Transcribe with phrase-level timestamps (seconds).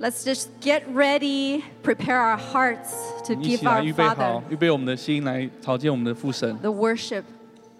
[0.00, 2.92] Let's just get ready, prepare our hearts
[3.26, 7.22] to 一 give 起来 our 预备好 Father，预备我们的心来朝见我们的父神， the worship.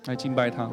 [0.07, 0.71] 来敬拜他。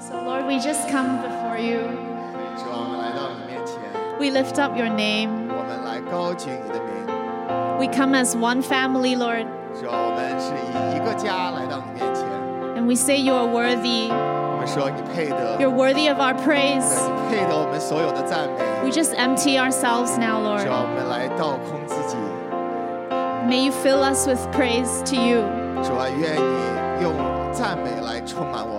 [0.00, 1.82] So, Lord, we just come before you.
[2.56, 3.78] 主啊，我们来到你面前，
[4.18, 5.48] We lift up your name.
[5.48, 6.92] 我们来高举你的名。
[7.78, 9.46] We come as one family, Lord,
[9.78, 12.24] 主啊，我们是以一个家来到你面前。
[12.76, 14.10] and we say you are worthy.
[14.10, 16.94] 我们说你配得， You're worthy of our 对 praise.
[17.06, 18.62] 你配得我们所有的赞美。
[18.84, 20.70] We just empty ourselves now, 主 Lord.
[20.70, 22.16] 啊，我们来倒空自己。
[23.48, 25.42] May you fill us with praise to you.
[25.82, 27.12] 主啊，愿你用
[27.52, 28.75] 赞美来充满我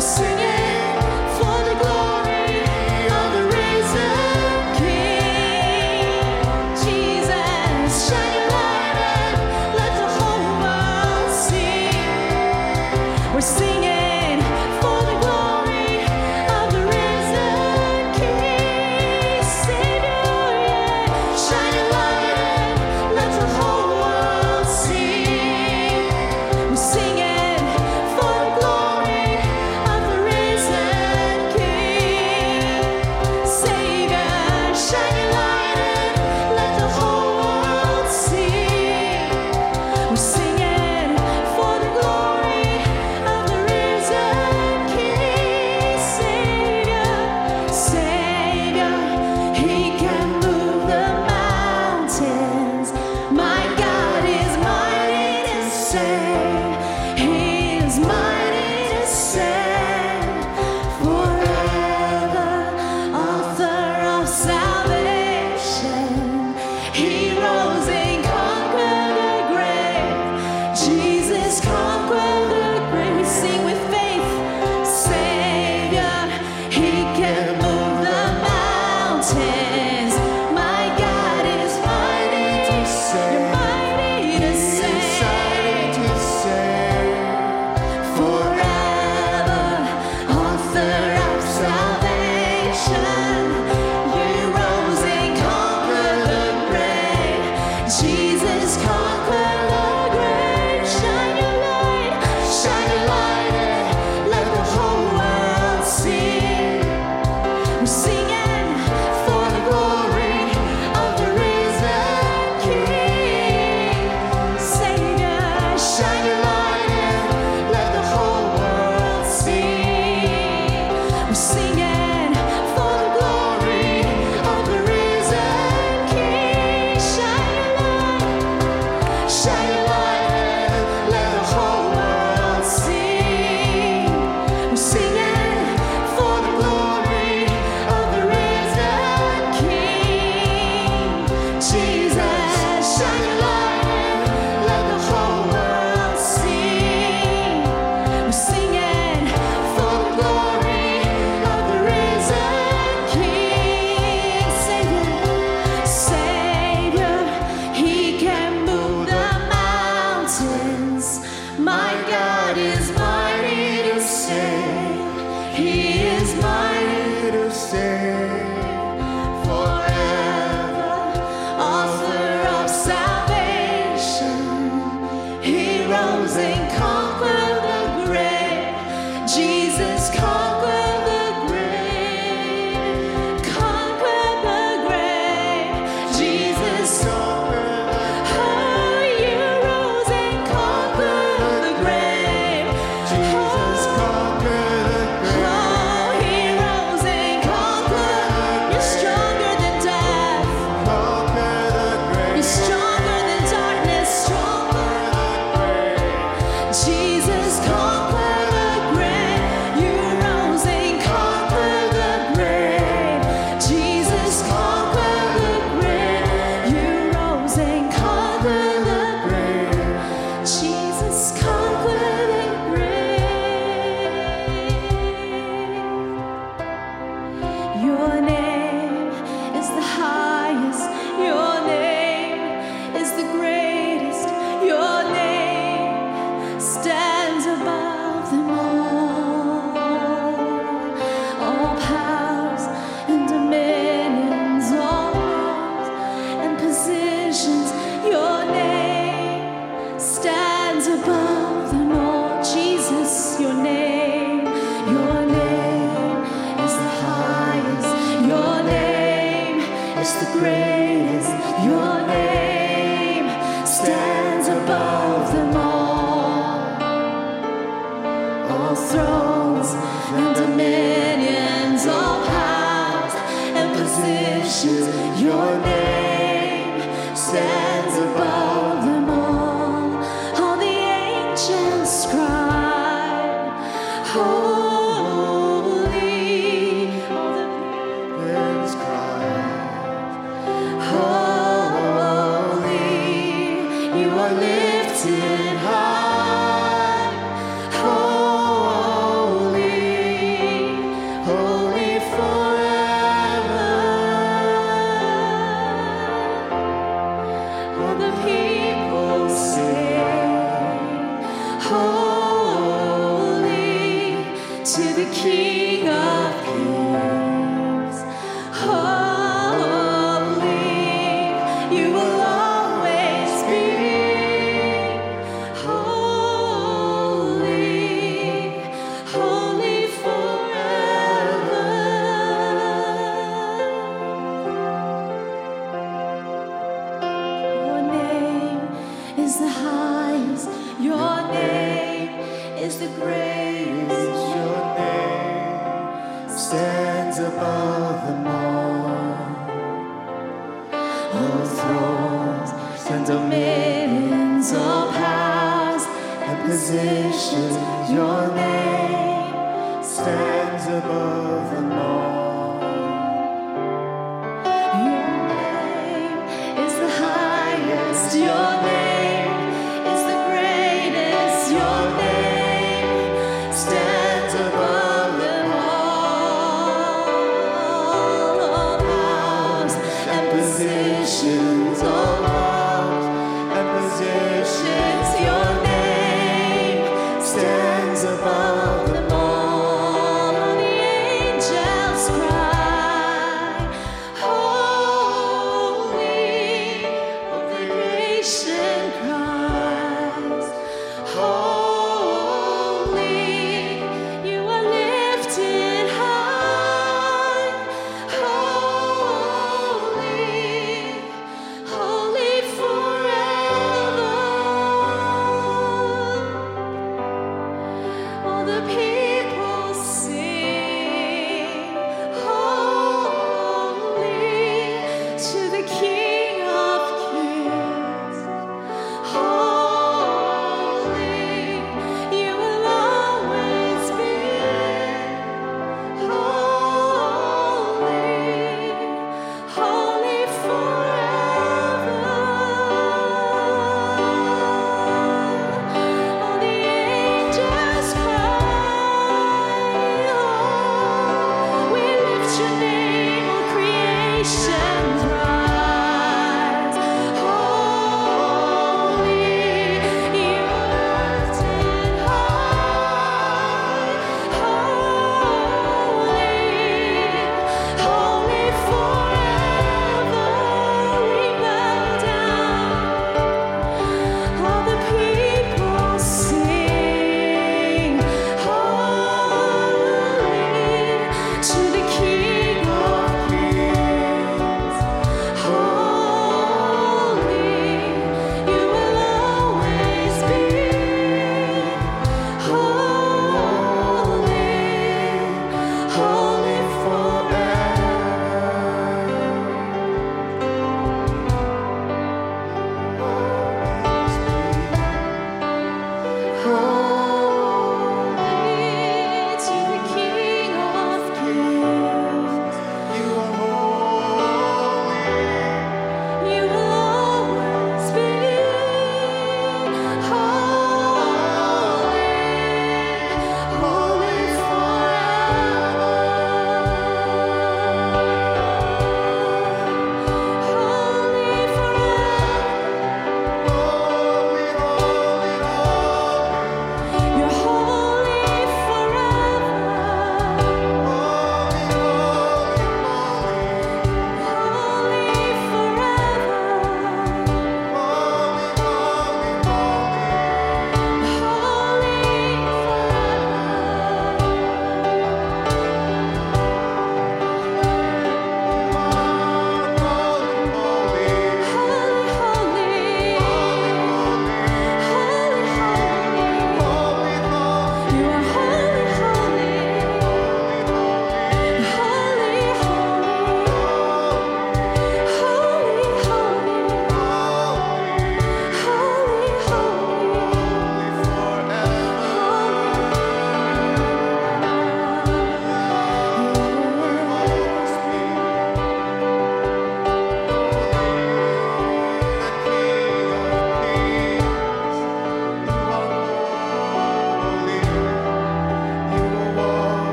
[0.00, 0.39] We're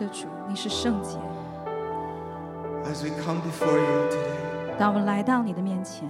[0.00, 1.18] 的，主，你是圣洁。
[2.84, 6.08] As we come before you today, 当我们来到你的面前，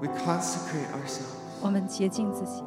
[0.00, 1.36] we consecrate ourselves.
[1.62, 2.62] 我们洁净自己，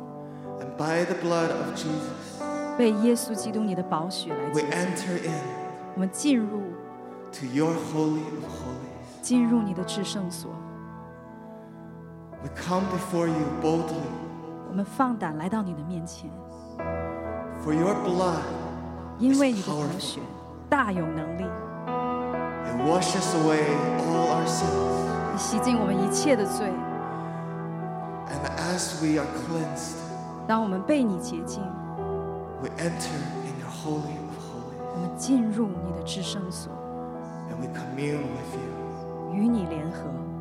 [0.60, 2.40] And by the blood of Jesus,
[2.78, 4.72] 被耶稣基督你的宝血来 we 洁净。
[4.72, 5.34] enter in
[5.96, 6.62] 我们进入
[7.34, 9.22] to your holy of holies.
[9.22, 10.52] 进入你的至圣所，
[12.44, 13.96] We come before you boldly,
[14.70, 16.30] 我们放胆来到你的面前，
[17.66, 18.40] for your blood
[19.18, 20.22] 因为你的宝血
[20.73, 21.45] 大有能力
[22.65, 23.61] ，it washes away
[24.09, 25.35] all our sins.
[25.35, 26.67] 你洗净我们一切的罪。
[28.31, 29.99] And as we are cleansed,
[30.49, 31.63] 当我们被你洁净
[32.63, 33.13] ，we enter
[33.45, 36.73] in your holy of holies 我们进入你的至圣所
[37.51, 39.35] ，and we commune with you.
[39.35, 40.32] 与你联合。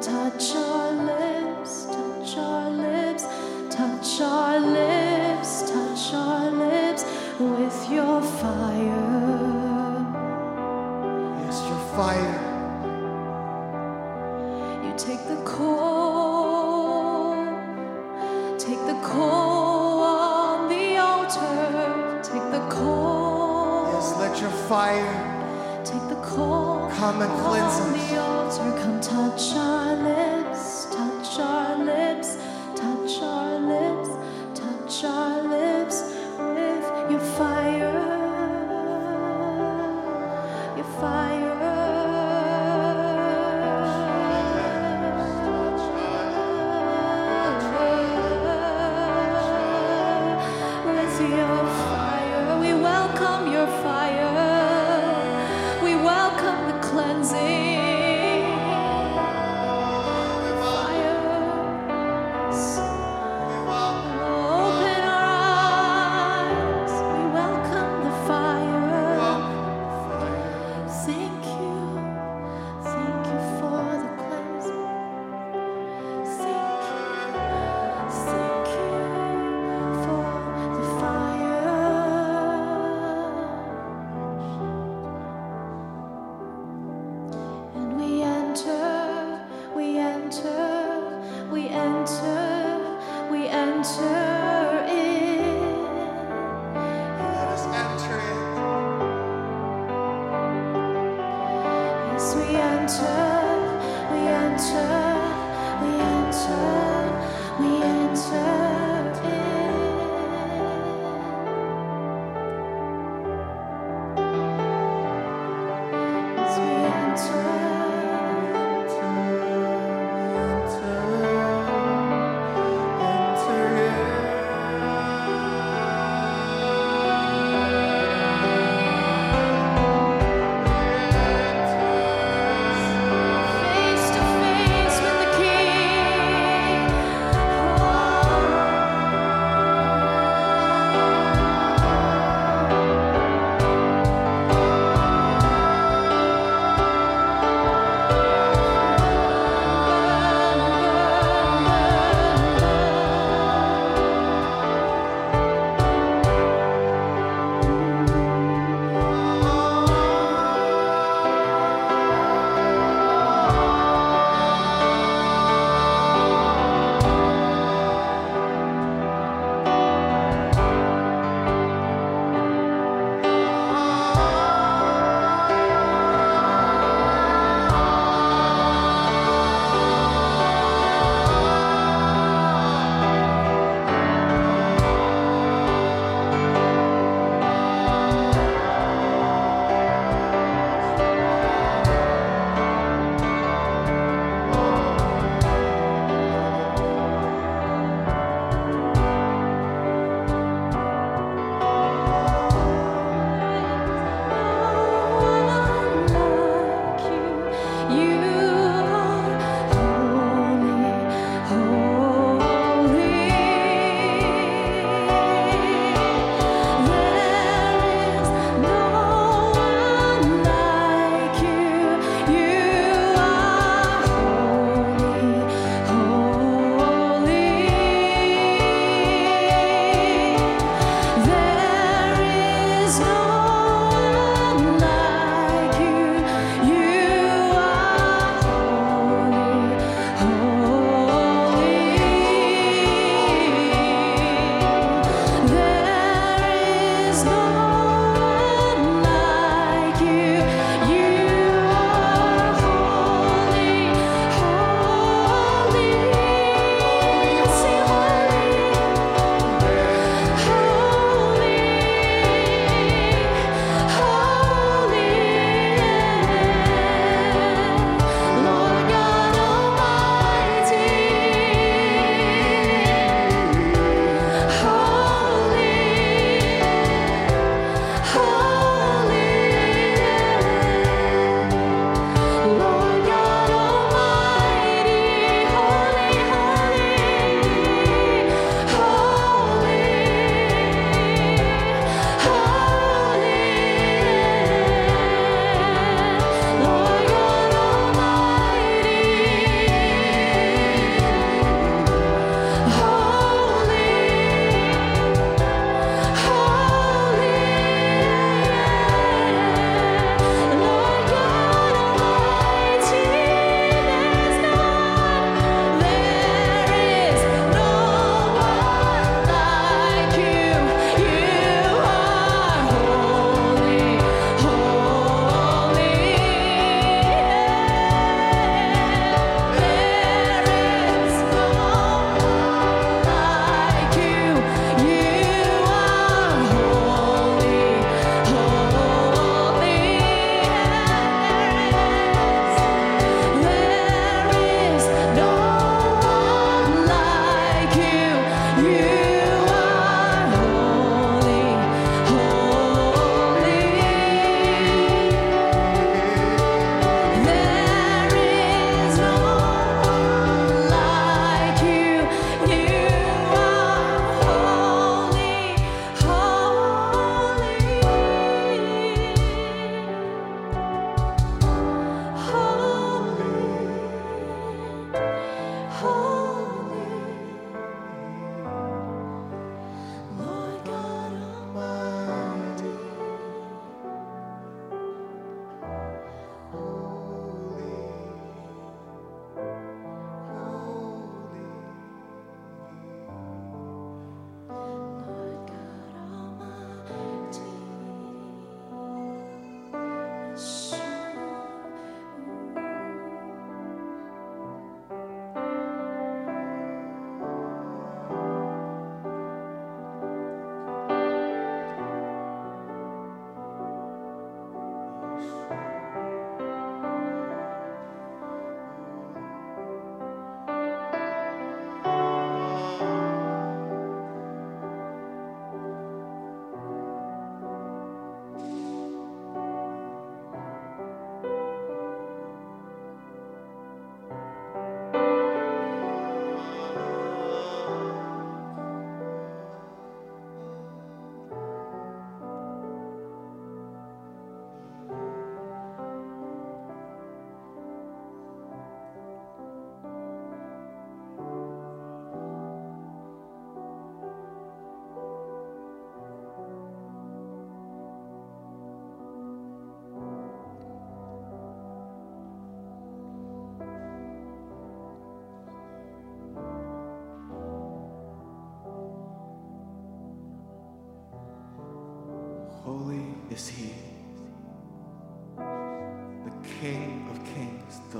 [0.00, 0.69] Touch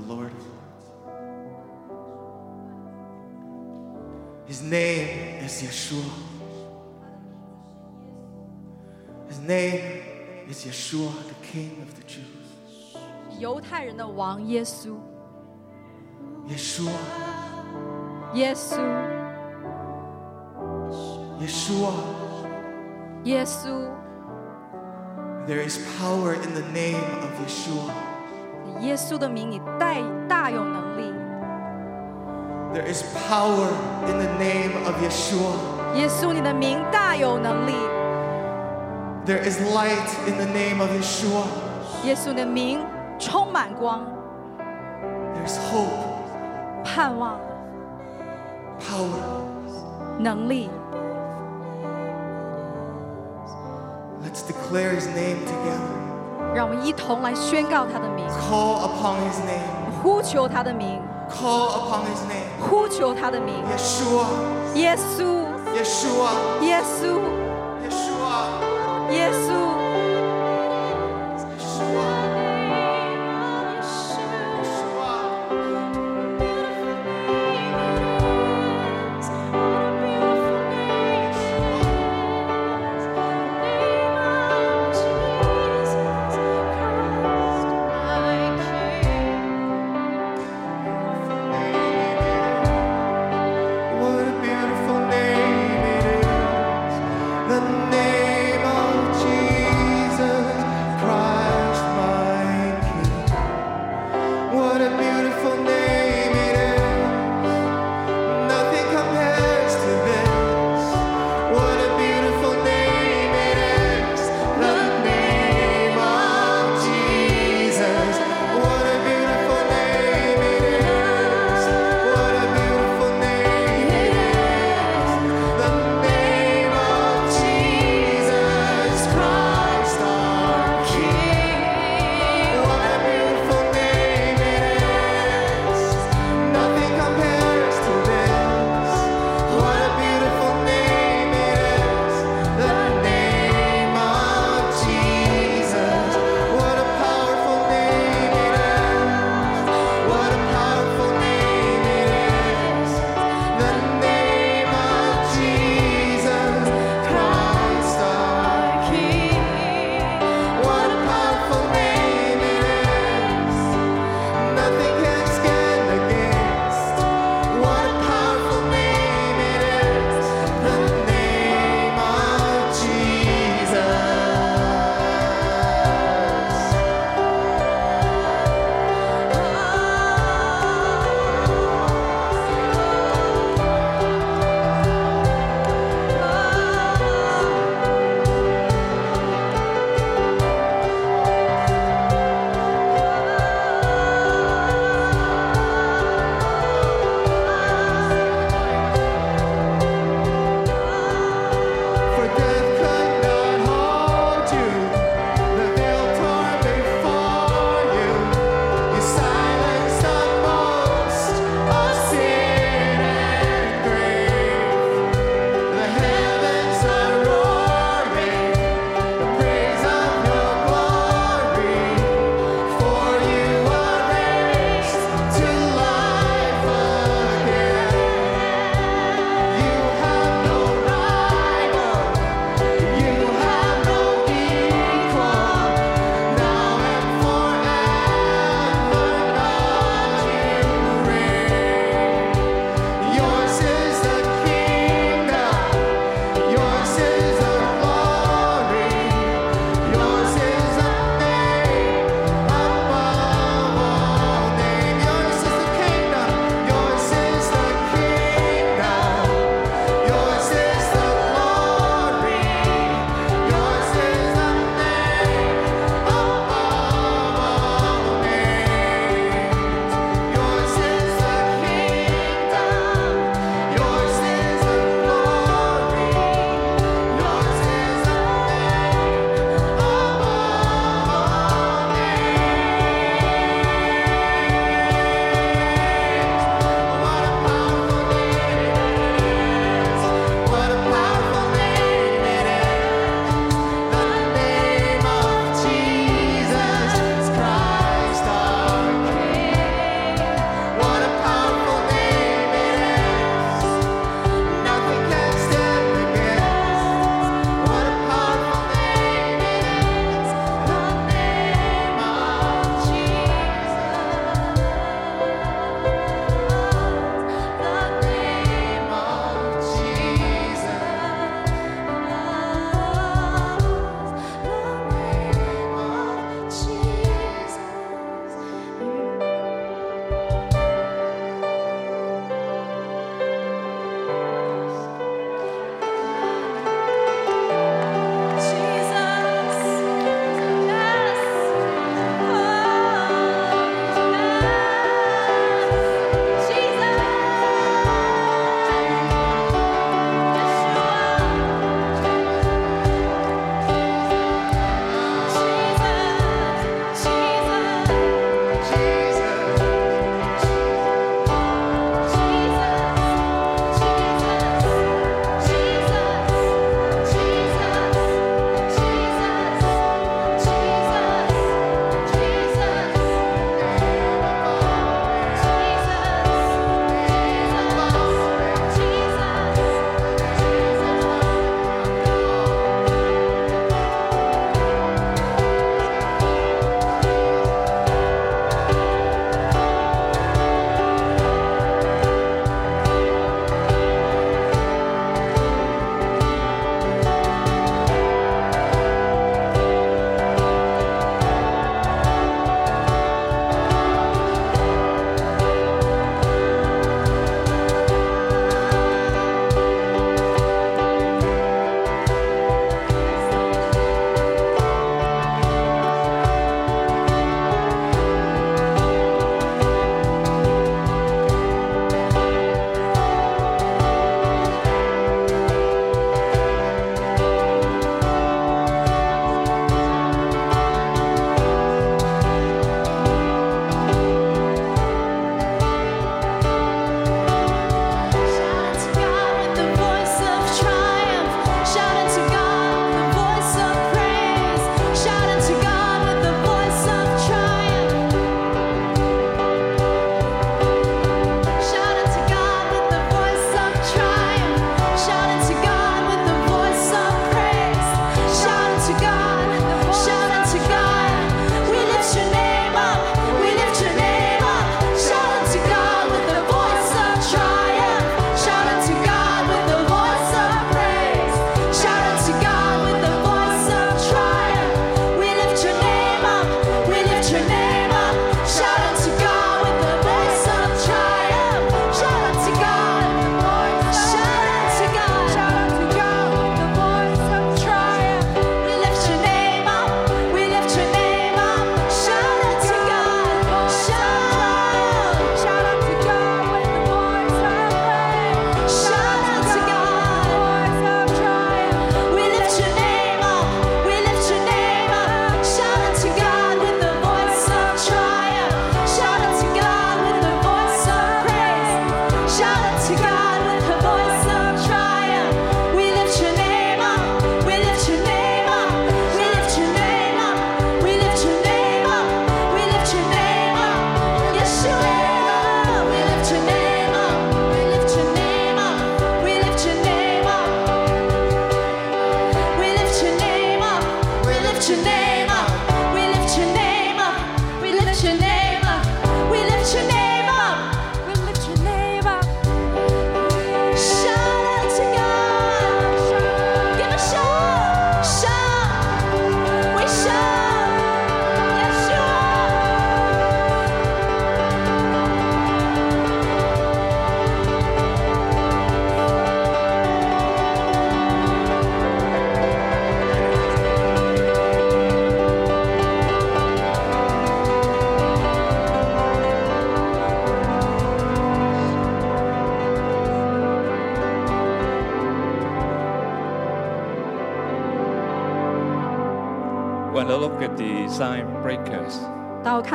[0.00, 0.84] Lord of Lords.
[4.46, 6.10] His name is Yeshua.
[9.28, 10.02] His name
[10.48, 12.24] is Yeshua, the King of the Jews.
[13.38, 14.96] 犹太人的王耶稣，
[16.48, 16.90] Yeshua,
[18.34, 18.78] 耶稣，
[21.38, 21.92] Yeshua.
[23.24, 23.90] 耶稣，
[25.46, 27.92] There is power in the name of Yeshua.
[28.80, 29.94] 耶稣的名，你大
[30.28, 31.14] 大有能力。
[32.74, 33.68] There is power
[34.06, 35.54] in the name of Yeshua.
[35.94, 37.72] 耶稣，你的名大有能力。
[39.24, 41.44] There is light in the name of Yeshua.
[42.04, 42.84] 耶稣你的名
[43.18, 44.04] 充满光，
[45.34, 47.38] There's hope, 盼望，
[48.78, 49.22] power.
[50.18, 50.70] 能力。
[54.22, 55.99] Let's declare his name together.
[56.53, 60.01] 让我们一同来宣告他的名，Call upon his name.
[60.01, 62.45] 呼求他的名，Call upon his name.
[62.59, 63.55] 呼求他的名。
[63.55, 64.25] 耶稣，
[64.75, 66.05] 耶稣耶稣，
[66.61, 67.19] 耶稣，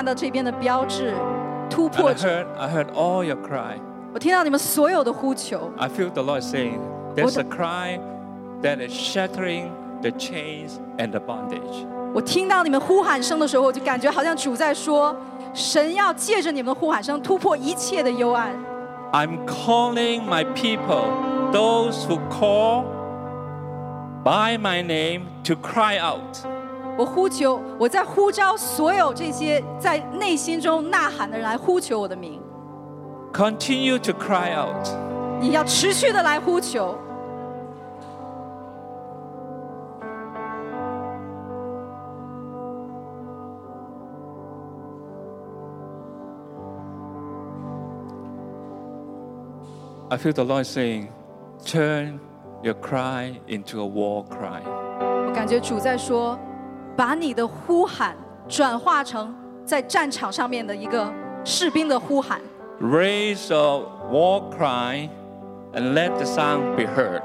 [0.05, 1.13] 到这边的标志
[1.69, 3.77] 突 and 破 I 者， heard, I heard all your cry.
[4.13, 6.79] 我听到你们所有的呼求， I feel the Lord saying,
[7.15, 7.99] there's a cry
[8.61, 9.71] that is shattering
[10.01, 11.85] the chains and the bondage.
[12.13, 15.15] 我听到你们呼喊声的时候，我就感觉好像主在说，
[15.53, 18.53] 神要借着你们的呼喊声突破一切的幽暗。
[19.13, 21.05] I'm calling my people,
[21.51, 22.83] those who call
[24.23, 26.45] by my name, to cry out.
[26.97, 32.39] 我呼求， 我在呼召所有这些在内心中呐喊的人来呼求我的名。
[33.33, 34.87] Continue to cry out.
[35.39, 36.95] 你要持续的来呼求。
[50.11, 51.07] I feel the Lord saying,
[51.65, 52.19] turn
[52.61, 54.61] your cry into a war cry.
[55.25, 56.37] 我感觉主在说，
[56.95, 58.15] 把你的呼喊
[58.47, 59.33] 转化成
[59.65, 61.11] 在战场上面的一个
[61.43, 62.39] 士兵的呼喊，
[62.81, 65.09] Raise a war cry
[65.73, 67.21] and let the sound be heard.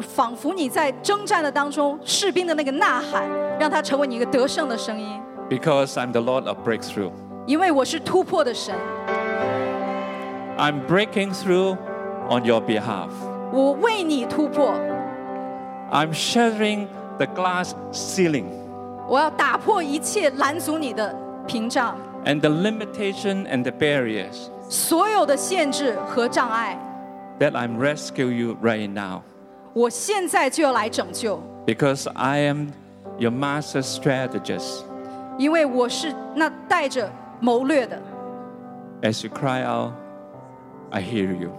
[0.00, 3.22] 仿佛你在征战的当中，士兵的那个呐喊，
[3.60, 5.20] 让它成为你一个得胜的声音。
[5.48, 7.12] Because I'm the Lord of breakthrough.
[7.46, 8.74] 因为我是突破的神，
[10.56, 11.76] I'm breaking through
[12.30, 13.10] on your behalf.
[13.52, 14.74] 我为你突破，
[15.90, 16.86] I'm shattering
[17.18, 18.46] the glass ceiling
[19.08, 21.14] 我要打破一切拦阻你的
[21.46, 26.78] 屏障， and the limitation and the barriers 所有的限制和障碍，
[27.38, 29.22] that I'm rescue you right now.
[29.74, 32.68] 我现在就要来拯救， Because I am
[33.18, 34.82] your master strategist.
[35.38, 37.98] 因为我是那带着谋略的。
[39.02, 39.92] As you cry out,
[40.90, 41.50] I hear you.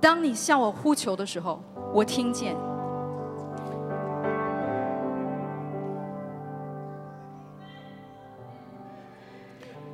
[0.00, 1.60] 当你向我呼求的时候，
[1.92, 2.54] 我听见。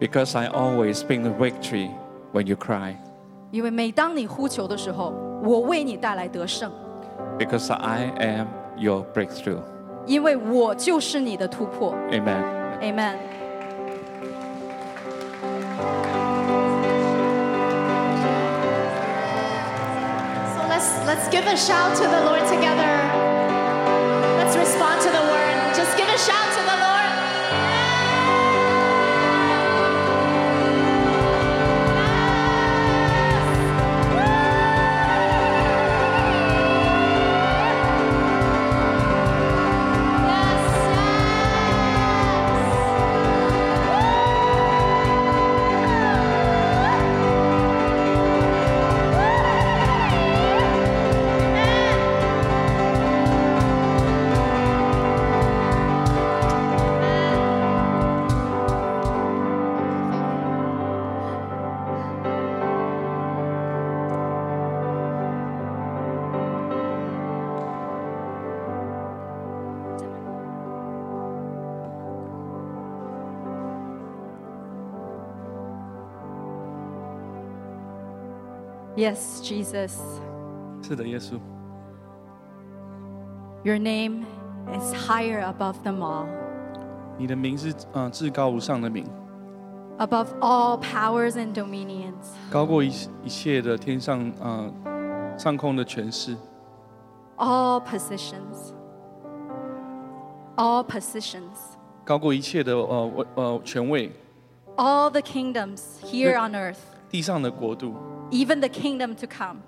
[0.02, 1.90] Because I always bring the victory
[2.32, 2.96] when you cry.
[3.50, 5.12] 因为每当你呼求的时候，
[5.42, 6.70] 我为你带来得胜，
[7.38, 9.60] Because I am your breakthrough.
[10.06, 11.94] 因为我就是你的突破。
[12.10, 12.42] Amen.
[12.80, 13.16] Amen。
[20.54, 22.88] So let's let's give a shout to the Lord together.
[24.38, 25.74] Let's respond to the word.
[25.74, 26.81] Just give a shout to the Lord.
[79.02, 79.98] Yes, Jesus,
[80.82, 81.38] 是的，耶稣，
[83.62, 84.24] your name
[84.72, 86.26] is higher above them all,
[87.16, 89.04] 你的名是啊、呃至高无上的名，
[89.98, 92.90] above all powers and dominions, 高过一
[93.22, 96.36] 一切的天上啊、呃上空的权势，
[97.36, 98.72] all positions,
[100.56, 104.10] all positions, 高过一切的呃位呃权位，
[104.76, 106.78] all the kingdoms here on earth,
[107.08, 107.94] 地上的国度，
[108.32, 109.58] even the kingdom to come.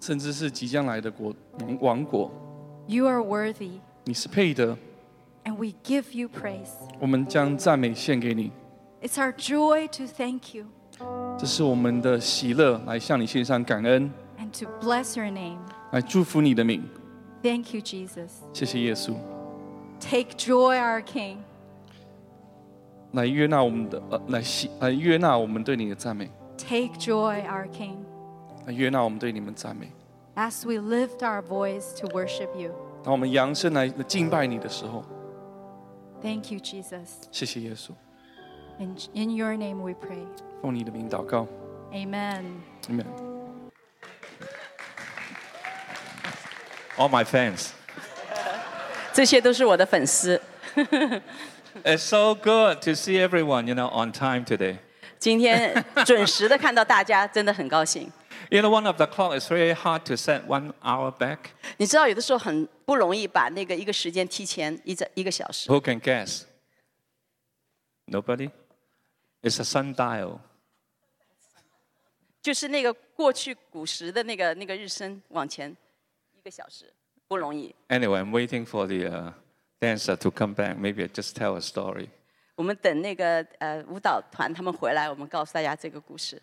[0.00, 2.30] 甚至是即将来的国王王国，
[2.86, 4.76] You are worthy, 你是配的，
[5.44, 6.70] and we give you praise.
[6.98, 8.50] 我们将赞美献给你。
[9.02, 10.66] It's our joy to thank you
[11.38, 15.58] 这是我们的喜乐，来向你献上感恩， and to bless your name.
[15.92, 16.82] 来祝福你的名。
[17.42, 18.28] Thank you, Jesus.
[18.52, 19.14] 谢谢耶稣。
[19.98, 21.38] Take joy, our King.
[23.12, 28.04] 来悦纳我们的呃，来喜来悦纳我们对你的赞美， Take joy, our King.
[28.66, 29.90] 来悦纳我们对你们赞美。
[30.36, 32.72] As we lift our voice to worship you.
[33.02, 35.04] 当我们扬声来敬拜你的时候，
[36.22, 37.08] Thank you, Jesus.
[37.32, 37.92] 谢谢耶稣，
[38.78, 40.26] In, in your name we pray.
[40.62, 41.46] 奉你的名祷告
[41.92, 42.44] Amen.
[42.88, 43.06] ，Amen。
[46.96, 47.70] All my fans.
[49.12, 50.40] 这些都是我的粉丝。
[51.84, 54.78] It's so good to see everyone, you know, on time today.
[55.18, 58.10] 今天准时的看到大家，真的很高兴。
[58.50, 61.38] You know, one of the clock is very hard to set one hour back.
[61.76, 65.70] 你知道，有的时候很不容易把那个一个时间提前一整一个小时。
[65.70, 66.42] Who can guess?
[68.06, 68.50] Nobody?
[69.42, 70.38] It's a sundial.
[72.42, 75.76] 就是那个过去古时的那个那个日升往前
[76.32, 76.92] 一个小时，
[77.28, 77.74] 不容易。
[77.88, 79.32] Anyway, I'm waiting for the uh,
[79.78, 80.76] dancer to come back.
[80.76, 82.08] Maybe I just tell a story.
[82.55, 86.41] 我们等那个呃舞蹈团他们回来，我们告诉大家这个故事。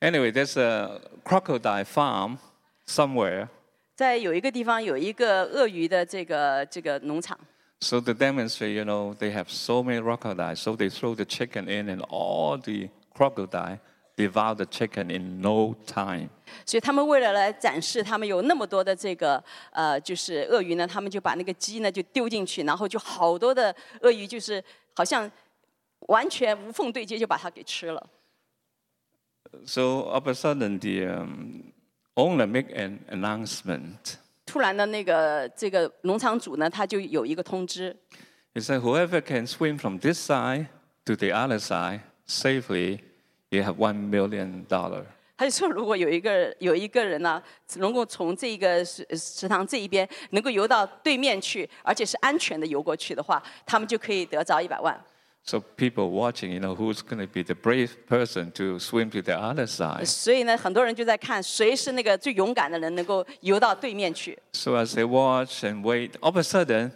[0.00, 2.38] Anyway, there's a crocodile farm
[2.86, 3.48] somewhere.
[3.94, 7.38] 在有一个地方有一个鳄鱼的这个这个农场
[7.80, 10.56] ，So to demonstrate, you know, they have so many crocodiles.
[10.60, 13.78] So they throw the chicken in, and all the crocodile
[14.15, 16.29] devour the chicken in no time.
[16.65, 25.29] 所以他们为了来展示他们有那么多的这个呃就是鳄鱼呢，他们就把那个鸡呢就丢进去，然后就好多的鳄鱼就是好像
[26.07, 28.09] 完全无缝对接就把它给吃了。
[29.65, 31.73] So all of a sudden, the um,
[32.15, 34.17] owner make an announcement.
[34.45, 37.95] 突然的那个这个农场主呢，他就有一个通知，
[38.53, 40.67] He said, whoever can swim from this side
[41.05, 42.99] to the other side safely,
[43.51, 45.03] you have one million dollar.
[45.37, 47.41] 他就说，如果有一个有一个人呢，
[47.75, 54.99] 能够从这个食食堂这一边能够游到对面去，而且是安全的游过去的话，他们就可以得着一百万。
[55.43, 59.21] So people watching, you know, who's going to be the brave person to swim to
[59.21, 60.05] the other side.
[60.05, 64.37] 所以呢，很多人就在看谁是那个最勇敢的人，能够游到对面去。
[64.53, 66.91] So as they watch and wait, all of a sudden,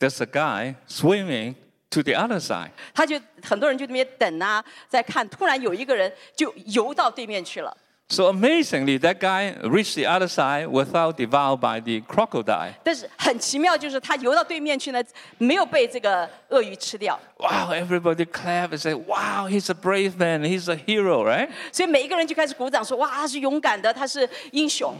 [0.00, 1.54] there's a guy swimming
[1.90, 2.70] to the other side.
[2.92, 7.76] 他就很多人就在那边等啊，在看，突然有一个人就游到对面去了。
[8.06, 12.74] So amazingly, that guy reached the other side without devoured by the crocodile.
[12.84, 15.02] 但是很奇妙，就是他游到对面去呢，
[15.38, 17.18] 没有被这个鳄鱼吃掉。
[17.38, 21.48] Wow, everybody clap and say, wow, he's a brave man, he's a hero, right?
[21.72, 24.94] 所以每一个人就开始鼓掌说：“哇，他是勇敢的，他是英雄。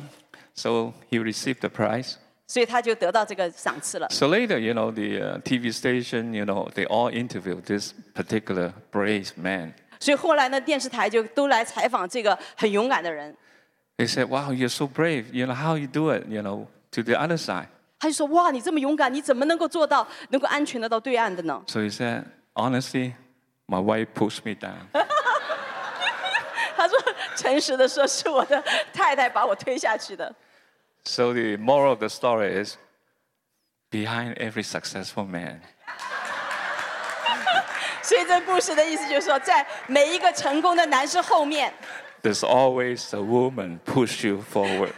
[0.54, 2.16] So he received the prize. ”
[2.48, 4.08] 所以他就得到这个赏赐了。
[4.10, 8.72] So later, you know, the uh, TV station, you know, they all interviewed this particular
[8.92, 9.72] brave man.
[10.00, 13.34] 所以后来呢，电视台就都来采访这个很勇敢的人。
[13.96, 15.32] They said, wow, you're so brave.
[15.32, 17.68] You know, how you do it, you know, to the other side.
[18.00, 23.14] 他就说：“哇，你这么勇敢，你怎么能够做到能够安全的到对岸的呢 So he said, honestly,
[23.66, 24.84] my wife pushed me down.
[24.92, 30.30] ？”他说：“诚实的说，是我的太太把我推下去的。
[31.08, 32.76] So the moral of the story is
[33.90, 35.60] behind every successful man,
[38.02, 41.72] ”所以这故事的意思就是说，在每一个成功的男士后面，
[42.22, 44.92] there's always a woman push you forward.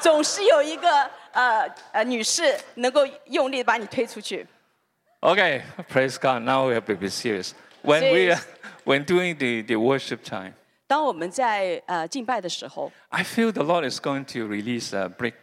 [0.00, 4.46] 总是有一个呃呃女士能够用力地把你推出去。
[5.20, 6.42] Okay, praise God.
[6.42, 7.52] Now we have to be serious.
[7.82, 8.46] When we are, Serious.
[8.84, 10.54] when doing the, the worship time,
[10.86, 15.34] 当我们在呃敬拜的时候， I feel the Lord is going to release a break,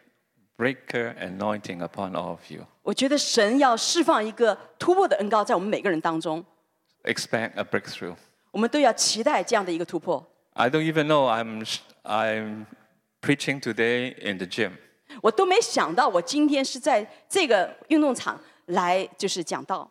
[0.59, 2.66] breaker anointing upon all of you.
[2.84, 6.43] 我觉得神要释放一个突破的恩膏在我们每个人当中，
[7.03, 8.16] Expect a breakthrough.
[8.51, 10.26] 我们都要期待这样的一个突破。
[10.53, 12.66] I don't even know I'm, sh- I'm
[13.22, 14.72] preaching today in the gym.
[15.22, 19.89] 我都没想到，我今天是在这个运动场来就是讲道，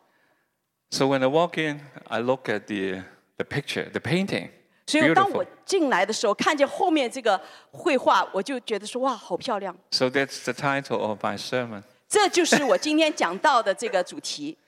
[0.91, 3.03] So when I walk in, I look at the,
[3.37, 4.51] the picture, the painting.
[4.89, 5.49] 所以当我 Beautiful.
[5.65, 9.75] 进来的时候，看见后面这个绘画，我就觉得说哇，好漂亮。
[9.91, 11.83] So that's the title of my sermon.
[12.09, 14.59] 这就是我今天讲到的这个主题。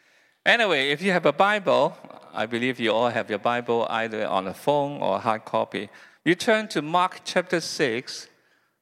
[0.45, 1.93] Anyway, if you have a Bible,
[2.33, 5.89] I believe you all have your Bible either on a phone or hard copy.
[6.23, 8.27] You turn to Mark chapter 6,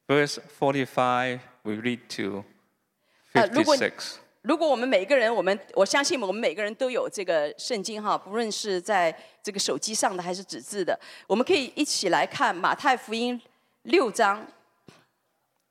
[0.07, 1.41] verse 45.
[1.63, 2.45] We read to
[3.33, 4.19] 呃，如果 56.
[4.49, 13.41] 如果我们每个人，我们我相信我们每个人都有这个圣经哈，不论是在这个手机上的还是纸质的，我们可以一起来看马太福音
[13.85, 14.47] 六章，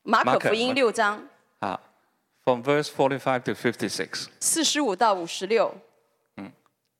[0.02, 1.28] 马可马可福音六章
[1.60, 1.80] Ah,
[2.44, 4.28] from verse 45 to 56.
[4.40, 5.76] 四十五到五十六。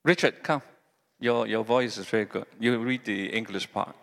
[0.04, 0.62] Richard, come.
[1.18, 2.46] Your, your voice is very good.
[2.58, 3.94] You read the English part.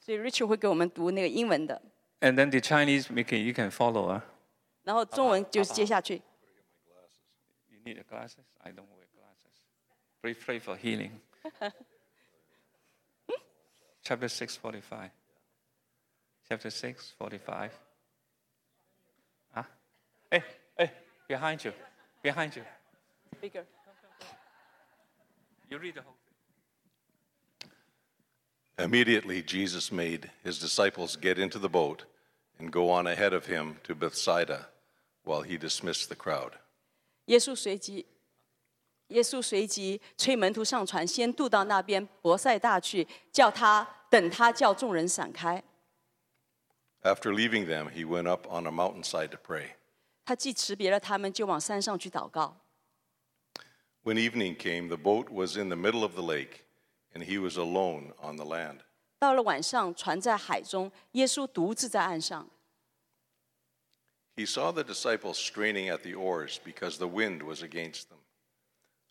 [0.00, 1.82] 所以 Richard 会给我们读那个英文的，
[2.20, 4.08] And then the Chinese, Mickey, you can follow.
[4.08, 4.22] Huh?
[4.84, 6.22] 然后中文就是接下去。
[7.85, 8.45] need your glasses?
[8.63, 9.59] I don't wear glasses.
[10.21, 11.11] Pray, pray for healing.
[13.27, 13.41] Hmm?
[14.03, 15.09] Chapter 6, 45.
[16.47, 17.71] Chapter 6, 45.
[19.53, 19.63] Huh?
[20.29, 20.43] Hey,
[20.77, 20.91] hey,
[21.27, 21.73] behind you.
[22.21, 22.61] Behind you.
[23.41, 23.63] Bigger.
[25.69, 26.13] You read the whole
[28.77, 28.85] thing.
[28.85, 32.05] Immediately, Jesus made his disciples get into the boat
[32.59, 34.67] and go on ahead of him to Bethsaida
[35.23, 36.55] while he dismissed the crowd.
[37.25, 38.05] 耶稣随即，
[39.07, 45.63] 耶稣随即催门徒上船，先渡到那边伯赛大去，叫他等他叫众人散开。
[47.01, 49.71] After leaving them, he went up on a mountainside to pray.
[50.25, 52.57] 他既辞别了他们，就往山上去祷告。
[54.03, 56.61] When evening came, the boat was in the middle of the lake,
[57.13, 58.79] and he was alone on the land.
[59.19, 62.47] 到了晚上，船在海中，耶稣独自在岸上。
[64.36, 68.18] He saw the disciples straining at the oars because the wind was against them.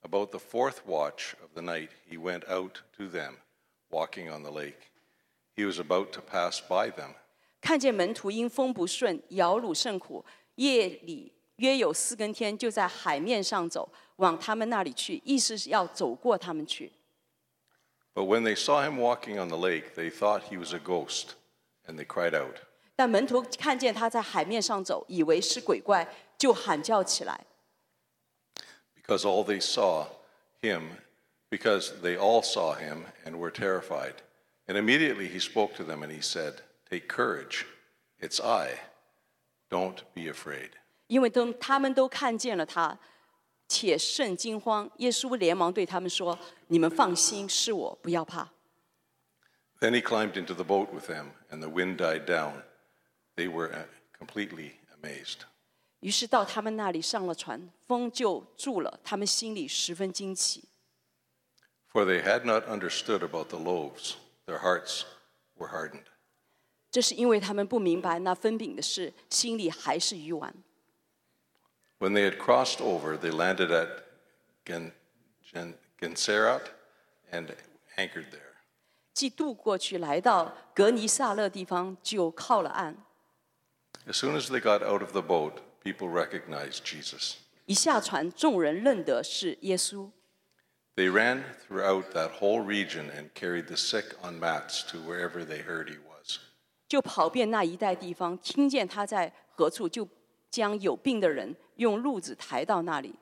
[0.01, 3.37] About the fourth watch of the night, he went out to them,
[3.91, 4.91] walking on the lake.
[5.55, 7.15] He was about to pass by them.
[7.61, 10.25] 看见门徒因风不顺，摇橹甚苦，
[10.55, 16.93] 夜里约有四更天，就在海面上走，往他们那里去，意思是要走过他们去。
[18.15, 21.35] But when they saw him walking on the lake, they thought he was a ghost,
[21.85, 22.55] and they cried out.
[22.95, 27.45] 但门徒看见他在海面上走，以为是鬼怪，就喊叫起来。
[29.09, 30.05] because all they saw
[30.61, 30.83] him,
[31.49, 34.13] because they all saw him and were terrified.
[34.67, 37.65] And immediately he spoke to them and he said, Take courage,
[38.19, 38.79] it's I.
[39.71, 40.69] Don't be afraid.
[41.07, 42.99] 因为都他们都看见了他，
[43.67, 44.89] 且甚惊慌。
[44.97, 48.49] 耶稣连忙对他们说：“你们放心，是我，不要怕。
[49.79, 52.61] Then he climbed into the boat with them, and the wind died down.
[53.36, 53.86] They were uh,
[54.18, 55.38] completely amazed.
[56.00, 60.64] 于是到他们那里上了船，风就住了，他们心里十分惊奇。
[61.90, 64.14] For they had not understood about the loaves,
[64.46, 65.04] their hearts
[65.56, 66.04] were hardened.
[66.90, 70.54] 这是因为他们不明白那分饼的事，心里还是愚顽。
[71.98, 74.04] When they had crossed over, they landed at
[74.64, 74.92] Gen,
[76.00, 76.62] Gennesaret
[77.32, 77.54] and
[77.96, 78.54] anchored there.
[84.07, 87.35] As soon as they got out of the boat, people recognized Jesus.
[87.65, 90.09] 一下船，众人认得是耶稣，
[90.95, 95.63] They ran throughout that whole region and carried the sick on mats to wherever they
[95.63, 96.39] heard he was.
[96.87, 100.07] 就跑遍那一带地方，听见他在何处，就
[100.49, 103.15] 将有病的人用褥子抬到那里。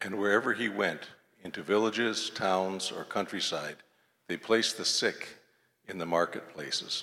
[0.00, 1.02] And wherever he went,
[1.44, 3.76] into villages, towns, or countryside,
[4.26, 5.36] they placed the sick
[5.86, 7.02] in the marketplaces.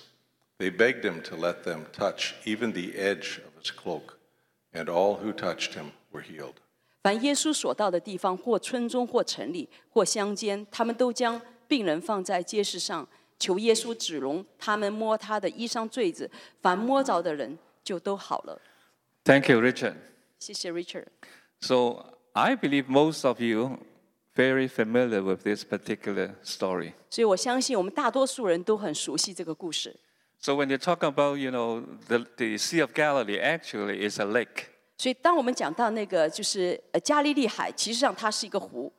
[0.59, 4.17] They begged him to let them touch even the edge of his cloak,
[4.71, 6.55] and all who touched him were healed.
[7.01, 13.05] 凡耶稣所到的地方，或村中，或城里，或乡间，他们都将病人放在街市上，
[13.37, 18.61] 求耶稣指容他们摸他的衣裳坠子，凡摸着的人就都好了。
[19.25, 19.95] Thank you, Richard.
[20.39, 21.07] 谢谢 Richard。
[21.59, 23.79] So I believe most of you
[24.35, 26.93] very familiar with this particular story.
[27.09, 29.93] 所以我相信我们大多数人都很熟悉这个故事。
[30.39, 34.25] So when you talk about, you know, the, the Sea of Galilee, actually is a
[34.25, 34.65] lake.
[34.97, 38.91] 所以当我们讲到那个就是呃加利利海，其实上它是一个湖。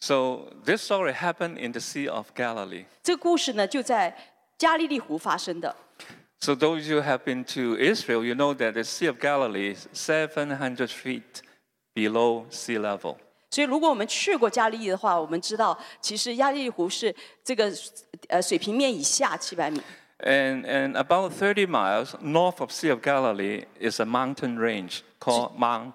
[0.00, 2.84] So this story happened in the Sea of Galilee.
[3.02, 4.14] 这个故事呢就在
[4.58, 5.74] 加利利湖发生的。
[6.40, 9.86] So those you have been to Israel, you know that the Sea of Galilee is
[9.94, 11.40] 700 feet
[11.94, 13.16] below sea level.
[13.50, 17.72] 所以如果我们去过加利利的话，我们知道其实加利利湖是这个
[18.28, 19.80] 呃水平面以下七百米。
[20.20, 25.58] And, and about 30 miles north of Sea of Galilee is a mountain range called
[25.58, 25.92] Mount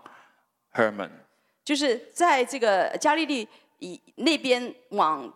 [0.74, 1.10] Hermon.
[1.64, 3.48] 就是在这个加利利
[3.80, 5.34] 以那边往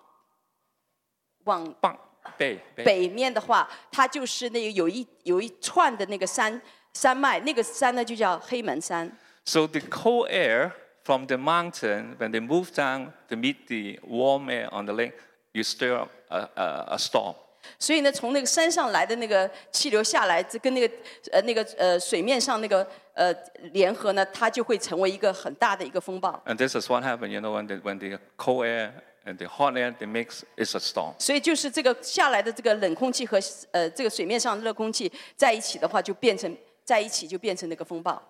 [1.45, 1.97] 往棒
[2.37, 6.61] 北北北面的话，它就是那个有一有一串的那个山
[6.93, 9.09] 山脉，那个山呢就叫黑门山。
[9.45, 10.71] So the cold air
[11.03, 15.13] from the mountain, when they move down to meet the warm air on the lake,
[15.53, 17.35] you stir up a, a, a storm.
[17.78, 20.94] 所以呢，从那个山上来的那个气流下来，这跟那个
[21.30, 23.34] 呃那个呃水面上那个呃
[23.72, 26.40] 联合呢，它就会成为一个很大的一个风暴。
[26.46, 28.92] And this is what happened, you know, when the, when the cold air
[29.24, 31.14] and the hot air they mix, it's a storm.
[31.18, 33.38] 所以就是这个下来的这个冷空气和
[33.72, 38.22] 呃这个水面上的热空气在一起的话，就变成在一起就变成那个风暴。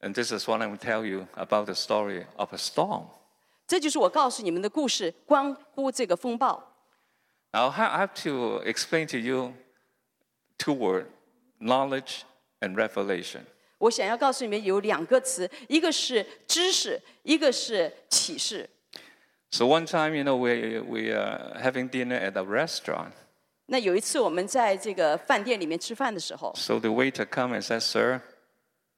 [0.00, 3.06] And this is what I will tell you about the story of a storm.
[3.66, 6.67] 这就是我告诉你们的故事，关乎这个风暴。
[7.51, 9.53] Now, I have to explain to you
[10.57, 11.07] two words
[11.59, 12.23] knowledge
[12.61, 13.41] and revelation.
[13.77, 18.69] 我想要告诉你们有两个词，一个是知识，一个是启示。
[19.51, 23.11] So one time, you know, we, we are having dinner at a restaurant.
[23.67, 28.21] 那有一次我们在这个饭店里面吃饭的时候， So the waiter come and said, sir,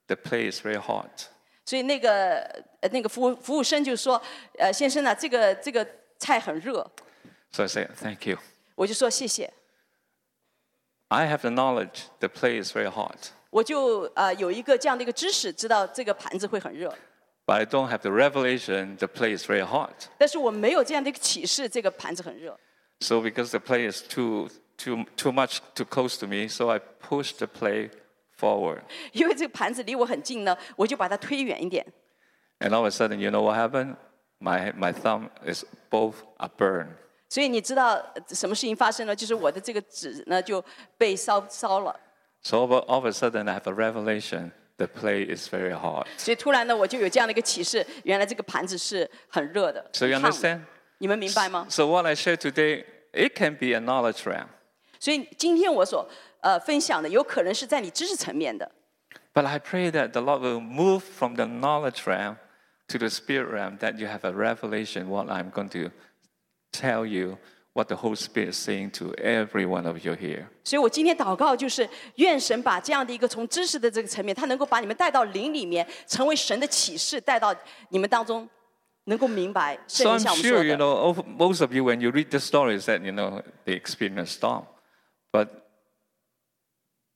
[0.08, 1.28] the plate is very hot.
[1.66, 2.41] 所以那个
[2.80, 4.22] 呃那个服务服务生就说：“
[4.58, 5.86] 呃，先生呢、这个这个
[6.20, 6.89] 菜很热。
[7.52, 8.38] So I said, thank you.
[8.76, 9.54] ”我就说谢谢。
[11.08, 16.89] I have the knowledge the plate is very hot, 我就呃有一个这样的一个知识，知道这个盘子会很热，
[17.46, 20.10] but I don't have the revelation the plate is very hot.
[20.18, 22.60] 但是我没有这样的一个启示，这个盘子很热。
[23.00, 26.80] So because the plate is too, too, too much too close to me, so I
[26.80, 27.91] pushed the plate
[28.38, 28.82] forward.
[29.14, 31.86] 因为这个盘子离我很近呢，我就把它推远一点。
[32.60, 33.96] And all of a sudden, you know what happened?
[34.39, 36.96] My, my thumb is both are burned.
[37.30, 39.16] 所以你知道呃什么事情发生了？
[39.16, 40.64] 就是我的这个纸呢就
[40.98, 42.00] 被烧烧了。
[42.41, 45.74] So all of, all of a sudden, I have a revelation the plate is very
[45.74, 46.06] hot.
[46.18, 49.84] 所以突然呢，我就有这样的一个启示，原来这个盘子是很热的。
[49.93, 50.62] So you 很烫的 understand?
[51.00, 51.66] 你们明白吗？
[51.70, 54.48] So what I share today, it can be a knowledge realm.
[55.00, 56.08] 所以今天我所
[56.41, 58.72] 呃分享的，有可能是在你知识层面的。
[59.34, 62.38] But I pray that the Lord will move from the knowledge realm
[62.88, 65.91] to the spirit realm, that you have a revelation what I'm going to
[66.72, 67.38] tell you,
[67.74, 70.48] what the Holy Spirit is saying to every one of you here.
[70.64, 77.54] 所以我今天祷告就是，愿神把这样的一个从知识的这个层面，他能够把你们带到灵里面，成为神的启示，带到
[77.89, 78.50] 你们当中，
[79.06, 80.84] 能够明白圣 So 灵 I'm 向我们说 sure, you 的。
[80.84, 84.32] know, of- most of you, when you read the stories, that, you know, they experience
[84.32, 84.66] storm.
[85.32, 85.50] But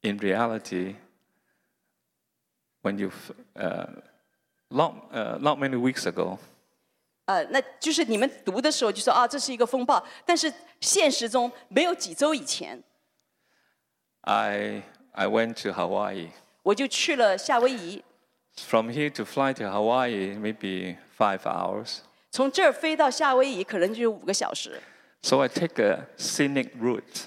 [0.01, 0.95] in reality,
[2.81, 3.11] when you,
[3.55, 3.87] uh,
[4.69, 6.39] not, uh, not many weeks ago,
[7.25, 10.51] 呃，那就是你们读的时候就说啊，这是一个风暴，但是
[10.81, 12.81] 现实中没有几周以前，
[14.21, 16.29] I, I went to Hawaii.
[16.63, 18.03] 我就去了夏威夷，
[18.57, 21.99] From here to fly to Hawaii, maybe five hours.
[22.31, 24.81] 从这儿飞到夏威夷可能就五个小时，
[25.21, 27.25] So I take a scenic route.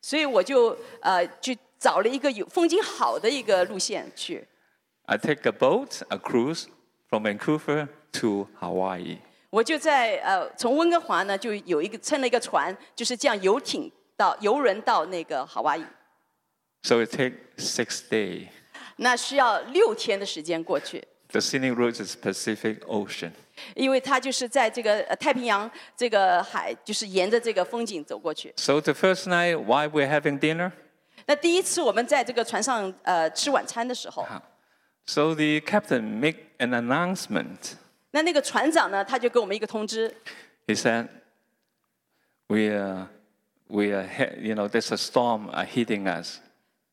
[0.00, 4.46] 所以我就呃去找了一个有风景好的一个路线去。
[5.04, 6.66] I take a boat, a cruise
[7.08, 9.18] from Vancouver to Hawaii.
[9.50, 15.84] 我就在呃从温哥华呢就有一个乘了一个船，就是这样游艇到游轮到那个夏威夷，
[16.82, 18.48] So it takes six days.
[18.96, 23.32] 那需要六天的时间过去， The scenic route is Pacific Ocean.
[23.74, 28.52] 因为它就是在这个呃太平洋这个海，就是沿着这个风景走过去。
[28.56, 30.72] So the first night, while we're having dinner,
[31.26, 34.26] 那第一次我们在这个船上呃吃晚餐的时候，
[35.06, 37.76] so the captain make an announcement.
[38.10, 40.14] 那那个船长呢他就给我们一个通知，
[40.66, 41.08] He said,
[42.46, 43.08] "We are,
[43.68, 46.38] we are, he- you know, there's a storm uh, hitting us,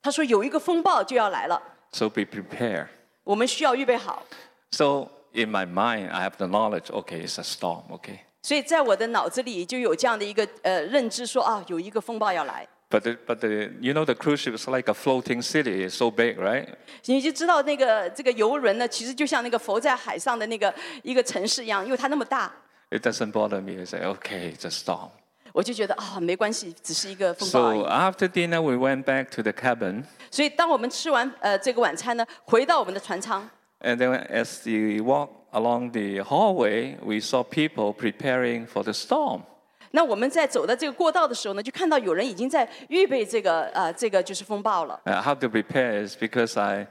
[0.01, 2.87] 他说有一个风暴就要来了， so be prepared."
[3.23, 4.25] 我们需要预备好。
[4.71, 6.87] So in my mind, I have the knowledge.
[6.87, 7.83] Okay, it's a storm.
[7.89, 12.67] Okay, 所以在我的脑子里就有这样的一个呃认知说啊，有一个风暴要来。
[12.89, 15.83] but the, but the, you know, the cruise ship is like a floating city.
[15.83, 16.67] It's so big, right?
[17.05, 22.51] 你就知道那个这个游轮呢，其实就像那个浮在海上的那个一个城市一样，因为它那么大，
[22.91, 23.81] It doesn't bother me.
[23.81, 25.09] I say, okay, it's a storm.
[25.51, 27.83] 我就觉得啊、没关系，只是一个风暴而 So 已。
[27.85, 30.03] after dinner, we went back to the cabin.
[30.31, 33.47] 所以当我们吃完呃这个晚餐呢，回到我们的船舱，
[33.81, 39.43] And then as we walked along the hallway, we saw people preparing for the storm.
[39.91, 44.99] 那我们在走到这个过道的时候呢，就看到有人已经在预备这个呃这个就是风暴了。
[45.05, 46.87] Uh, how to prepare is because I,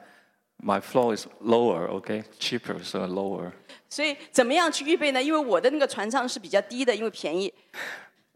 [0.63, 3.51] my floor is lower, okay, cheaper, so lower.
[3.89, 5.21] 所以怎么样去预备呢？
[5.23, 7.53] 因为我的那个船舱是比较低的，因为便宜。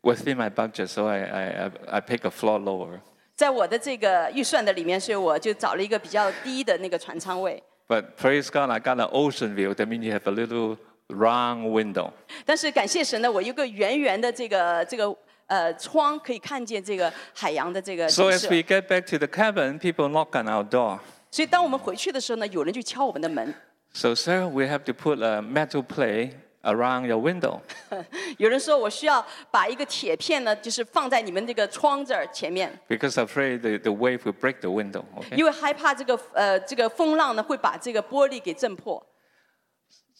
[0.03, 3.01] Within my budget, so I, I, I- I pick a floor lower.
[3.35, 7.62] 在我的这个预算的里面，所以我就找了一个比较低的那个船舱位。
[7.87, 9.75] But praise God, I got an ocean view.
[9.75, 10.77] That means you have a little
[11.11, 12.11] round window.
[12.45, 15.14] 但是感谢神呢，我有一个圆圆的这个这个
[15.47, 18.49] 呃窗，可以看见这个海洋的这个 So 景 as 色。
[18.49, 20.99] we get back to the cabin, people knock on our door.
[21.31, 23.55] 所以当我们回去的时候呢，有人就敲我们的门，
[23.93, 27.61] So, sir, we have to put a metal plate around your window.
[28.37, 35.05] 有人说我需要把一个铁片呢，就是放在你们这个窗这儿前面， because afraid the, the wave will break the window.
[35.17, 35.37] Okay?
[35.37, 39.05] 因为害怕这个呃这个风浪呢会把这个玻璃给震破。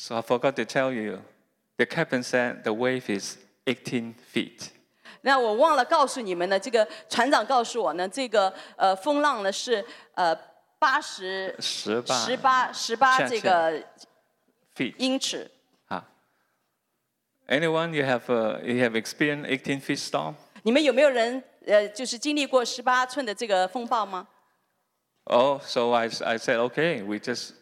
[0.01, 1.23] So I forgot to tell you,
[1.77, 3.37] the captain said the wave is
[3.67, 4.71] 18 feet.
[5.23, 9.85] 那我忘了告诉你们呢，这个船长告诉我呢，这个呃风浪呢是
[10.15, 10.37] 呃
[10.79, 13.83] 八十18十八十八下这个
[14.77, 14.95] Feet.
[14.99, 15.51] 英尺。
[15.89, 16.03] Huh.
[17.49, 20.35] Anyone you have uh, you have experienced 18 feet storm?
[20.63, 24.29] 你们有没有人呃就是经历过十八寸的这个风暴吗？
[25.25, 27.55] Oh, so I, I said, okay, we just,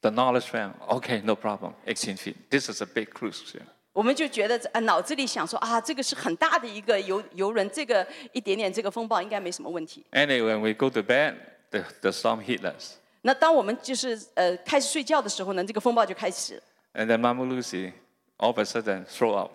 [0.00, 2.36] the knowledge fam, okay, no problem, 18 feet.
[2.50, 3.62] This is a big cruise ship.
[3.92, 10.04] 我们就觉得呃脑子里想说啊，这个是很大的一个游游轮，这个一点点这个风暴应该没什么问题。
[10.10, 11.36] Anyway, when we go to bed,
[11.70, 12.96] the, the storm hit us.
[13.22, 16.60] 那当我们就是呃开始睡觉的时候呢，这个风暴就开始。
[16.92, 17.92] And then Mama Lucy
[18.38, 19.52] all of a sudden throw up.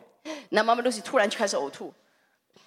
[0.49, 1.93] 那妈妈露西突然就开始呕吐，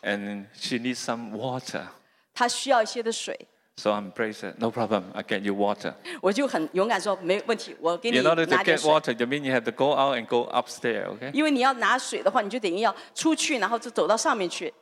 [0.02, 1.86] And she needs some water.
[2.34, 3.48] 她需要一些的水。
[3.76, 5.94] So I'm praised her, no problem, I get you water.
[6.20, 8.90] 我就很勇敢说没问题，我给你 In order to 拿点 get 水。
[8.90, 11.32] water, you mean you have to go out and go upstairs, okay?
[11.32, 14.72] 因为你要拿水的话，你就等于要出去，然后就走到上面去。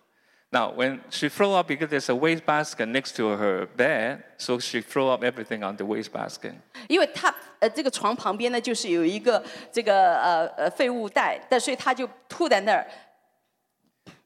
[0.53, 4.59] Now, when she throw up, because there's a waste basket next to her bed, so
[4.59, 6.55] she throw up everything on the waste basket.
[6.89, 9.41] 因为她呃这个床旁边呢，就是有一个
[9.71, 12.85] 这个呃呃废物袋，但所以她就吐在那儿。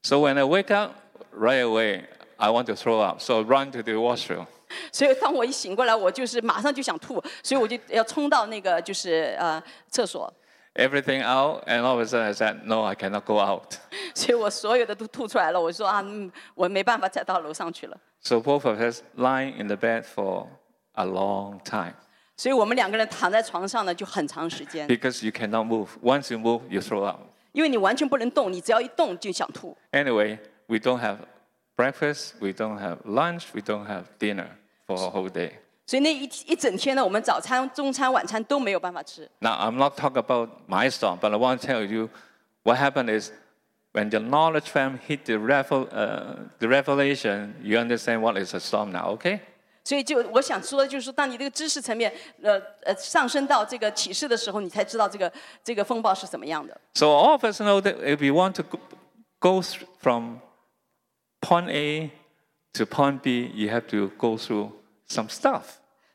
[0.03, 0.93] So when I wake up,
[1.39, 2.05] right away,
[2.39, 3.21] I want to throw up.
[3.21, 4.47] So I run to the washroom.
[4.93, 10.33] 所以当我一醒过来，我就是马上就想吐，所以我就要冲到那个就是呃厕所，
[10.75, 13.75] Everything out, and all of a sudden I said, no, I cannot go out.
[14.15, 15.61] 所以我所有的都吐出来了。
[15.61, 17.97] 我说啊，嗯，我没办法再到楼上去了。
[18.21, 20.49] So both of us lying in the bed for
[20.95, 21.95] a long time
[22.37, 25.89] 所以我们两个人躺在床上呢，就很长时间， because you cannot move.
[26.03, 27.21] Once you move, you throw up.
[27.53, 29.77] 因为你完全不能动，你只要一动就想吐。
[29.93, 31.19] Anyway, we don't have
[31.77, 34.49] breakfast, we don't have lunch, we don't have dinner
[34.89, 35.53] for a whole day.
[35.87, 39.29] 所以那一一整天呢，我们早餐、中餐、晚餐都没有办法吃。
[39.41, 42.09] Now, I'm not talking about my storm, but I want to tell you
[42.63, 43.31] what happened is
[43.93, 48.61] when the knowledge fam hit the, revel, uh, the revelation, you understand what is a
[48.61, 49.41] storm now, okay?
[49.85, 52.11] 所以就我想说的就是说，当你这个知识层面
[52.43, 55.31] 呃呃上升到这个启示的时候，你才知道这个
[55.63, 56.81] 这个风暴是怎么样的。
[56.95, 58.79] So all of us know that if we want to go,
[59.39, 60.39] go through from
[61.43, 62.11] point A
[62.73, 64.71] to point B, you have to go through
[65.09, 65.63] some stuff.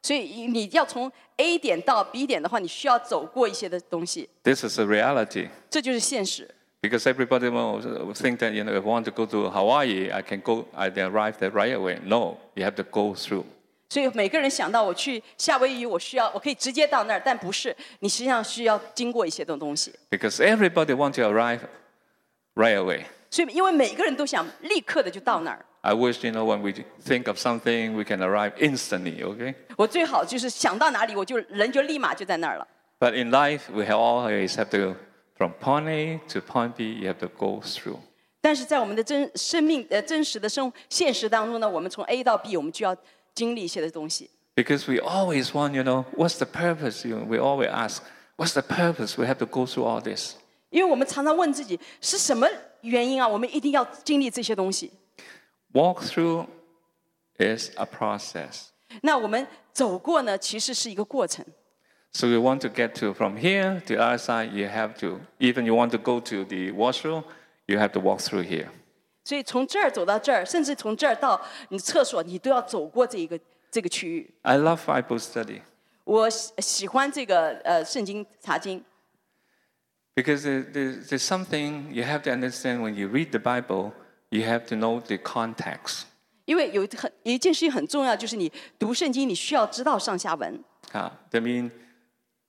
[0.01, 5.49] 所以你要从 A 点到 B 点的话，你需要走过一些的东西， This is a reality.
[5.69, 6.49] 这就是现实。
[6.81, 10.09] Because everybody will will think that you know, if I want to go to Hawaii,
[10.09, 11.99] I can go, I can arrive there right away.
[12.05, 13.43] No, you have to go through.
[13.89, 19.93] 所以每个人想到我去夏威夷，我需要我可以直接到那儿，但不是，你实际上需要经过一些的东西。
[20.09, 21.59] Because everybody wants to arrive
[22.55, 23.03] right away.
[23.29, 29.55] 所以因为每个人都想立刻的就到那儿， I wish, you know, when we think of something, we can arrive instantly, okay?
[29.77, 32.67] 我最好就是想到哪里，我就人就立马就在那儿了。
[32.99, 34.95] But in life, we have always have to,
[35.37, 37.99] from point A to point B, you have to go through.
[38.41, 42.95] 但是在我们的真生命呃真实的生现实当中呢，我们从 A 到 B，我们就要
[43.33, 44.29] 经历一些的东西。
[44.55, 47.07] Because we always want, you know, what's the purpose?
[47.07, 48.01] You know, we always ask,
[48.35, 49.17] what's the purpose?
[49.17, 50.35] We have to go through all this.
[50.71, 52.47] 因为我们常常问自己是什么
[52.81, 53.27] 原因啊？
[53.27, 54.91] 我们一定要经历这些东西。
[55.73, 56.47] Walk through
[57.37, 58.69] is a process.
[59.01, 61.45] 那我们走过呢，其实是一个过程。
[62.11, 65.21] So you want to get to from here to the other side, you have to,
[65.39, 67.23] even you want to go to the washroom,
[67.67, 68.69] you have to walk through here.
[69.23, 71.39] 所以从这儿走到这儿，甚至从这儿到
[71.69, 73.39] 你厕所，你都要走过这一个
[73.69, 74.33] 这个区域。
[74.41, 75.61] I love Bible study
[76.03, 78.83] 我喜喜欢这个呃圣经查经，
[80.15, 83.91] because there- there's, there's something you have to understand when you read the Bible,
[84.33, 86.03] you have to know the context.
[86.45, 90.63] 因为有一很有一件事情很重要，就是你读圣经，你需要知道上下文。
[90.91, 91.71] Uh, that means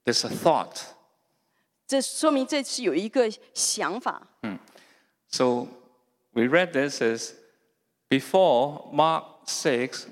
[0.04, 0.80] there's a thought.
[1.86, 4.22] 这说明这是有一个想法。
[5.28, 5.68] So
[6.32, 7.32] we read this as
[8.08, 10.06] before Mark 6,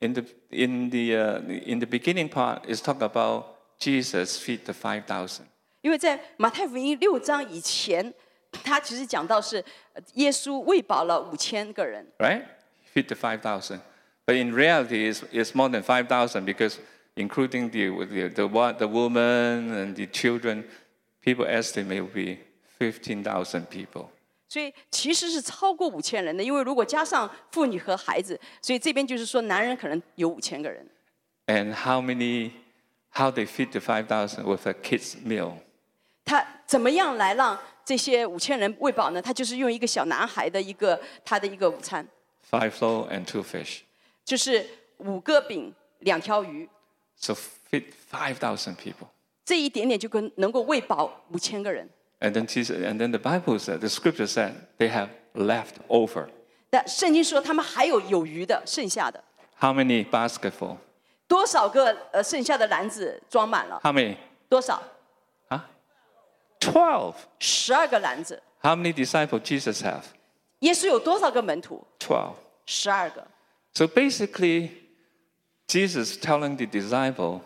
[0.00, 4.72] in the, in the, uh, in the beginning part, is talk about Jesus feed the
[4.72, 5.46] 5,000.
[5.80, 8.12] 因为在马太福音六章以前，
[8.64, 12.42] 他其实讲到是呃耶稣喂饱了五千个人， right?
[12.94, 13.80] Feed the 5,000.
[14.26, 16.76] But in reality, it's, it's more than 5,000 because
[17.16, 20.64] including the, the, the, wo- the woman and the children,
[21.24, 22.38] people estimate will be
[22.78, 24.10] 15,000 people.
[24.48, 26.42] 所以其实是超过五千人的。
[26.42, 30.84] 因为如果加上妇女和孩子，所以这边就是说男人可能有五千个人。
[31.46, 32.50] And how many,
[33.10, 35.54] how they feed the 5,000 with a kid's meal?
[36.24, 39.20] 他怎么样来让 这些五千人喂饱呢？
[39.20, 42.06] 他就是用一个小男孩的一个他的一个午餐，
[42.50, 43.80] Five loaves and two fish.
[44.24, 44.66] 就是
[44.98, 46.68] 五个饼两条鱼，
[47.16, 47.34] So
[47.70, 49.08] feed 5,000 people.
[49.44, 51.88] 这一点点就跟能够喂饱五千个人。
[52.20, 56.28] And then Jesus, and then the Bible said, the scripture said, they have left over.
[56.68, 59.24] 但圣经说他们还有有余的，剩下的
[59.58, 60.76] How many basketful?
[61.26, 63.80] 多少个呃剩下的篮子装满了？
[63.82, 64.16] How many?
[64.48, 64.82] 多少？
[66.64, 66.72] Huh?
[66.72, 67.14] 12.
[67.38, 68.42] 十二个篮子。
[68.62, 70.02] How many disciples Jesus have?
[70.60, 71.86] 耶稣有多少个门徒？
[71.98, 72.32] 12.
[72.66, 73.26] 十二个。
[73.74, 74.70] So basically,
[75.66, 77.40] Jesus telling the disciple,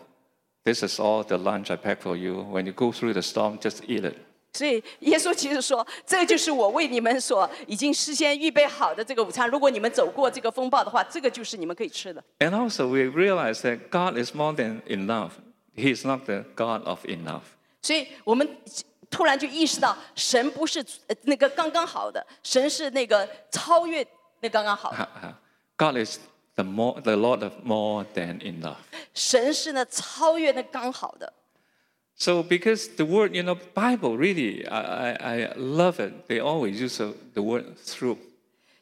[0.65, 2.41] This is all the lunch I packed for you.
[2.41, 4.15] When you go through the storm, just eat it.
[4.53, 9.47] 所以耶稣其实说，这就是我为你们所已经事先预备好的这个午餐。
[9.49, 12.23] 如果你们走过这个风暴的话，这个就是你们可以吃的。
[12.39, 15.33] And also, we realize that God is more than enough.
[15.75, 17.43] He is not the God of enough.
[17.83, 18.49] 所以我们
[19.09, 24.05] 突然就意识到，神不是呃那个刚刚好的，神是那个超越
[24.41, 25.37] 那刚刚好的，
[25.77, 26.19] God is
[26.55, 28.77] the, more, the Lord of more than enough.
[29.13, 31.33] 神是呢超越那刚好的。
[32.17, 36.27] So, because the word, you know, Bible really, I, I, I love it.
[36.27, 38.17] They always use the the word through.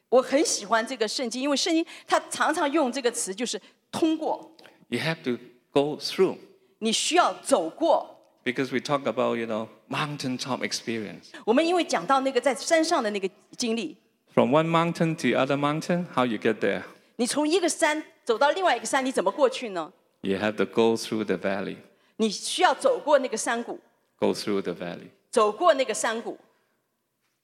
[0.09, 3.59] 我很喜欢这个圣经，因为圣经它常常用这个词，就是
[3.91, 4.55] 通过，
[4.89, 5.39] You have to
[5.71, 6.37] go through.
[6.77, 8.11] 你需要走过。
[8.43, 11.29] Because we talk about, you know, mountaintop experience.
[11.45, 13.97] 我们因为讲到那个在山上的那个经历，
[14.33, 16.83] From one mountain to the other mountain, how you get there?
[17.17, 19.91] 你从一个山走到另外一个山，你怎么过去呢？
[20.21, 21.77] You have to go through the valley.
[22.17, 23.79] 你需要走过那个山谷，
[24.17, 25.09] Go through the valley.
[25.29, 26.37] 走过那个山谷，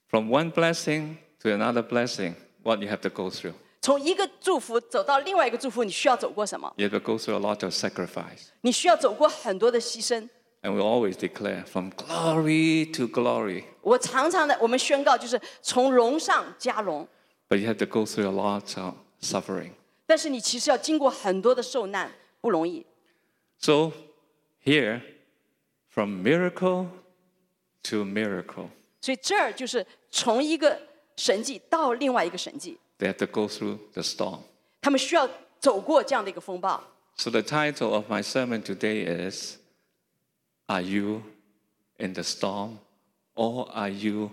[0.08, 3.54] From one blessing to another blessing, what you have to go through?
[3.82, 6.74] 从一个祝福走到另外一个祝福，你需要走过什么？
[6.78, 8.48] You have to go through a lot of sacrifice.
[8.62, 10.28] 你需要走过很多的牺牲。
[10.64, 13.64] And we always declare from glory to glory.
[13.82, 17.08] 我常常的，我们宣告就是从荣上加荣，
[17.48, 19.72] But you have to go through a lot of suffering.
[20.06, 22.12] 但是你其实要经过很多的受难，
[22.42, 22.86] 不容易。
[23.60, 23.94] So
[24.66, 25.02] here,
[25.88, 26.88] from miracle
[27.84, 28.68] to miracle,
[29.00, 30.78] 所以这儿就是从一个
[31.16, 34.40] 神迹到另外一个神迹， they have to go through the storm.
[34.82, 35.30] 他们需要
[35.62, 36.84] 走过这样的一个风暴。
[37.16, 39.56] So the title of my sermon today is
[40.68, 41.24] Are you
[41.98, 42.78] in the storm
[43.36, 44.32] or are you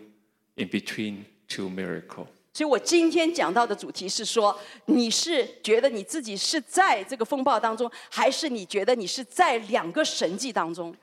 [0.56, 2.28] in between two miracles?
[2.52, 10.94] 所以我今天讲到的主题是说，你是觉得你自己是在这个风暴当中，还是你觉得你是在两个神迹当中？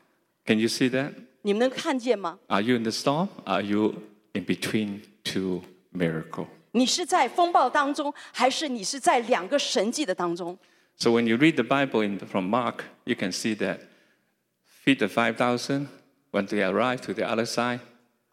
[0.46, 1.14] Can you see that?
[1.44, 2.40] 你们能看见吗？
[2.48, 3.28] Are you in the storm?
[3.46, 3.94] Are you
[4.34, 5.62] in between two
[5.94, 6.48] miracles?
[6.72, 10.58] 你是在风暴当中，还是你是在两个神迹的当中？
[10.98, 13.80] So when you read the Bible in, from Mark, you can see that
[14.88, 15.88] feed the 5,000,
[16.32, 17.80] when they arrived to the other side,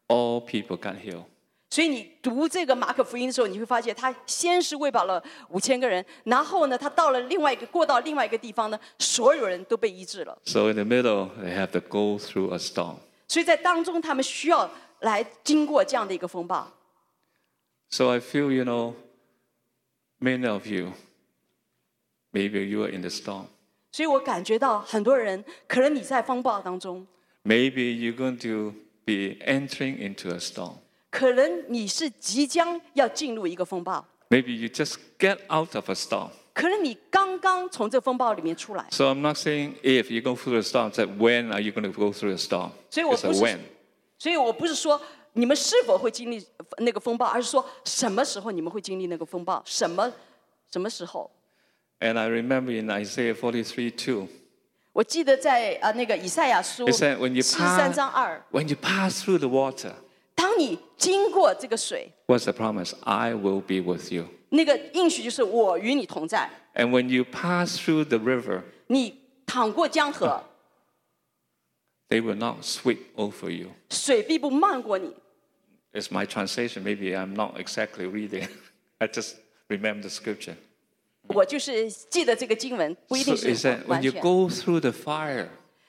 [0.08, 1.24] all people got healed.
[1.72, 10.36] 所以你读这个马可福音的时候，你会发现他先是喂饱了五千个人，然后呢，他到了另外一个过到另外一个地方呢，所有人都被医治了。
[10.44, 12.96] So in the middle, they have to go through a storm.
[13.28, 14.68] 所以在当中，他们需要
[14.98, 16.72] 来经过这样的一个风暴。
[17.88, 18.94] So I feel, you know,
[20.20, 20.94] many of you,
[22.32, 23.46] maybe you are in the storm.
[23.94, 27.06] 所以我感觉到很多人，可能你在风暴当中，
[27.44, 30.74] Maybe you're going to be entering into a storm.
[31.10, 36.30] 可能你是即将要进入一个风暴， Maybe you just get out of a storm.
[36.52, 38.86] 可能你刚刚从这风暴里面出来。
[38.90, 41.90] So I'm not saying if you go through a storm, that when are you going
[41.90, 42.70] to go through a storm?
[42.90, 43.58] 所以我 It's a 不是 when.
[44.18, 45.00] 所以我不是说
[45.32, 46.46] 你们是否会经历
[46.78, 50.12] 那个风暴，而是说什么时候你们会经历那个风暴，什么
[50.70, 51.28] 什么时候？
[52.04, 54.28] And I remember in Isaiah 43 2,
[54.92, 59.92] 我记得在啊那个以赛亚书 it said, when you, 十三 pass, 章二， when you pass through the water,
[60.34, 62.94] 当你经过这个水， what's the promise?
[63.02, 64.28] I will be with you.
[64.48, 66.50] 那个应许就是我与你同在。
[66.74, 70.42] And when you pass through the river, 你淌过江河，
[72.08, 73.68] they will not sweep over you.
[73.90, 75.14] 水必不漫过你。
[75.92, 76.82] It's my translation.
[76.82, 78.48] Maybe I'm not exactly reading.
[78.98, 79.34] I just
[79.68, 80.56] remember the scripture.
[81.28, 84.20] 我就是记得这个经文，不一 So 定 it 是 said, 完 when you 全。
[84.20, 85.48] go through the fire,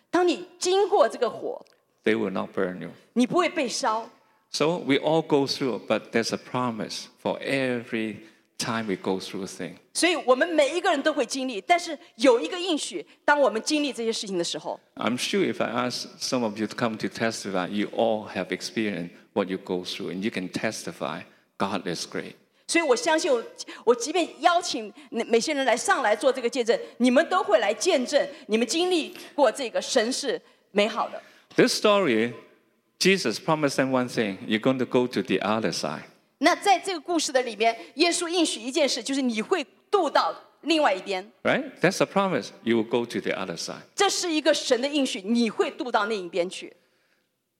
[0.10, 1.66] 当你经过这个火，
[2.04, 2.92] they will not burn you.
[3.14, 4.10] 你不会被烧。
[4.52, 8.18] So we all go through, but there's a promise for every
[8.58, 9.76] time we go through a thing.
[9.94, 18.28] 所以我们每一个人都会经历，但是有一个应许，当我们经历这些事情的时候， I'm sure if I ask some of you to come to testify, you all
[18.30, 21.24] have experienced what you go through, and you can testify
[21.58, 22.36] God is great.
[22.69, 23.43] 所以我相信我，
[23.85, 30.41] 我即便邀请那每些人来上来做这个见证，你们都会来见证你们经历过这个神是
[30.73, 31.23] 美好的。
[31.55, 32.33] This story,
[32.99, 36.03] Jesus promised them one thing you're going to go to the other side.
[36.39, 41.31] 那在这个故事的里面，耶稣应许一件事，就是你会渡到另外一边。
[41.45, 41.71] Right?
[41.81, 42.49] That's a promise.
[42.65, 43.83] You will go to the other side.
[43.95, 46.77] 这是一个神的应许，你会渡到另一边去。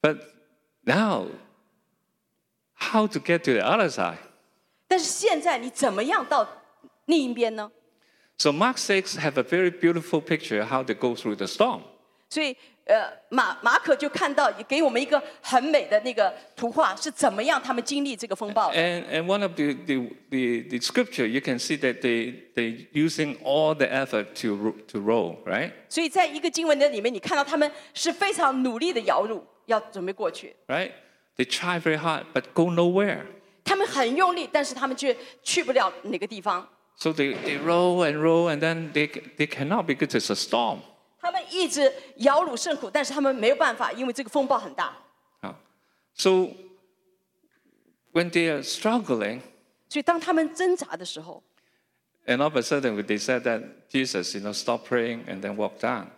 [0.01, 0.19] But
[0.83, 1.27] now,
[2.75, 4.17] how to get to the other side?
[4.88, 6.46] 但是现在你怎么样到
[7.06, 7.70] 另一边呢？
[8.38, 11.82] So Mark 6 have a very beautiful picture how to go through the storm.
[12.28, 18.76] 所以 呃马马可就看到给我们一个很美的那个图画，是怎么样他们经历这个风暴的。
[18.76, 22.88] And, and one of the, the, the, the scripture, you can see that they, they
[22.92, 25.72] using all the effort to, ro- to row, right?
[25.88, 30.56] 所以在一个经文的里面，你看到他们是非常努力的摇橹，要准备过去。
[30.66, 30.92] Right?
[31.36, 33.26] They try very hard, but go nowhere.
[33.66, 36.68] 他们很用力，但是他们却去不了哪个地方。
[36.96, 40.80] So they, they row and row, and then they, they cannot because it's a storm.
[41.20, 44.96] 他们一直摇橹甚苦，但是他们没有办法，因为这个风暴很大。
[45.40, 45.54] Uh,
[46.14, 46.50] So
[48.12, 49.40] when they are struggling,
[49.88, 51.42] 所以当他们挣扎的时候，
[52.26, 55.56] and all of a sudden they said that Jesus, you know, stop praying and then
[55.56, 56.08] walk down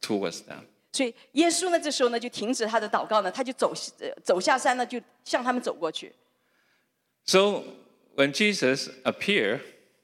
[0.00, 0.64] towards them.
[0.92, 6.12] 所以耶稣呢，这时候呢就停止他的祷告呢，他就走呃走下山呢，就向他们走过去。
[7.24, 7.64] So
[8.14, 9.60] when Jesus appeared,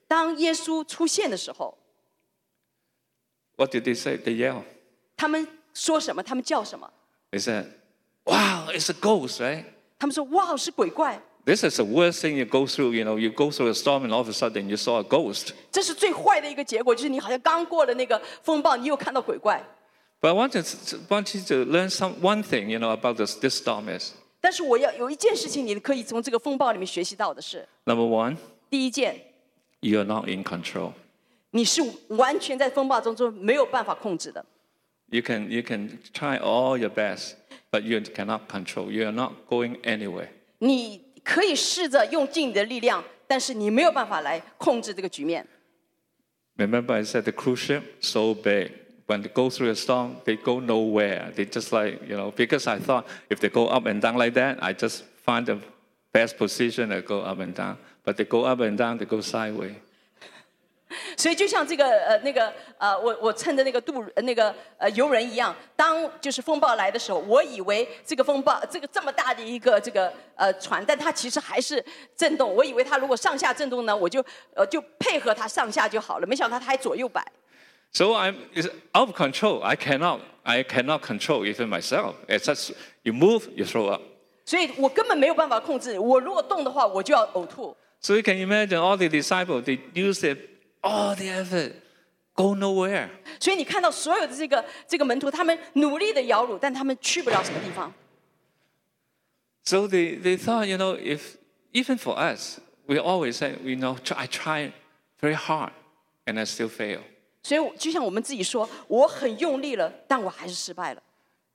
[0.09, 1.77] 当耶稣出现的时候，
[3.57, 4.16] what did they say?
[4.16, 4.62] They yell.
[5.16, 6.23] 他们说什么？
[6.23, 6.91] 他们叫什么？
[7.31, 7.66] They said,
[8.24, 9.65] "Wow, it's a ghost, right?"
[9.99, 11.20] 他们说：“哇，是鬼怪！
[11.45, 12.93] This is the worst thing you go through.
[12.93, 15.05] You know, you go through a storm and all of a sudden you saw a
[15.05, 15.53] ghost.
[15.70, 19.65] 这是最坏的一个结果，就是你好像刚过了那个风暴，你又看到鬼怪。
[20.20, 20.61] But I want, to,
[21.09, 24.12] want you to learn some one thing, you know, about this, this storm is
[24.47, 28.37] 但是我要有一件事情，你可以从这个风暴里面学习到的是： number one,
[28.69, 29.15] 第一件，
[29.81, 30.93] you are not in control.
[31.51, 34.45] 你是完全在风暴当中没有办法控制的。
[35.11, 37.35] You can you can try all your best,
[37.70, 38.91] but you cannot control.
[38.91, 40.29] You are not going anywhere.
[40.59, 45.47] 你可以试着用尽你的力量，但是你没有办法来控制这个局面。
[46.57, 48.73] Remember, I said the cruise ship so big.
[49.07, 51.33] When they go through a storm, they go nowhere.
[51.35, 54.35] They just like you know because I thought if they go up and down like
[54.35, 55.59] that, I just find the
[56.12, 57.77] best position and go up and down.
[58.05, 59.74] But they go up and down, they go sideways.
[61.16, 71.85] 所以就像这个呃那个呃我我乘的那个渡呃那个呃游人一样，当就是风暴来的时候，我以为这个风暴这个这么大的一个这个呃船，但它其实还是
[72.15, 72.55] 震动。
[72.55, 74.24] 我以为它如果上下震动呢，我就
[74.55, 77.24] 呃就配合它上下就好了，没想到它还左右摆。
[77.93, 79.62] So I'm it's out of control.
[79.62, 82.15] I cannot I cannot control even myself.
[82.27, 82.73] It's just
[83.05, 84.03] you move, you throw up.
[84.45, 85.99] 所以我根本没有办法控制。
[85.99, 87.77] 我如果动的话，我就要呕吐。
[88.01, 90.37] So you can imagine all the disciples, they use their,
[90.81, 91.74] all the effort,
[92.35, 93.09] go nowhere.
[93.39, 97.93] 所以你看到所有的这个这个门徒，他们努力的摇橹，但他们去不了什么地方。
[99.65, 101.37] So they, they thought, you know, if
[101.73, 102.59] even for us,
[102.89, 104.73] we always say, you know, try, I try
[105.20, 105.70] very hard
[106.27, 107.03] and I still fail.
[107.47, 111.03] 所以就像我们自己说，我很用力了，但我还是失败了。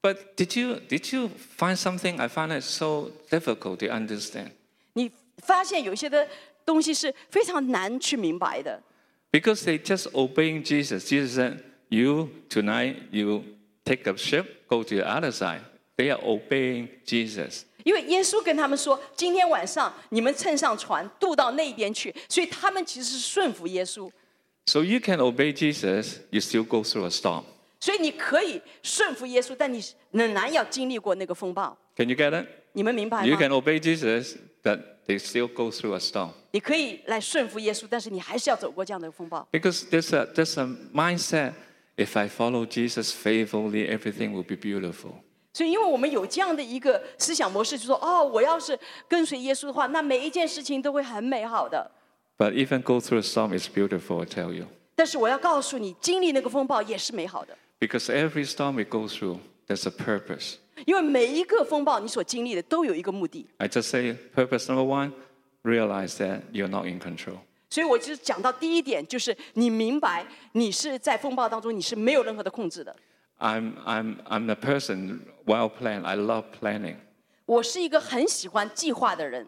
[0.01, 4.51] But did you, did you find something I found it so difficult to understand?
[4.93, 6.27] 你发现有一些的
[6.65, 8.81] 东西是非常难去明白的，
[9.31, 11.07] Because they just obeying Jesus.
[11.07, 13.43] Jesus said, you, tonight, you
[13.83, 15.61] take a ship, go to the other side.
[15.95, 17.63] They are obeying Jesus.
[17.83, 24.11] 因为耶稣跟他们说，今天晚上你们乘上船渡到那边去，所以他们其实是顺服耶稣。
[24.65, 27.43] So you can obey Jesus, you still go through a storm.
[27.79, 31.77] 所以你可以顺服耶稣，但你仍然要经历过那个风暴。
[31.95, 32.47] Can you get it?
[32.73, 33.39] 你们明白 You 吗？
[33.39, 36.31] can obey Jesus, but they still go through a storm.
[36.51, 39.47] 你可以来顺服耶稣，但是你还是要走过这样的风暴。
[39.51, 41.53] Because there's a, there's a mindset
[41.95, 45.21] if I follow Jesus faithfully, everything will be beautiful.
[45.53, 51.89] 所以，因为我们有这样的一个思想模式，就说哦，我要是跟随耶稣的话，那每一件事情都会很美好的。
[52.37, 54.67] But even go through a storm is beautiful, I tell you.
[54.95, 60.55] 但是我要告诉你，经历那个风暴也是美好的， Because every storm we go through, there's a purpose.
[60.85, 63.47] 因为每一个风暴你所经历的都有一个目的。
[63.57, 65.11] I just say purpose number one,
[65.63, 67.39] realize that you're not in control.
[67.69, 72.95] 所以我就讲到第一点，就是你明白你是在风暴当中，你是没有任何的控制的。
[73.39, 76.05] I'm, I'm, I'm a person well planned.
[76.05, 76.95] I love planning.
[77.45, 79.47] 我是一个很喜欢计划的人，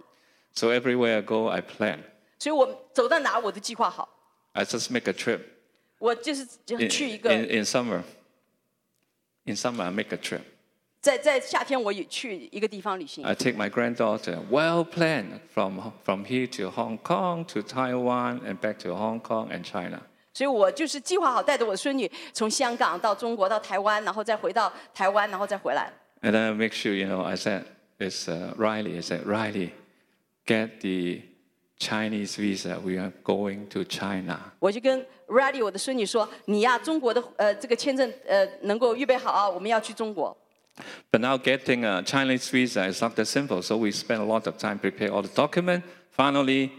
[0.53, 1.99] So everywhere I go, I plan.
[2.38, 4.07] 所以我走到哪我都计划好。
[4.53, 5.41] I just make a trip.
[5.99, 8.01] 我就是就 In, 去一个 in, in summer,
[9.43, 10.41] in summer, I make a trip.
[11.01, 18.41] 在在夏天我也去一个地方旅行， I take my granddaughter, well planned, from, from here to Hong Kong, to Taiwan,
[18.41, 20.01] and back to Hong Kong and China.
[20.34, 25.91] 所以我就是计划好带着我的孙女从香港到中国到台湾，然后再回到台湾，然后再回来。
[26.21, 27.63] And then I make sure, you know, I said,
[27.97, 28.97] it's uh, Riley.
[28.97, 29.71] I said, Riley,
[30.45, 31.21] get the
[31.77, 32.80] Chinese visa.
[32.84, 34.38] We are going to China.
[34.59, 40.35] 我就跟 Riley 我的孙女说：“你呀，中国的呃这个签证呃能够预备好啊，我们要去中国。
[41.11, 43.61] But now getting a Chinese visa is not that simple.
[43.61, 45.84] So we spent a lot of time prepare all the document.
[46.11, 46.71] Finally,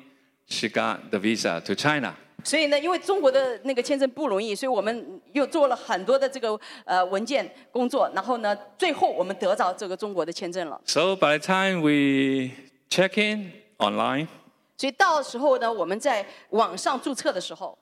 [0.46, 2.14] she got the visa to China.
[2.42, 10.80] 所以呢，因为中国的那个签证不容易，所以我们又做了很多的这个呃文件工作，然后呢，最后我们得着这个中国的签证了。
[10.86, 12.52] So by the time we
[12.88, 14.28] check in online,
[14.76, 17.76] 所以到时候呢，我们在网上注册的时候，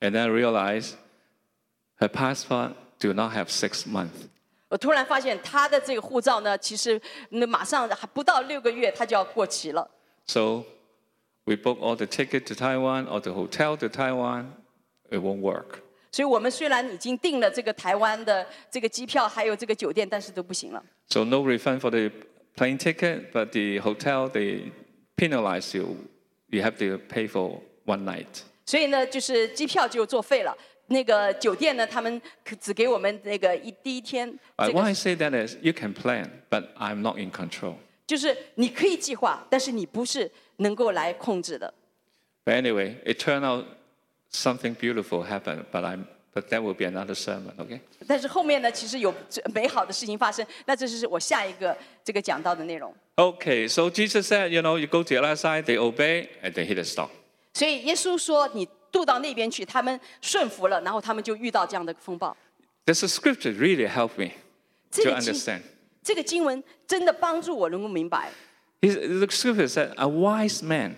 [0.00, 0.92] and then realize
[1.98, 4.28] her passport do not have six months.
[4.68, 7.00] 我突然发现他的这个护照呢，其实
[7.30, 9.88] 那马上还不到六个月，他就要过期了。
[10.26, 10.64] So
[11.44, 14.46] we book all the ticket to Taiwan or the hotel to Taiwan.
[15.10, 15.80] It won't work.
[16.12, 20.82] 所以我们虽然已经订了这个台湾的这个机票，还有这个酒店，但是都不行了。
[21.08, 22.10] So no refund for the
[22.56, 24.70] plane ticket, but the hotel they
[25.16, 25.96] penalize you.
[26.52, 28.42] You have to pay for one night.
[28.64, 30.56] 所以呢，就是机票就作废了。
[30.86, 37.30] 那个酒店呢，他们可只给我们那个一第一天， Uh, 这 why 个 I say that is you can plan, but I'm not in
[37.30, 37.74] control.
[38.06, 41.74] 就是你可以计划，但是你不是能够来控制的。
[42.46, 43.66] But anyway, it turned out
[44.32, 47.80] something beautiful happened, but I'm but that will be another sermon, okay?
[48.06, 52.94] 但是后面呢，其实有这美好的事情发生，那这是我下一个这个讲到的内容。
[53.16, 56.54] Okay, so Jesus said, you know, you go to the other side, they obey, and
[56.54, 57.10] they hit a stop.
[57.54, 62.36] 所以耶稣说，你渡到那边去，他们顺服了，然后他们就遇到这样的风暴。
[62.86, 64.30] This scripture really helped me
[64.90, 65.60] 这 to 个经 understand.
[66.02, 68.30] 这个经文真的帮助我能够明白。
[68.80, 70.94] His, the scripture said, a wise man,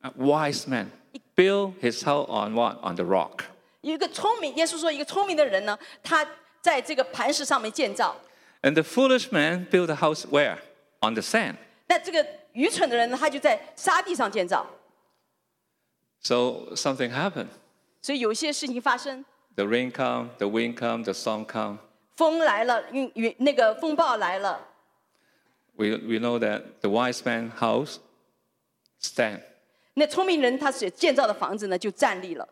[0.00, 0.90] a wise man,
[1.36, 2.78] build his house on what?
[2.82, 3.44] On the rock.
[3.82, 6.26] 有一个聪明，耶稣说，一个聪明的人呢，他
[6.62, 8.16] 在这个磐石上面建造；
[8.62, 10.56] And the foolish man built a house where?
[11.02, 11.56] On the sand.
[11.86, 14.66] 那这个愚蠢的人呢，他就在沙地上建造。
[16.20, 17.48] So something happened.
[18.02, 19.24] 所以有一些事情发生，
[19.54, 21.78] The rain come, the wind come, the storm come.
[22.16, 24.66] 风来了，云云那个风暴来了。
[25.76, 27.98] We, we know that the wise man house
[29.00, 29.42] stand.
[29.94, 32.48] 那聪明人他所建造的房子呢，就站立了；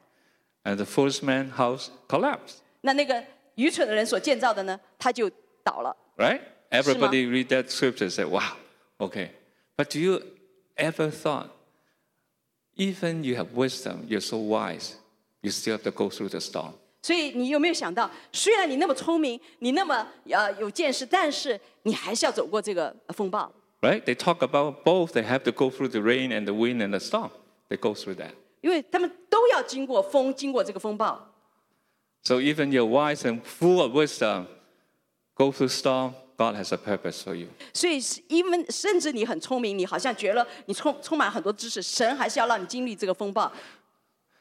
[0.63, 2.59] And the foolish man house collapsed.
[2.83, 3.25] 那那个
[3.57, 5.29] 愚蠢的人所建造的呢，他就
[5.65, 5.97] 倒了。
[6.17, 6.41] Right?
[6.71, 8.57] Everybody read that scripture and say, wow,
[8.99, 9.31] okay.
[9.77, 10.21] But do you
[10.77, 11.51] ever thought,
[12.77, 14.97] even you have wisdom, you're so wise,
[15.43, 16.75] you still have to go through the storm?
[17.03, 23.53] 所以你有没有想到，虽然你那么聪明，你那么呃有见识，但是你还是要走过这个风暴。
[23.81, 24.03] Right?
[24.03, 25.13] They talk about both.
[25.13, 27.31] They have to go through the rain and the wind and the storm.
[27.69, 28.33] They go through that.
[28.61, 31.33] 因为他们都要经过风，经过这个风暴。
[32.25, 34.47] So even you're wise and full of wisdom,
[35.37, 37.49] go through storm, God has a purpose for you.
[37.73, 43.51] 所以是，even 甚至你很聪明，你好像觉得你充充满很多知识，神还是要让你经历这个风暴。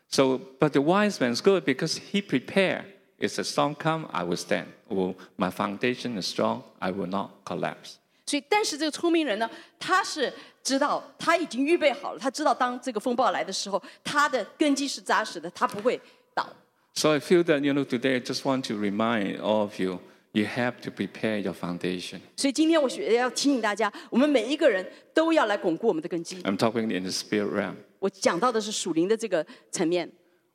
[0.09, 2.85] So, but the wise man is good because he prepared.
[3.17, 4.65] If the storm come, I will stand.
[4.89, 6.63] Well, my foundation is strong.
[6.79, 7.95] I will not collapse.
[8.25, 9.49] 所以，但是这个聪明人呢，
[9.79, 15.99] 他是知道他已经预备好了，他知道当这个风暴来的时候，他的根基是扎实的，他不会
[16.33, 16.47] 倒。
[16.93, 19.99] So I feel that you know today I just want to remind all of you,
[20.33, 22.19] you have to prepare your foundation.
[22.35, 26.41] 所以今天我学要提醒大家，我们每一个人都要来巩固我们的根基。
[26.43, 27.75] I'm talking in the spirit realm.
[27.99, 30.11] 我讲到的是属灵的这个层面。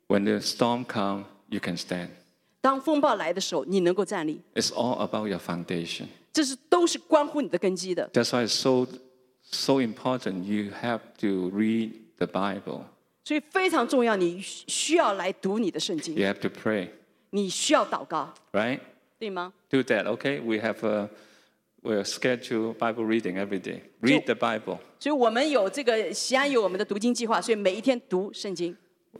[0.07, 2.09] When the storm come, you can stand.
[2.61, 6.05] 当风暴来的时候，你能够站立， It's all about your foundation.
[6.31, 8.09] 这是都是关乎你的根基的。
[8.13, 8.87] That's why it's so
[9.41, 10.43] so important.
[10.43, 12.83] You have to read the Bible.
[13.23, 16.89] 所以非常重要，你需需要来读你的圣经， You have to pray,
[17.31, 18.79] 你需要祷告， right?
[19.19, 19.53] 对吗？
[19.69, 20.41] Do that, okay?
[20.41, 21.09] We have a
[21.83, 23.81] we're scheduled Bible reading every day.
[24.01, 24.79] Read the Bible.
[24.99, 28.75] 所以我们有这个西安有我们的读经计划，所以每一天读圣经。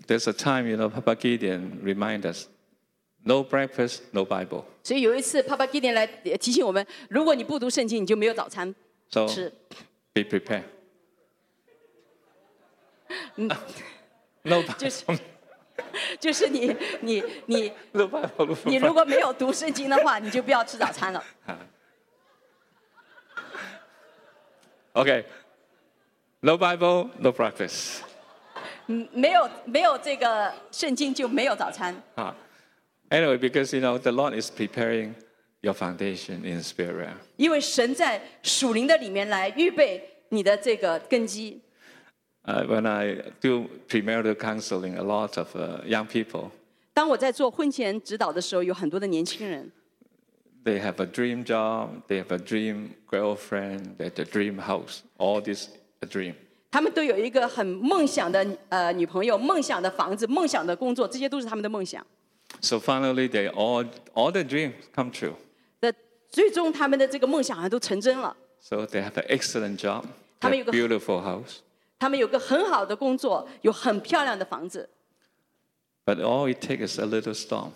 [0.07, 2.47] There's a time, you know, Papa Gideon remind us,
[3.23, 4.63] no breakfast, no Bible.
[4.83, 8.73] 所以有一次，帕帕基点来呃提醒我们，如果你不读圣经，你就没有早餐
[9.09, 9.51] So 吃。
[10.13, 10.63] be prepared.
[14.43, 15.19] no 就是 Bible.
[16.18, 18.04] 就是你你你 no
[18.64, 18.86] 你 Bible.
[18.86, 21.22] 如果没有读圣经的话，你就不要吃早餐了。
[24.94, 25.24] Okay.
[26.40, 28.00] No Bible, no breakfast.
[28.86, 32.02] 嗯，没有没有这个圣经就没有早餐。
[32.14, 32.34] Ah.
[33.10, 35.14] Anyway, because you know the Lord is preparing
[35.60, 41.60] your foundation in spirit 因为神在属灵的里面来预备你的这个根基。
[42.45, 46.49] Uh, when I do premarital counseling, a lot of uh, young people
[46.93, 49.71] 当我在做婚前指导的时候，有很多的年轻人，
[50.65, 55.01] they have a dream job, they have a dream girlfriend, they have a dream house.
[55.17, 55.69] All this
[55.99, 56.33] a dream.
[56.71, 62.05] 他们都有一个很梦想的呃女朋友、梦想的房子、梦想的工作，这些都是他们的梦想。
[62.59, 65.33] So finally, they all all the dreams come true.
[65.79, 65.93] 的
[66.29, 68.35] 最终，他们的这个梦想好像都成真了。
[68.59, 70.05] So they have an excellent job,
[70.39, 71.57] 他们 they 有个- have beautiful house.
[71.99, 74.89] 他们有个很好的工作，有很漂亮的房子，
[76.05, 77.71] But all it takes is a little storm.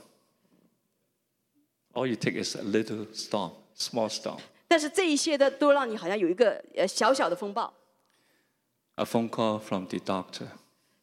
[1.94, 4.40] All you take is a little storm, small storm.
[4.68, 7.72] 但是这一些的都让你好像有一个呃小小的风暴，
[8.96, 10.48] A phone call from the doctor.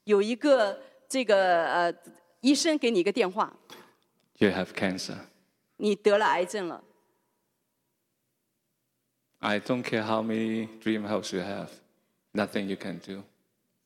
[0.05, 1.95] 有一个这个呃
[2.41, 3.57] 医生给你一个电话，
[4.39, 5.17] You have cancer.
[5.77, 6.83] 你得了癌症了，
[9.39, 11.69] I don't care how many dream house you have.
[12.33, 13.23] Nothing you can do.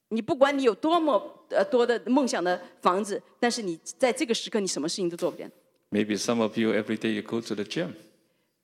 [0.08, 5.50] 你不管你有多么呃多的梦想的房子，但是你在这个时刻你什么事情都做不了。
[5.90, 7.92] Maybe some of you every day you go to the gym.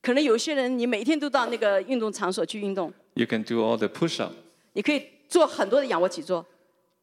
[0.03, 4.33] 可能有些人你每天都到那个运动场所去运动， You can do all the push up,
[4.73, 6.45] 你可以做很多的仰卧起坐，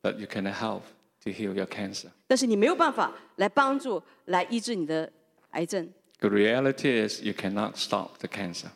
[0.02, 0.82] but you cannot help
[1.24, 2.08] to heal your cancer.
[2.28, 5.12] 但是你没有办法来帮助来医治你的
[5.52, 5.90] 癌症。
[6.20, 8.68] The reality is you cannot stop the cancer.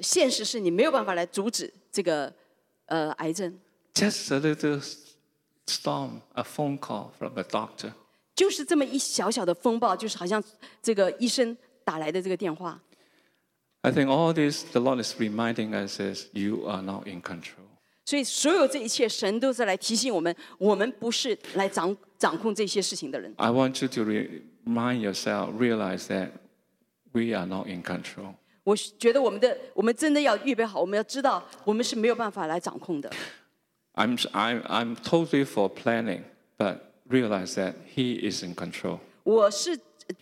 [0.00, 2.32] 现实是你没有办法来阻止这个
[2.86, 3.58] 呃癌症，
[3.94, 4.82] Just a little
[5.66, 7.92] storm, a phone call from a doctor.
[8.34, 10.42] 就是这么一小小的风暴，就是好像
[10.82, 12.80] 这个医生打来的这个电话。
[13.82, 17.66] I think all this, the Lord is reminding us is you are not in control.
[18.04, 23.32] 所以所有这一切，神都是来提醒我们，我们不是来掌掌控这些事情的人。
[23.36, 26.30] I want you to re- remind yourself, realize that
[27.12, 28.34] we are not in control.
[28.64, 33.10] 我觉得我们的我们真的要预备好，我们要知道我们是没有办法来掌控的。
[33.94, 36.22] I'm, I'm, I'm totally for planning,
[36.56, 36.78] but
[37.08, 39.00] realize that He is in control.
[39.24, 39.78] 我是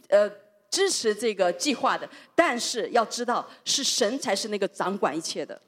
[0.09, 0.31] 呃
[0.70, 5.60] 支持这个计划的，但是要知道是神才是那个掌管一切的。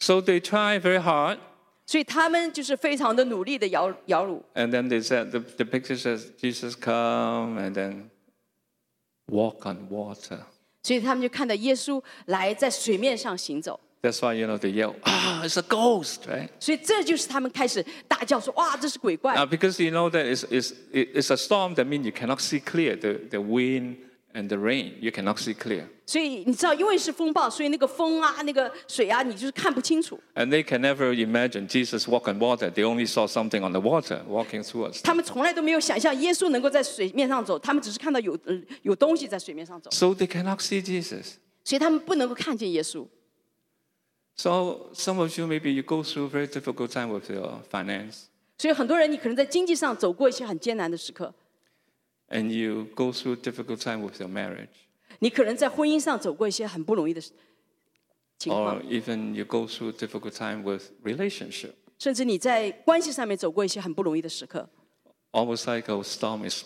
[0.00, 1.38] So they try very hard,
[1.86, 8.10] 所以他们就是非常的努力的摇摇橹， and then they said, the, the picture says, Jesus come and then
[9.28, 10.40] walk on water.
[10.82, 13.78] 所以他们就看到耶稣来在水面上行走。
[14.02, 16.48] That's why, you know, they yell, ah, it's a ghost, right?
[16.58, 22.40] 所以这就是他们开始大叫说：“哇，这是鬼怪 Now, because you know that it's, it's, it's a storm, that means you cannot
[22.40, 23.98] see clear the, the wind
[24.36, 24.94] and the rain.
[25.00, 25.86] You cannot see clear.
[26.06, 30.20] 所以你知道，因为是风暴，所以那个风啊、那个水啊，你就是看不清楚。
[30.34, 32.70] And they can never imagine Jesus walk on water.
[32.70, 35.16] They only saw something on the water walking towards 他 them.
[35.16, 41.34] 们从来都没有想象耶稣能够在水面上走，他们只是看到有呃有东西在水面上走， So they cannot see Jesus.
[41.64, 43.06] 所以他们不能够看见耶稣。
[44.34, 48.24] So some of you, maybe you go through very difficult time with your finance.
[48.58, 51.32] 所以很多人你可能在经济上走过一些很艰难的时刻，
[52.28, 54.68] And you go through difficult time with your marriage.
[55.18, 57.20] 你可能在婚姻上走过一些很不容易的
[58.38, 61.72] 情 Or 况， even you go through difficult time with relationship.
[61.98, 64.68] 甚至你在关系上面走过一些很不容易的时刻。
[65.32, 66.64] Almost like a storm is,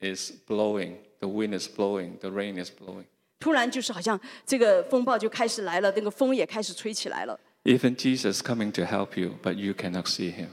[0.00, 0.96] is blowing.
[1.20, 2.18] The wind is blowing.
[2.18, 3.04] The rain is blowing.
[3.38, 10.48] 突然就是好像这个风暴就开始来了，那个风也开始吹起来了， Even Jesus coming to help you, but you cannot see him.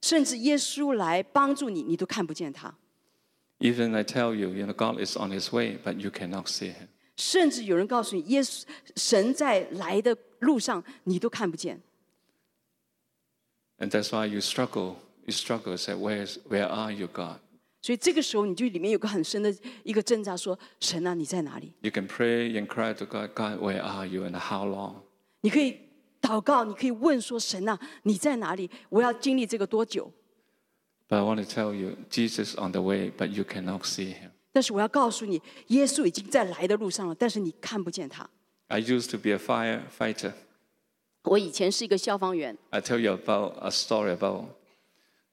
[0.00, 2.74] 甚至耶稣来帮助你，你都看不见他。
[3.60, 6.72] Even I tell you, you know, God is on his way, but you cannot see
[6.72, 6.88] him.
[7.16, 8.64] 甚至有人告诉你，耶稣
[8.96, 11.80] 神在来的路上，你都看不见。
[13.78, 14.96] And that's why you struggle.
[15.26, 17.38] You struggle, say, Where's, where are you, God?
[17.80, 21.72] 所以这个时候，你就里面有个很深的一个挣扎，说：“神啊，你在哪里？
[21.80, 24.96] You can pray and cry to God, God, where are you and how long?
[25.40, 25.78] 你可以
[26.20, 28.70] 祷告，你可以问说：神啊，你在哪里？
[28.88, 30.10] 我要经历这个多久？
[31.08, 34.30] But I want to tell you, Jesus on the way, but you cannot see him.
[34.52, 38.28] 但是我要告诉你，耶稣已经在来的路上了，但是你看不见他。
[38.68, 40.32] I used to be a firefighter.
[41.24, 44.44] 我以前是一个消防员， I tell you about a story about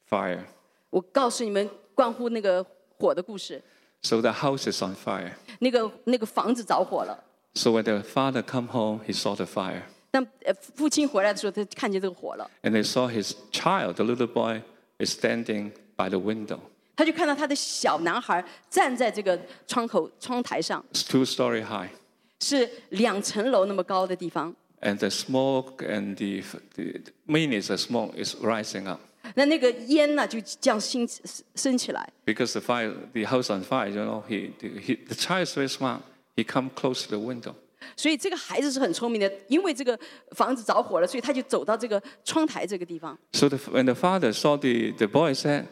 [0.09, 0.43] fire.
[0.89, 2.65] 我告诉你们关乎那个
[2.97, 3.61] 火的故事。
[4.03, 5.33] So the house is on fire.
[5.59, 7.23] 那个那个房子着火了，
[7.53, 9.83] So when the father come home, he saw the fire.
[10.09, 14.61] 当呃父亲回来的时候，他看见这个火了， And they saw his child, the little boy,
[14.99, 16.59] is standing by the window.
[16.95, 21.89] 他就看到他的小男孩站在这个窗口窗台上， It's two story high.
[22.39, 24.55] 是两层楼那么高的地方。
[24.81, 26.43] And the smoke and the,
[26.75, 28.99] the mainly the smoke is rising up.
[29.35, 31.07] 那那个烟呢，就这样升
[31.55, 35.69] 升起来， Because the fire, the house on fire, you know, he, he, the child is very
[35.69, 36.01] smart.
[36.35, 37.53] He come close to the window.
[37.95, 39.97] 所以这个孩子是很聪明的，因为这个
[40.31, 43.17] 房子着火了，所以他就走到这个窗台这个地方。
[43.33, 45.65] So the, when the father saw the, the boy, said,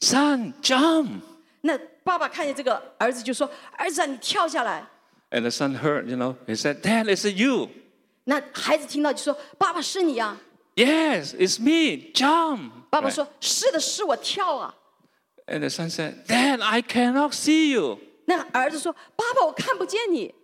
[0.00, 1.22] son, jump.
[1.62, 4.86] 那爸爸看见这个儿子就说：“儿子啊，你跳下来。
[5.30, 7.68] And the son heard, you know, he said, Dad, is it you?
[8.24, 10.38] ”那孩子听到就说：“爸爸是你啊！”
[10.76, 12.70] Yes, it's me, jump.
[12.90, 13.14] 爸爸 Right.
[13.14, 14.74] 说：“是的，是我跳啊。
[15.46, 17.98] And the son said, Dad, I cannot see you.
[18.24, 20.34] ”那儿子说：“爸爸，我看不见你。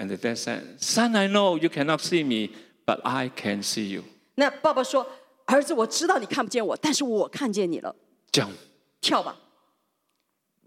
[0.00, 2.50] And the dad said, Son, I know you cannot see me,
[2.84, 4.04] but I can see you.
[4.34, 7.96] ”那爸爸说：“儿子，我知道你看不见我，但是我看见你了，
[8.32, 8.52] Jump.
[9.00, 9.36] 跳吧。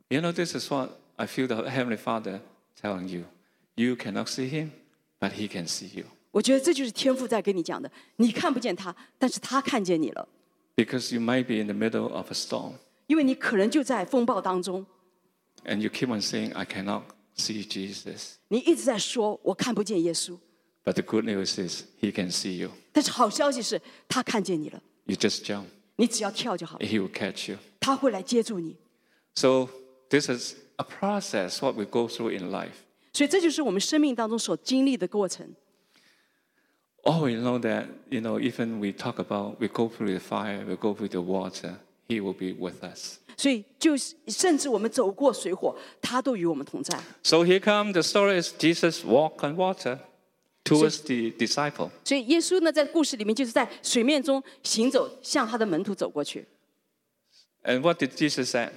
[0.07, 2.39] You know, this is what I feel the Heavenly Father
[2.81, 3.25] telling you.
[3.75, 4.71] You cannot see Him,
[5.19, 6.05] but He can see you.
[6.31, 10.27] 我觉得这就是天父在跟你讲的，你看不见他，但是他看见你了，
[10.75, 12.73] Because you might be in the middle of a storm
[13.07, 14.85] 因为你可能就在风暴当中，
[15.65, 17.01] and you keep on saying, I cannot
[17.35, 18.33] see Jesus.
[18.47, 20.37] 你一直在说我看不见耶稣，
[20.83, 22.71] But the good news is He can see you.
[22.91, 25.65] 但是好消息是他看见你了， You just jump,
[25.95, 27.57] 你只要跳就好了， He will catch you.
[27.79, 28.75] 他会来接住你。
[29.35, 29.69] So,
[30.09, 32.73] this is a process what we go through in life.
[33.13, 35.55] 所以这就是我们生命当中所经历的过程。
[37.03, 40.65] All we know that, you know, even we talk about, we go through the fire,
[40.65, 41.75] we go through the water,
[42.07, 43.19] He will be with us.
[43.36, 46.98] 所以就是甚至我们走过水火，他都与我们同在。
[47.22, 49.98] So here come the story is Jesus walk on water
[50.64, 51.90] towards the disciple.
[52.04, 56.46] 所以耶稣呢，在故事里面就是在水面中行走，向他的门徒走过去。
[57.64, 58.70] And what did Jesus say?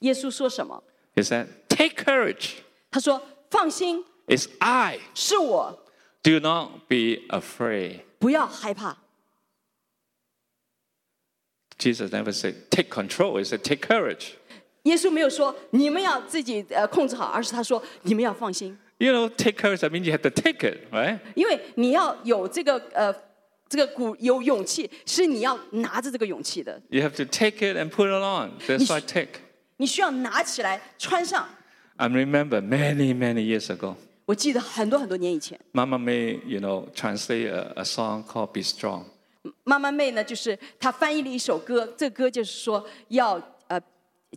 [0.00, 0.82] 耶稣说什么
[1.14, 2.50] ？He said, Take courage.
[2.90, 3.20] 他说
[3.50, 4.98] ：“放心，It's I.
[5.14, 5.84] 是我
[6.22, 8.00] ，Do not be afraid.
[8.18, 8.98] 不要害怕。
[11.77, 13.37] Jesus never said, Take control.
[13.37, 14.33] He said, Take courage.
[14.83, 21.19] ”耶稣没有说你们要自己呃控制好，而是他说你们要放心， You know, take courage, I mean, you have to take it, right?
[21.35, 23.13] 因为你要有这个呃
[23.69, 28.53] 这个鼓有勇气，是你要拿着这个勇气的， You have to take it and put it on.
[28.67, 29.39] That's why take.
[29.77, 31.47] 你需要拿起来穿上。
[31.97, 33.95] I remember many, many years ago,
[34.25, 39.05] 我记得很多很多年以前， Mama May, you know, translate a, a song called Be Strong.
[39.64, 43.80] 妈妈妹呢，就是她翻译了一首歌，这歌就是说要呃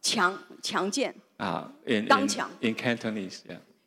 [0.01, 2.49] 强强健，Uh, in, 刚强。
[2.61, 3.41] in Cantonese.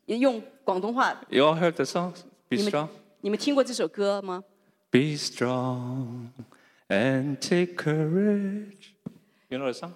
[0.06, 1.18] 用广东话。
[1.30, 2.12] You all heard the song?
[2.48, 2.86] Be strong.
[2.86, 2.88] 们
[3.20, 4.42] 你们听过这首歌吗
[4.90, 6.28] ？Be strong
[6.88, 8.90] and take courage.
[9.48, 9.92] You know the song?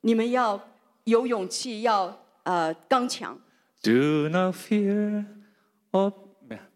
[0.00, 0.62] 你们要
[1.04, 3.38] 有勇气，要呃刚强
[3.82, 5.26] ，Do not fear
[5.90, 6.12] or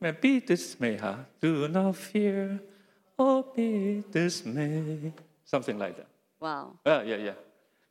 [0.00, 1.00] may be dismayed.
[1.00, 1.18] Huh?
[1.40, 2.58] Do not fear
[3.21, 5.13] or be dismayed.
[5.45, 6.05] Something like that.
[6.39, 6.75] 哇哦！
[6.83, 7.35] Uh, yeah, yeah.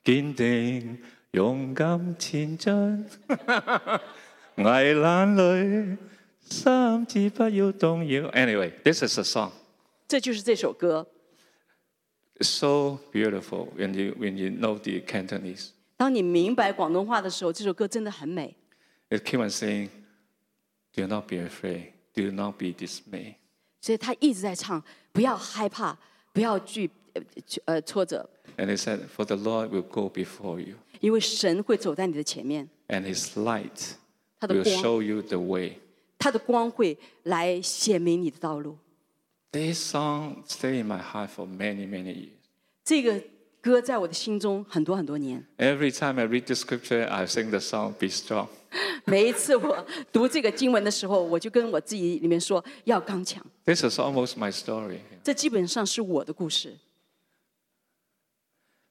[0.05, 0.99] 坚定
[1.33, 3.05] 勇敢前进，
[4.57, 5.97] 危难里
[6.49, 8.31] 心志不要动摇。
[8.31, 9.51] Anyway, this is a song.
[10.07, 11.07] 这就是这首歌。
[12.39, 15.71] It's so beautiful when you when you know the Cantonese.
[15.97, 18.55] 当你明白广东话的时候，这首歌真的很美。
[19.09, 19.89] It keep on saying,
[20.95, 21.93] "Do not be afraid.
[22.15, 23.37] Do not be dismayed."
[23.81, 24.83] 所以他一直在唱，
[25.13, 25.97] 不要害怕，
[26.33, 27.23] 不要惧呃
[27.67, 33.95] 呃挫折， And he said, "For the Lord will go before you, 因为神会走在你的前面， and His light
[34.41, 35.79] 他的 will 光， show you the way."
[36.19, 38.79] 他的光会来显明你的道路。
[39.53, 42.31] This song stay in my heart for many many years.
[42.85, 43.23] 这个
[43.62, 45.46] 歌在我的心中很多很多年。
[45.58, 48.48] Every time I read the scripture, I sing the song, Be Strong.
[49.06, 53.46] 每一次我读这个经文的时候，我就跟我自己里面说要刚强。
[53.66, 55.00] This is almost my story.
[55.24, 56.78] 这基本上是我的故事。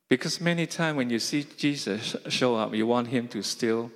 [0.09, 3.90] Because many times when you see Jesus show up, you want him to still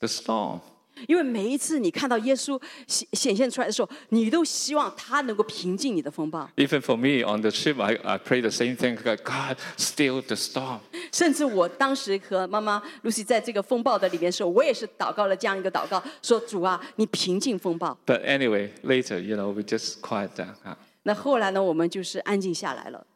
[0.00, 0.60] the storm.
[1.07, 6.47] 因为每一次你看到耶稣显显现出来的时候，你都希望他能够平静你的风暴。
[6.57, 10.21] Even for me on the ship, I, I pray the same thing God, God, still
[10.21, 10.79] the storm.
[11.11, 17.97] 甚至我当时和妈妈 Lucy 在这个风暴的里面的时候，我也是祷告了这样一个祷告，说主啊，你平静风暴。
[18.05, 20.55] But anyway, later, you know, we just quiet down.
[20.63, 20.75] huh?
[21.03, 23.07] 那后来呢，我们就是安静下来了。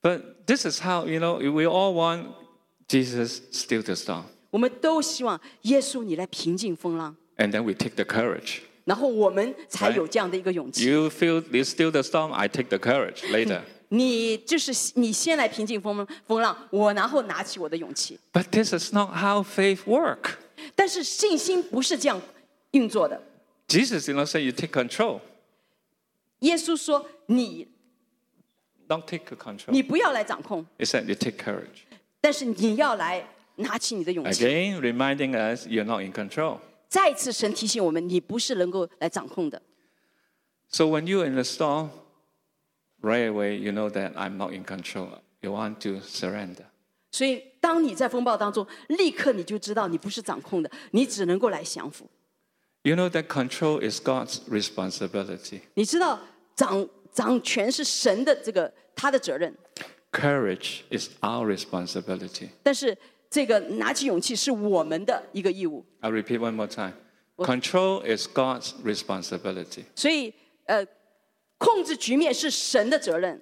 [0.00, 2.28] But this is how, you know, we all want
[2.88, 4.24] Jesus still the storm.
[4.50, 8.60] 我们都希望耶稣你来平静风浪， And then we take the courage.
[8.84, 10.88] 然后我们才有这样的一个勇气。
[10.88, 13.62] You feel you still the storm, I take the courage later.
[13.88, 18.18] 你就是你先来平静风风浪，我然后拿起我的勇气。
[18.32, 20.36] But this is not how faith work.
[20.74, 22.20] 但是信心不是这样
[22.72, 23.20] 运作的。
[23.68, 25.20] Jesus did not say you take control.
[26.40, 27.68] 耶稣说你
[28.88, 29.72] Don't take control.
[29.72, 31.84] 你不要来掌控， He said you take courage.
[32.20, 34.44] 但是你要来 拿起你的勇气。
[34.44, 36.58] Again, reminding us you're not in control.
[36.88, 39.60] 再一次，神提醒我们，你不是能够来掌控的。
[40.68, 41.90] So when you're in the storm,
[43.00, 45.20] right away you know that I'm not in control.
[45.40, 46.64] You want to surrender.
[47.12, 52.08] 所以，当你在风暴当中，立刻你就知道你不是掌控的，你只能够来降服。
[52.82, 55.60] You know that control is God's responsibility.
[55.74, 56.20] 你知道
[56.54, 59.54] 掌掌权是神的这个他的责任，
[60.12, 62.48] Courage is our responsibility.
[62.62, 62.96] 但是
[63.30, 65.84] 这个拿起勇气是我们的一个义务。
[66.00, 66.92] I'll repeat one more time.
[67.36, 69.84] Control is God's responsibility.
[69.94, 70.32] 所以，
[70.64, 70.86] 呃，
[71.58, 73.40] 控制局面是神的责任，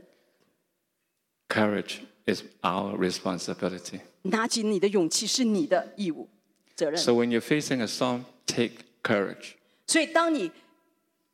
[1.49, 4.01] Courage is our responsibility.
[4.23, 6.29] 拿起你的勇气是你的义务、
[6.75, 6.99] 责任。
[6.99, 8.73] So when you're facing a storm, take
[9.03, 9.53] courage.
[9.87, 10.51] 所以，当你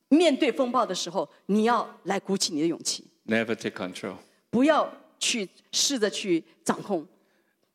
[0.09, 4.16] 面对风暴的时候，你要来鼓起你的勇气， Never take control.
[4.51, 7.07] 不要去试着去掌控。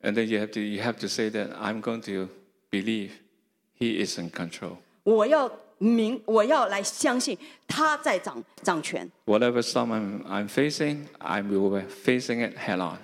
[0.02, 2.30] And then you have to you have to say that I'm going to
[2.70, 3.12] believe
[3.80, 4.78] He is in control.
[5.04, 7.38] 我要明，我要来相信
[7.68, 9.12] 他在掌掌权。
[9.26, 13.00] Whatever storm I'm, I'm facing, I will be facing it head on.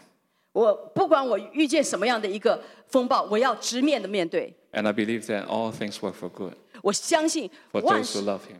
[0.54, 4.54] 我不管我遇见什么样的一个风暴，我要直面的面对。
[4.74, 8.22] And I believe that all things work for good 我相信 for 万 those who 事
[8.22, 8.58] love Him.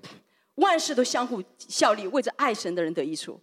[0.56, 3.40] 万事都相互效力，为着爱神的人得益处。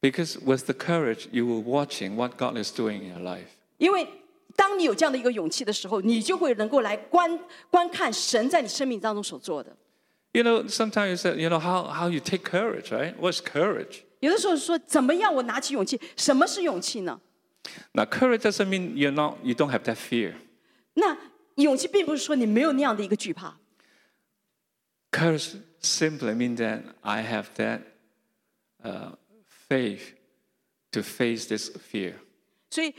[0.00, 3.48] Because with the courage, you will watching what God is doing in your life.
[3.78, 4.06] 因为
[4.56, 7.38] 当你有这样的一个勇气的时候，你就会能够来观
[7.70, 9.76] 观看神在你生命当中所做的。
[10.32, 13.16] You know, sometimes you say, you know, how, how you take courage, right?
[13.16, 14.02] What's courage?
[14.20, 16.00] 有的时候说，怎么样我拿起勇气？
[16.16, 17.20] 什么是勇气呢？
[17.92, 20.34] Now, courage doesn't mean you're not, you don't have that fear.
[20.94, 21.16] 那
[21.56, 23.56] 勇气并不是说你没有那样的一个惧怕，
[25.10, 27.80] Courage simply means that I have that
[28.84, 29.14] uh,
[29.68, 30.14] faith
[30.92, 32.14] to face this fear.
[32.70, 32.94] 所以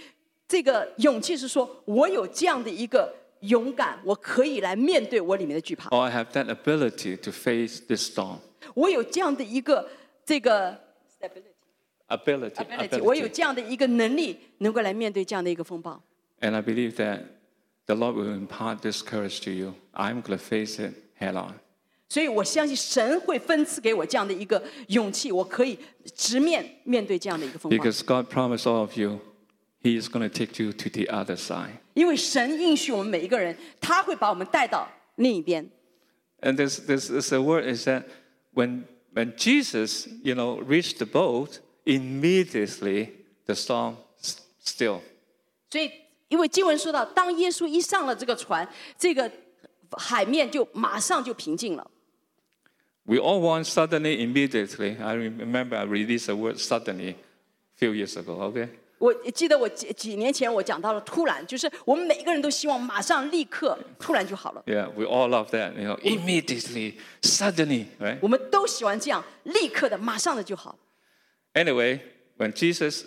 [0.48, 8.38] 这个勇气是说我有这样的一个勇敢，我可以来面对我里面的惧怕，Or I have that ability to face this storm.
[8.74, 9.88] 我有这样的一个
[10.24, 10.80] 这个
[12.08, 12.54] Ability.
[12.54, 16.00] ability，我有这样的一个能力，能够来面对这样的一个风暴。
[16.40, 17.22] And I believe that
[17.86, 19.74] the Lord will impart this courage to you.
[19.92, 21.54] I'm going to face it head on.
[22.08, 25.76] 所以我相信神会分赐给我这样的一个勇气，我可以
[26.14, 27.76] 直面面对这样的一个风暴。
[27.76, 29.18] Because God promised all of you,
[29.85, 31.79] He is going to take you to the other side.
[31.95, 35.69] 因为神应许我们每一个人，他会把我们带到另一边。
[36.41, 38.03] And this, this, this the word is that
[38.53, 38.83] when,
[39.13, 43.09] when Jesus, you know, reached the boat, immediately
[43.45, 45.01] the storm s- still.
[45.71, 45.91] 所以，
[46.29, 48.67] 因为经文说到，当耶稣一上了这个船，
[48.97, 49.31] 这个
[49.97, 51.89] 海面就马上就平静了。
[53.03, 55.01] We all want suddenly, immediately.
[55.01, 57.15] I remember I released the word suddenly a
[57.75, 58.69] few years ago, okay?
[58.97, 66.93] 我记得我几几年前我讲到了突然，就是我们每个人都希望马上立刻突然就好了， Yeah, we all love that, you know, immediately,
[67.23, 68.19] suddenly, right?
[68.21, 70.77] 我们都喜欢这样立刻的、马上的就好。
[71.53, 71.99] Anyway,
[72.37, 73.05] when Jesus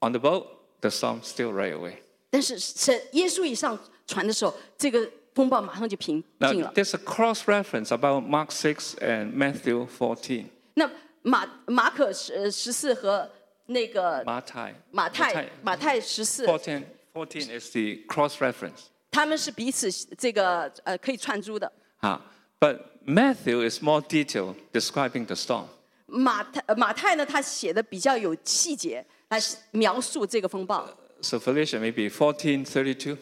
[0.00, 0.46] on the boat,
[0.80, 1.94] the storm still right away.
[2.28, 6.72] 但是神耶稣一上船的时候，这个风暴马上就平 Now, 静了。
[6.74, 10.44] there's a cross reference about Mark 6 and Matthew 14.
[10.74, 10.90] 那
[11.22, 13.30] 马马可十十四和
[13.70, 14.74] 那个 Martai.
[14.90, 16.82] 马太马太十四， 14,
[17.14, 18.84] 14 is the cross reference.
[19.10, 21.70] 他们是彼此这个呃可以串珠的。
[22.00, 22.18] Huh.
[22.60, 25.66] But Matthew is more detailed, describing the storm.
[26.06, 29.40] 马太呃马太呢，他写的比较有细节来
[29.72, 30.88] 描述这个风暴。
[31.22, 33.16] So Felicia, maybe 1432.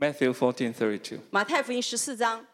[0.00, 1.18] Matthew 1432.
[1.30, 2.44] 马太福音十四章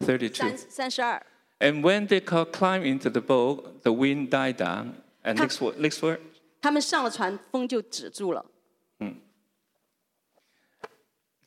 [0.00, 0.34] 32.
[0.34, 1.22] 三三十二，
[1.60, 4.94] And when they co- climbed into the boat, the wind died down.
[5.22, 5.46] And Come.
[5.46, 6.18] next word, next word.
[6.60, 8.44] 他们上了船，风就止住了。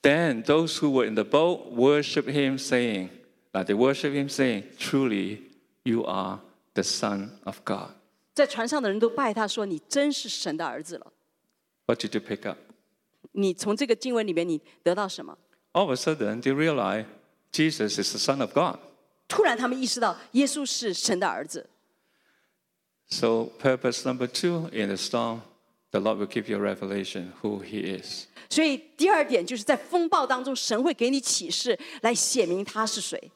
[0.01, 3.09] Then those who were in the boat worshiped him, saying,
[3.51, 5.41] that they worshiped him, saying, Truly,
[5.83, 6.39] you are
[6.73, 7.89] the Son of God.
[8.33, 11.11] 在船上的人都拜他说：“你真是神的儿子了。
[11.85, 12.57] What did you pick up?
[13.33, 15.37] ”你从这个经文里面，你得到什么？
[15.73, 17.07] All of a sudden, they realized
[17.51, 18.79] Jesus is the Son of God.
[19.27, 21.69] 突然，他们意识到耶稣是神的儿子。
[23.13, 25.41] So, purpose number two in the storm,
[25.91, 28.27] the Lord will give you a revelation who He is.
[28.49, 33.31] 所以第二点就是在风暴当中，神会给你启示，来显明他是谁。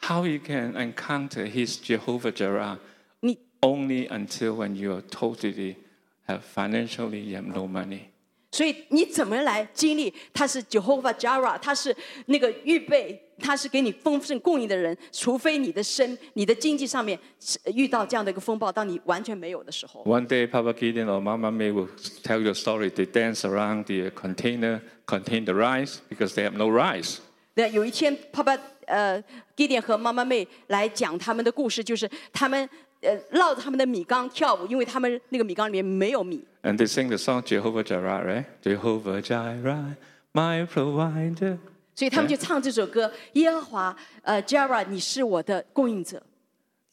[0.00, 2.78] How you can encounter His Jehovah Jireh
[3.20, 5.76] 你 only until when you are totally
[6.26, 8.09] have financially you have no money.
[8.51, 11.95] 所以你怎么来经历他是 Jehovah Jireh，他是
[12.25, 20.03] 那个预备，他是给你丰盛供应的人，除非你的身、你的经济上面是遇到这样的一个风暴，当你完全没有的时候。
[20.03, 21.87] One day, Papa Gideon or Mama May will
[22.23, 22.89] tell you a story.
[22.89, 27.19] They dance around the container, contain the rice because they have no rice.
[27.53, 29.23] 那有一天，爸爸呃
[29.55, 32.69] Gideon 和妈妈妹来讲他们的故事，就是他们
[33.00, 36.44] 呃绕着他们的米缸跳舞，因为他们那个米缸里面没有米。
[36.62, 38.44] And they sing the song Jehovah Jireh, right?
[38.62, 39.96] Jehovah Jireh,
[40.32, 41.58] my provider.
[41.94, 46.22] 所以他们就唱这首歌：耶和华，呃，Jara，你是我的供应者。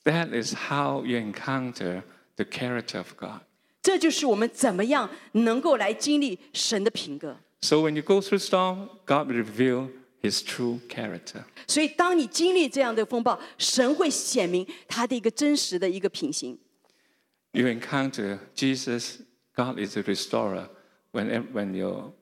[0.06, 2.04] That is how you encounter
[2.36, 3.42] the character of God.
[3.82, 7.38] 这就是我们怎么样能够来经历神的品格。
[7.62, 9.90] So when you go through storm, God will reveal
[10.22, 11.44] His true character.
[11.68, 16.58] 所以，当你经历这样的风暴，神会显明他的一个真实的一个品行。
[17.52, 19.18] You encounter Jesus
[19.54, 20.70] God is a restorer
[21.12, 22.14] when, when your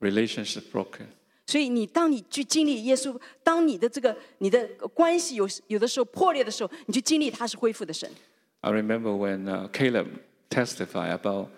[0.00, 1.06] relationship is broken.
[1.46, 8.10] 所以你当你去经历耶稣，当你的这个你的关系有有的时候破裂的时候，你去经历他是恢复的神。
[8.62, 10.08] I remember when uh, Caleb
[10.50, 11.50] testified about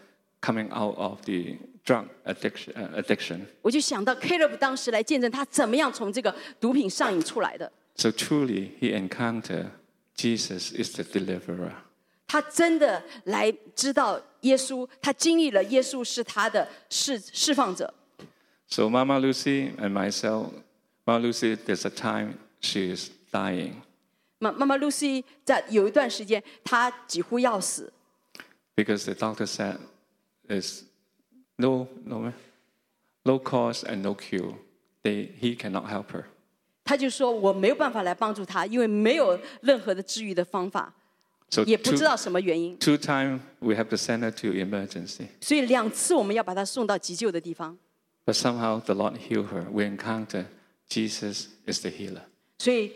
[0.42, 2.72] coming out of the drug addiction.
[2.74, 3.40] Uh, addiction.
[3.60, 7.70] 我就想到 Caleb 当时来见证他怎么样从这个毒品上瘾出来的。
[7.96, 9.70] So truly, he encountered
[10.16, 11.72] Jesus is the deliverer.
[12.26, 17.92] 他真的来知道耶稣，他经历了耶稣是他的释释放者。
[18.68, 20.50] So Mama Lucy and myself,
[21.04, 23.74] Mama Lucy, there's a time she is dying.
[24.38, 27.92] 妈妈妈 Lucy 在有一段时间，她几乎要死，
[28.74, 29.76] because the doctor said
[30.48, 30.80] there's
[31.56, 32.32] no no
[33.24, 34.54] no cause and no cure.
[35.02, 36.24] They, he cannot help her.
[36.84, 40.92] 她就说我没有办法来帮助她，因为没有任何的治愈的方法，
[41.50, 45.26] So 也不 two, 知道什么原因， two times we have to send her to emergency.
[45.40, 47.76] 所以两次我们要把她送到急救的地方。
[48.24, 49.68] But somehow the Lord healed her.
[49.70, 50.46] We encounter
[50.88, 52.22] Jesus is the healer.
[52.58, 52.92] 所以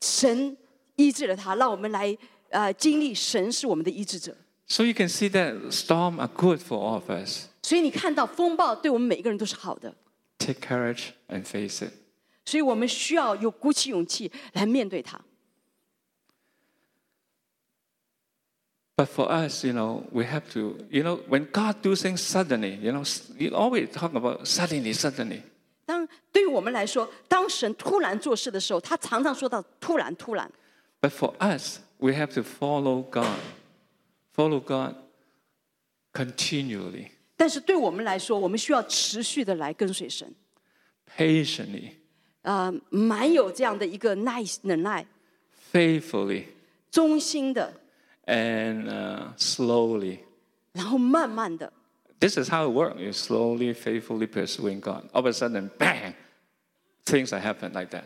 [0.00, 0.56] 神
[0.96, 2.16] 医治了她，让我们来
[2.50, 4.36] 呃经历神是我们的医治者。
[4.66, 7.46] So you can see that storm are good for all of us.
[7.68, 9.94] 所以你看到风暴对我们每一个人都是好的，
[10.38, 11.92] Take courage and face it.
[12.44, 15.20] 所以我们需要有鼓起勇气来面对它。
[18.96, 22.78] But for us, you know, we have to, you know, when God do things suddenly,
[22.78, 23.02] you know,
[23.36, 25.42] you always talk about suddenly, suddenly.
[25.84, 30.50] 当对于我们来说，当神突然做事的时候，他常常说到“突然，突然
[31.00, 33.40] But for us, we have to follow God,
[34.34, 34.94] follow God
[36.12, 37.17] continually, ”。
[37.38, 40.32] 但是对我们来说，我们需要持续的来跟随神，
[41.16, 41.90] patiently,
[42.42, 45.06] 啊，蛮有这样的一个耐忍耐、
[45.72, 46.44] faithfully,
[46.90, 47.72] 忠心的，
[48.26, 50.18] and uh, slowly.
[50.72, 51.72] 然后慢慢的。
[52.20, 52.98] This is how it works.
[52.98, 55.08] You slowly, faithfully pursuing God.
[55.12, 56.14] All of a sudden, bang,
[57.04, 58.04] things are happen like that.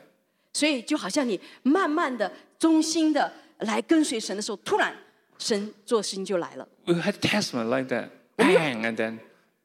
[0.53, 4.95] 所以就好像你慢慢的、忠心的来跟随神的时候，突然
[5.39, 6.67] 神做事情就来了。
[6.87, 9.19] We had testimony like that, bang, and then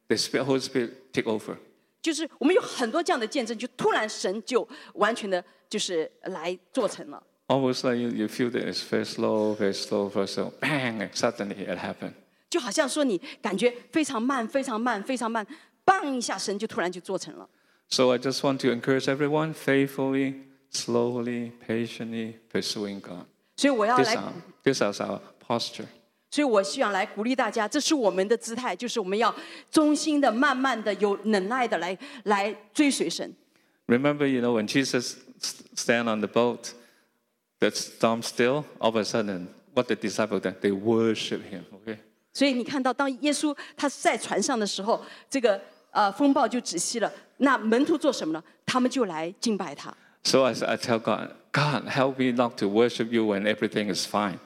[0.07, 1.57] the Spirit, Holy Spirit take over.
[2.01, 7.23] 就是我们有很多这样的见证，就突然神就完全的就是来做成了。
[7.47, 11.09] Almost like you, you feel that it's very slow, very slow, very slow, bang, and
[11.13, 12.13] suddenly it happened.
[12.49, 15.45] 就好像说你感觉非常慢、非常慢、非常慢，
[15.83, 17.49] 棒一下，神就突然就做成了。
[17.89, 23.25] So I just want to encourage everyone faithfully, slowly, patiently pursuing God.
[23.55, 25.85] 所以我要 This, 来 are, this is our posture.
[26.29, 29.33] 所以我希望来鼓励大家，这是我们的姿态，就是我们要
[29.69, 33.31] 忠心的、慢慢的、有忍耐的来来追随神。
[33.87, 36.71] Remember, you know, when Jesus s- stand on the boat,
[37.59, 41.65] the storm still, all of a sudden, what the disciples did, they worship him.
[41.71, 41.97] Okay?
[42.33, 45.61] 所以你看到，当耶稣他在船上的时候，这个
[45.91, 47.11] 呃风暴就止息了。
[47.37, 48.43] 那门徒做什么呢？
[48.65, 49.93] 他们就来敬拜他。
[50.23, 53.93] So I, s- I tell God, God, help me not to worship you when everything
[53.93, 54.39] is fine.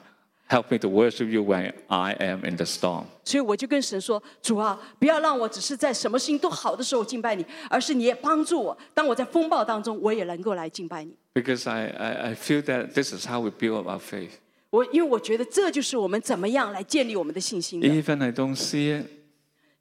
[0.50, 3.04] Help me to worship you when I am in the storm.
[3.22, 11.14] 所以我就跟神说：“主啊，不要让我只是在什么事情都好的时候敬拜你，而是你也帮助我，当我在风暴当中，我也能够来敬拜你。
[11.34, 14.30] Because I, I, I feel that this is how we build up our faith.
[14.70, 17.86] 我因为我觉得这就是我们怎么样来建立我们的信心的。
[17.86, 19.06] Even I don't see it,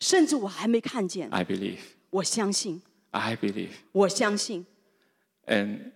[0.02, 1.78] 甚至我还没看见， I believe.
[2.10, 2.82] 我相信，
[3.12, 3.70] I believe.
[3.94, 4.66] 我相信，
[5.45, 5.91] And,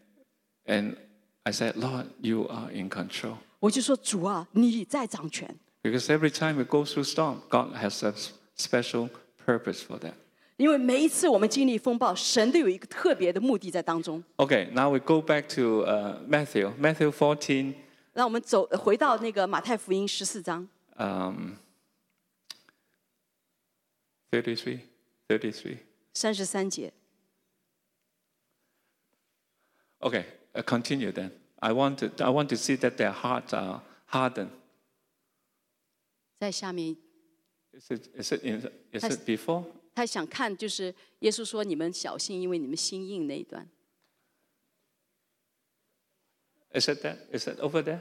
[0.65, 0.95] and
[1.43, 3.35] I said, Lord, you are in control.
[3.59, 5.53] 我就说主啊，你在掌权。
[5.83, 9.09] Because every time we go through storm, God has a s- special
[9.45, 10.13] purpose for that.
[10.57, 14.23] 因为每一次我们经历风暴，神都有一个特别的目的在当中。
[14.37, 16.71] Okay, now we go back to uh, Matthew.
[16.79, 17.73] Matthew 14,
[18.13, 20.67] 让我们走回到那个马太福音十四章
[20.97, 21.53] um,
[24.31, 24.79] 33.
[25.27, 25.77] 33.
[26.13, 26.93] 三十三节。
[29.99, 31.31] Okay, uh, continue then.
[31.59, 34.49] I want, to, I want to see that their hearts are hardened.
[36.39, 36.97] 在下面，
[37.73, 39.65] Is it, is it, in, is Has- it before?
[39.93, 43.67] 他想看就是耶稣说：“你们小心，因为你们心硬。”那一段，
[46.73, 47.17] Is it that?
[47.31, 47.99] Is it over there?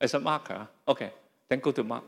[0.00, 0.68] It's a marker.
[0.86, 1.10] Okay,
[1.48, 2.04] then go to Mark.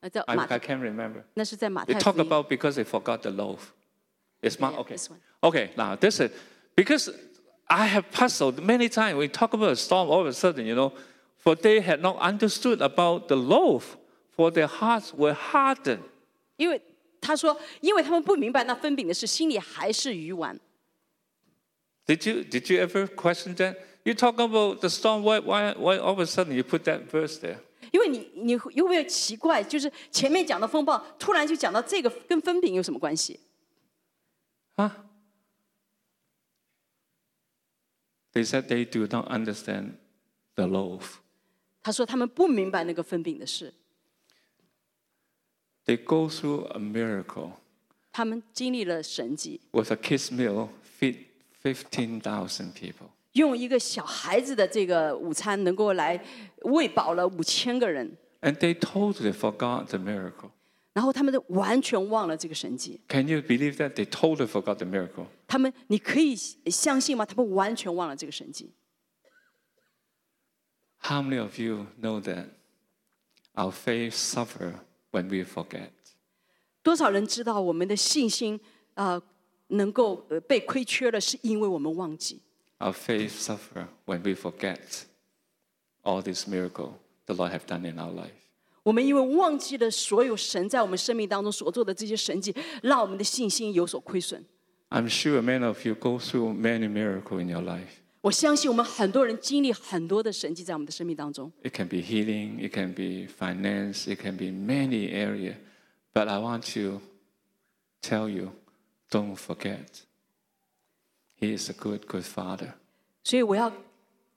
[0.00, 1.22] 那在 I, 马 I can't remember.
[1.34, 2.26] 那是在马 They 太 talk 福音。
[2.26, 3.72] about because they forgot the loaf.
[4.40, 4.74] It's Mark.
[4.74, 4.94] Yeah, Okay.
[4.96, 5.20] this one.
[5.42, 5.70] Okay.
[5.76, 6.30] Now this is
[6.74, 7.12] because
[7.68, 9.16] I have puzzled many times.
[9.16, 10.10] We talk about a storm.
[10.10, 10.92] All of a sudden, you know,
[11.38, 13.96] for they had not understood about the loaf,
[14.36, 16.02] for their hearts were hardened.
[16.56, 16.80] 因为
[17.20, 20.60] 他说，因为他们不明白那分饼的事，心里还是鱼丸。
[22.06, 23.76] Did you did you ever question that?
[24.04, 25.22] You talk about the storm.
[25.22, 27.58] Why why why all of a sudden you put that verse there?
[27.92, 33.38] 因为你你会有没有奇怪，就是前面讲的风暴，突然就讲到这个跟分饼有什么关系？
[34.76, 34.90] Huh?
[38.36, 39.94] They said they do not understand
[40.54, 41.18] the loaf.
[41.82, 43.74] 他说他们不明白那个分饼的事，
[45.84, 47.52] They go through a miracle
[48.12, 50.68] 他们经历了神迹， with a kids' meal,
[50.98, 51.16] feed
[51.62, 53.08] 15,000 people.
[53.32, 56.22] 用一个小孩子的这个午餐能够来
[56.62, 60.50] 喂饱了五千个人， And they totally forgot the miracle.
[60.96, 63.00] 然后他们都完全忘了这个神迹。
[63.08, 63.94] Can you believe that?
[63.94, 65.26] They totally forgot the miracle.
[65.46, 66.36] 他们，你可以
[66.70, 67.24] 相信吗？
[67.24, 68.72] 他们完全忘了这个神迹。
[70.98, 72.46] How many of you know that
[73.54, 74.74] our faith suffer
[75.10, 75.90] when we forget?
[76.82, 78.60] 多少人知道我们的信心
[78.94, 79.22] 啊、呃
[79.68, 82.42] 能够呃被亏缺了，是因为我们忘记。
[82.78, 85.04] Our faith suffer when we forget
[86.02, 88.32] all this miracle the Lord have done in our life.
[88.86, 94.44] 我们因为忘记了所有神在我们生命当中所做的这些神迹，让我们的信心有所亏损。
[94.90, 98.00] I'm sure many of you go through many miracles in your life.
[98.20, 105.56] 我相信我们很多人经历很多的神迹在我们的生命当中， It can be healing, it can be finance, it can be many areas.
[106.12, 107.00] But I want to
[108.00, 108.52] tell you,
[109.10, 110.04] don't forget.
[111.40, 112.74] He is a good, good father.
[113.24, 113.72] 所以我要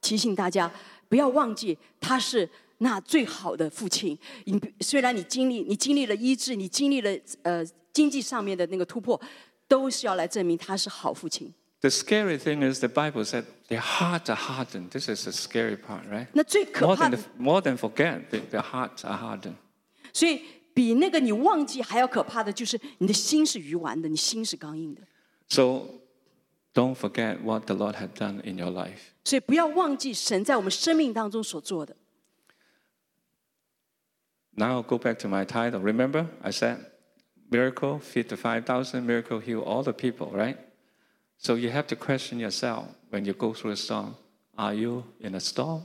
[0.01, 0.71] 提醒大家，
[1.07, 2.49] 不要忘记他是
[2.79, 4.17] 那最好的父亲。
[4.45, 7.11] 你虽然你经历，你经历了医治，你经历了
[7.43, 9.19] 呃经济上面的那个突破，
[9.67, 11.53] 都是要来证明他是好父亲。
[11.81, 14.89] The scary thing is the Bible said their hearts are hardened.
[14.89, 16.27] This is the scary part, right?
[16.33, 19.55] 那最可 More 怕 than, 的 the,，more than forget, the- their hearts are hardened.
[20.11, 20.41] 所以
[20.73, 25.01] 比那个你忘记还要可怕的，就是你的心是鱼丸的，你心是刚硬的。
[25.47, 25.87] So
[26.73, 29.13] don't forget what the Lord had done in your life.
[29.23, 31.95] 所以不要忘记神在我们生命当中所做的。
[34.60, 35.80] Now go back to my title.
[35.80, 36.84] Remember, I said
[37.50, 40.58] miracle, feed the 5,000, miracle, heal all the people, right?
[41.38, 44.16] So you have to question yourself when you go through a storm
[44.58, 45.82] are you in a storm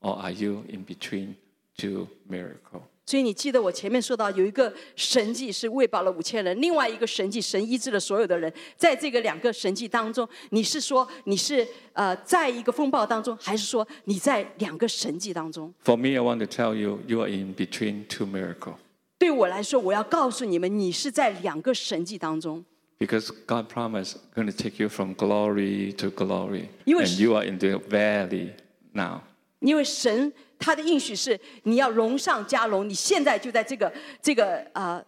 [0.00, 1.36] or are you in between
[1.76, 2.93] two miracles?
[3.06, 8.50] 所以你记得我前面说到有一个神迹是喂饱了五千人，另外一个神迹神医治了所有的人。
[8.76, 18.76] 在这个两个神迹当中，你是说你是呃在一个风暴当中，还是说你在两个神迹当中？For me, I want to tell you, you are in between two miracles.
[19.18, 22.64] 对我来说，我要告诉你们，你是在两个神迹当中
[22.98, 26.68] ，Because God promised going to take you from glory to glory.
[26.86, 28.52] And you are in the valley
[28.92, 29.20] now.
[29.63, 35.03] 因为神他的应许是你要荣上加荣，你现在就在这个这个呃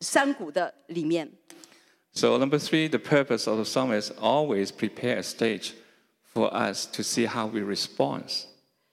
[0.00, 1.30] 山谷的里面。
[2.12, 5.72] So number three, the purpose of the psalm is always prepare a stage
[6.34, 8.46] for us to see how we respond.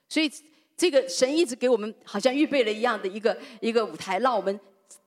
[0.10, 0.32] 所以
[0.78, 4.60] 这个神一直给我们好像预备了一样的一个一个舞台，让我们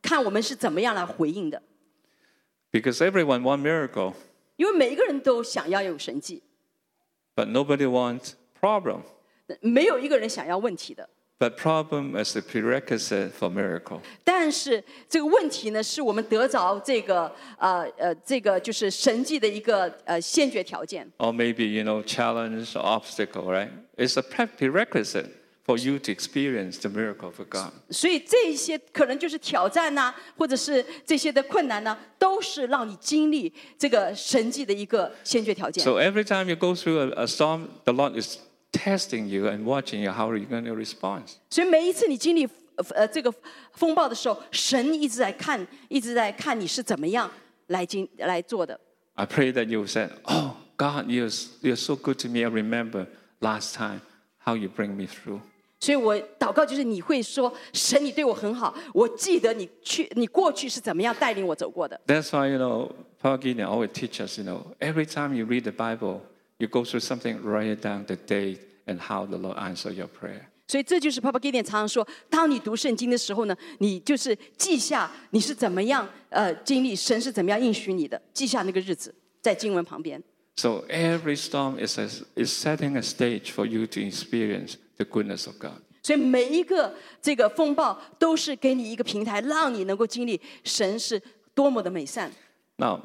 [0.02, 1.62] 看我们是怎么样来回应的。
[2.72, 4.14] Because everyone wants miracle,
[4.56, 6.42] 因为每一个人都想要有神迹，
[7.34, 9.02] but nobody wants problem.
[9.60, 11.08] 没有一个人想要问题的。
[11.40, 14.00] But problem is the prerequisite for miracle.
[14.24, 21.08] 但是这个问题呢，是我们得着这个呃呃这个就是神迹的一个呃先决条件。
[21.18, 23.70] Or maybe, you know, challenge or obstacle, right?
[23.96, 25.30] It's a pre- prerequisite
[25.64, 27.70] for you to experience the miracle of God.
[27.90, 35.84] 所以这一些可能就是挑战呐、或者是这些的困难呢、都是让你经历这个神迹的一个先决条件。
[35.84, 38.38] So every time you go through a, a storm, the Lord is
[38.73, 41.21] testing you and watching you how are you going to respond.
[41.49, 42.45] 所以每一次你经历
[42.93, 43.33] 呃这个
[43.73, 47.31] 风暴的时候，神一直在看，一直在看你是怎么样
[47.67, 48.77] 来经来做的。
[49.13, 51.29] I pray that you said, "Oh God, you're
[51.61, 52.39] you're so good to me.
[52.39, 53.05] I remember
[53.39, 54.01] last time
[54.43, 55.39] how you bring me through."
[55.79, 61.99] 所以我祷告就是你会说，神，你对我很好，我记得你去，你过去是怎么样带领我走过的。
[62.07, 62.91] That's why you know
[63.21, 66.21] Papa Gideon always teaches us, you know, every time you read the Bible
[66.58, 70.46] you go through something, write down the date and how the Lord answer your prayer.
[70.66, 80.22] 所以这就是 Papa Gideon 常常说，当你读圣经的时候呢，你就是记下你是怎么样呃经历神是怎么样应许你的，记下那个日子在经文旁边。
[80.56, 85.46] So every storm is a, is setting a stage for you to experience the goodness
[85.46, 85.80] of God.
[86.02, 91.22] 所以每一个这个风暴都是给你一个平台，让你能够经历神是
[91.54, 92.30] 多么的美善。
[92.76, 93.00] Now,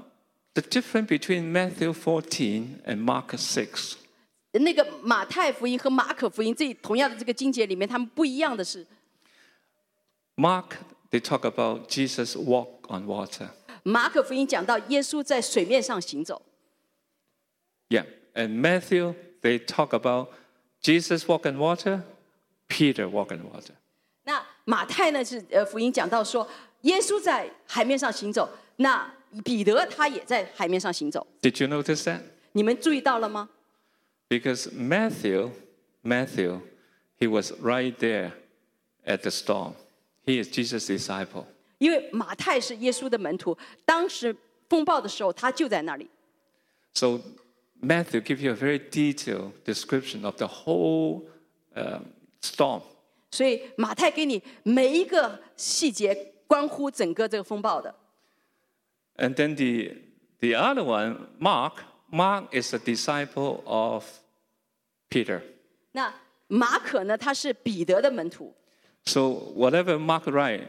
[0.57, 3.95] the difference between Matthew 14 and Mark 6
[4.53, 8.85] 那个马太福音和马可福音这同样的这个经节里面，他们不一样的是，
[10.35, 10.73] Mark,
[11.09, 13.49] they talk about Jesus walk on water.
[13.81, 16.41] 马可福音讲到耶稣在水面上行走，
[17.89, 18.05] Yeah.
[18.35, 20.29] And Matthew, they talk about
[20.81, 22.03] Jesus walk on water,
[22.67, 23.73] Peter walk on water.
[24.23, 26.47] 那马太呢是呃福音讲到说，
[26.81, 29.11] 耶稣在海面上行走，那
[29.43, 31.25] 彼得他也在海面上行走。
[31.41, 32.21] Did you notice that?
[32.51, 33.49] 你们注意到了吗？
[34.29, 35.51] Because Matthew,
[36.03, 36.61] Matthew,
[37.19, 38.33] he was right there
[39.05, 39.73] at the storm.
[40.25, 41.45] He is Jesus' disciple.
[41.79, 44.35] 因为马太是耶稣的门徒，当时
[44.69, 46.09] 风暴的时候，他就在那里。
[46.93, 47.19] So
[47.81, 51.23] Matthew gives you a very detailed description of the whole
[51.75, 52.05] um,
[52.41, 52.81] storm.
[53.31, 57.93] 所以马太给你每一个细节关乎整个这个风暴的。
[59.17, 59.95] And then the,
[60.39, 64.05] the other one, Mark, Mark is a disciple of
[65.09, 65.41] Peter.
[65.91, 66.13] 那
[66.47, 68.53] 马可呢，他是彼得的门徒，
[69.05, 69.21] So
[69.55, 70.67] whatever Mark write,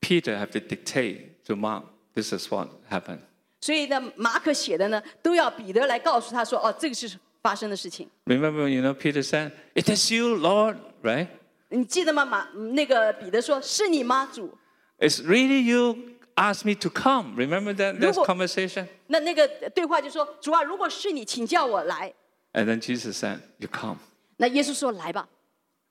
[0.00, 1.84] Peter have to dictate to Mark,
[2.14, 3.20] this is what happened.
[3.60, 8.08] 所以呢，马可写的呢，都要彼得来告诉他说：“哦，这个是发生的事情。
[8.24, 11.28] Remember, you know, Peter said, It is you, Lord, right?
[11.68, 12.24] 你记得吗？
[12.24, 14.56] 马那个彼得说：“是你吗，主
[14.98, 15.98] It's really you
[16.36, 17.34] asked me to come.
[17.36, 18.86] Remember that, that 如果- conversation?
[19.08, 22.12] 那那个对话就说：“主啊，如果是你，请叫我来。
[22.52, 23.98] And then Jesus said, You come.
[24.36, 25.28] ”那耶稣说：“来吧。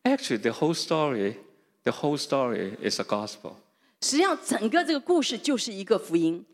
[0.04, 1.36] Actually, the whole story,
[1.84, 3.56] the whole story is a gospel.
[4.02, 6.46] ”实际上，整个这个故事就是一个福音。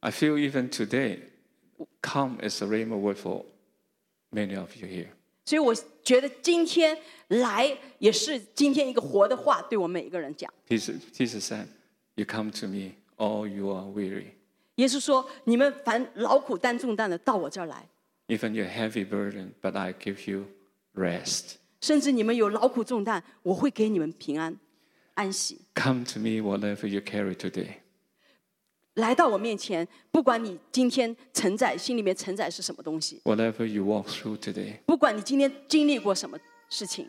[0.00, 1.18] I feel even today,
[2.02, 3.44] come is a rhema word for
[4.32, 5.08] many of you here.
[5.44, 6.96] 所以我觉得今天
[7.28, 10.52] 来也是今天一个活的话，对我们每一个人讲。
[10.68, 11.66] Jesus, Jesus said,
[12.14, 14.32] You come to me, all you are weary.
[14.76, 17.76] 耶稣说：“你们凡劳苦担重担的，到我这儿来；
[18.28, 20.46] Even your heavy burden, but I give you
[20.94, 21.56] rest.
[21.80, 24.58] 甚至你们有劳苦重担，我会给你们平安、
[25.14, 25.60] 安息。
[25.74, 27.76] Come to me, whatever you carry today.
[28.94, 34.78] 来到我面前，不管你今天承载心里面承载是什么东西， Whatever you walk through today.
[34.84, 36.38] 不管你今天经历过什么
[36.68, 37.08] 事情，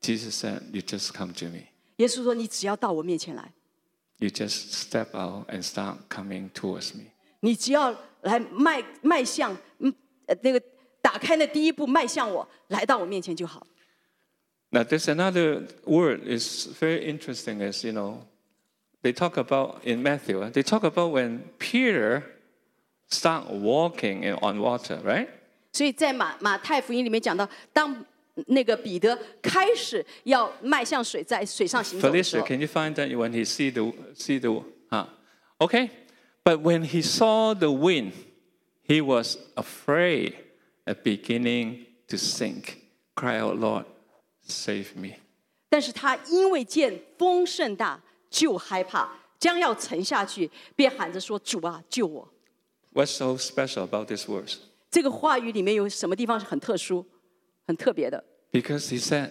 [0.00, 1.68] Jesus said, You just come to me.
[1.96, 3.52] 耶稣说：你只要到我面前来，
[4.18, 7.10] You just step out and start coming towards me.
[7.40, 9.92] 你只要来迈迈向嗯
[10.26, 10.62] 呃那个
[11.02, 13.66] 打开那第一步，迈向我，来到我面前就好。
[14.70, 17.60] Now, there's another word is very interesting.
[17.60, 18.20] Is you know,
[19.02, 20.42] they talk about in Matthew.
[20.42, 22.22] uh, They talk about when Peter
[23.08, 25.28] start walking in, on water, right?
[25.72, 28.04] 所以在马马太福音里面讲到，当
[28.46, 35.06] 那个彼得开始要迈向水，在水上行走的时 Felicia, 候， can you find that when he see the see the huh?
[35.58, 35.90] Okay,
[36.42, 38.12] but when he saw the wind,
[38.86, 40.34] he was afraid
[40.84, 42.78] and beginning to sink.
[43.14, 43.84] Cry out, Lord,
[44.46, 45.20] save me.
[45.68, 49.08] 但是他因为见风甚大，就害怕，
[49.38, 52.28] 将要沉下去，便喊着说：“主啊，救我！”
[52.92, 54.56] What's so special about these words?
[54.90, 57.04] 这个话语里面有什么地方是很特殊、
[57.66, 58.22] 很特别的？
[58.50, 59.30] Because he said,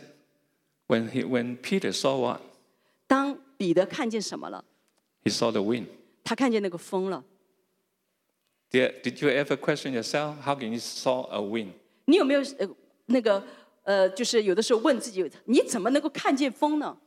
[0.87, 2.41] when he when Peter saw what
[3.07, 4.63] 当彼得看见什么了？
[5.23, 5.85] he saw the wind.
[6.23, 7.23] 他看见那个风了。
[8.71, 10.35] Did, did you ever question yourself?
[10.41, 11.73] How can you saw a wind?
[12.05, 12.67] 你有没有呃
[13.05, 13.43] 那个
[13.83, 16.97] 呃，就是有的时候问自己，你怎么能够看见风呢？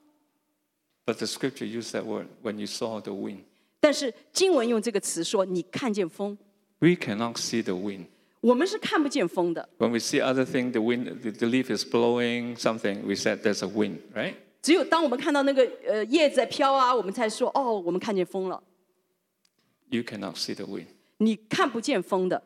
[1.05, 3.45] But the scripture used that word when you saw the wind.
[3.81, 6.37] 但是经文用这个词说，你看见风，
[6.79, 8.07] We cannot see the wind.
[8.41, 9.69] 我们是看不见风的。
[9.79, 13.43] When we see other things, the wind, the, the leaf is blowing something, we said
[13.43, 14.35] there's a wind, right?
[14.63, 18.63] 只有当我们看到那个呃叶子在飘啊，我们才说哦，我们看见风了。
[19.91, 20.87] You cannot see the wind.
[21.19, 22.43] 你看不见风的，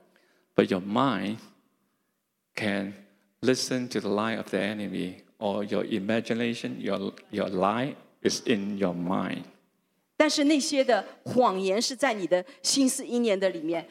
[0.55, 1.39] But your mind
[2.55, 2.93] can
[3.41, 8.79] listen to the lie of the enemy or your imagination, your, your lie is in
[8.79, 9.45] your mind.
[10.17, 13.89] 但是那些的谎言是在你的心思意念的里面。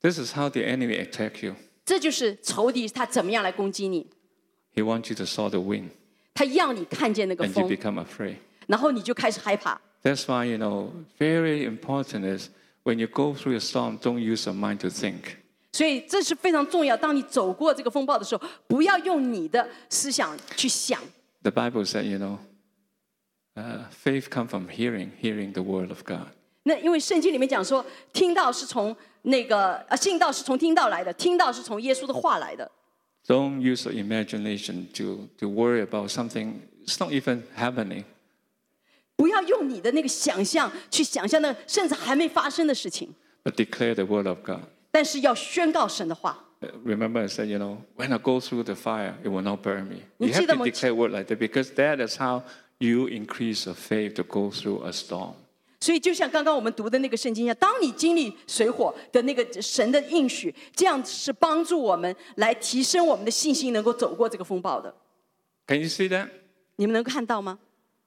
[0.00, 1.54] This is how the enemy attack you.
[1.84, 4.10] 这就是仇敌他怎么样来攻击你，
[4.74, 5.90] He wants you to saw the wind
[6.34, 8.36] 他要你看见那个 and you 风， become afraid.
[8.66, 9.80] 然后你就开始害怕。
[10.02, 12.50] That's why, you know, very important is
[12.84, 15.36] when you go through a storm, don't use your mind to think.
[15.72, 16.96] 所以这是非常重要。
[16.96, 21.00] 当你走过这个风暴的时候，不要用你的思想去想。
[21.42, 22.38] The Bible said, you know,
[23.54, 26.28] uh, faith comes from hearing, hearing the word of God.
[26.62, 32.69] 那因为圣经里面讲说，听到是从 那个呃，信道是从听到来的，听到是从耶稣的话来的。
[33.27, 38.03] Don't use your imagination to, to worry about something it's not even happening.
[39.15, 44.61] 不要用你的那个想象去想象那甚至还没发生的事情，but declare the word of God.
[44.89, 46.43] 但是要宣告神的话。
[46.61, 49.87] Uh, Remember, I said, you know, when I go through the fire, it will not burn
[49.87, 50.01] me.
[50.17, 52.43] You have to declare word like that because that is how
[52.79, 55.33] you increase your faith to go through a storm.
[55.81, 64.93] 所以，就像刚刚我们读的那个圣经一样，当你经历水火的那个神的应许，这样是帮助我们来提升我们的信心，能够走过这个风暴的。
[65.65, 66.29] Can you see that?
[66.75, 67.57] 你们能看到吗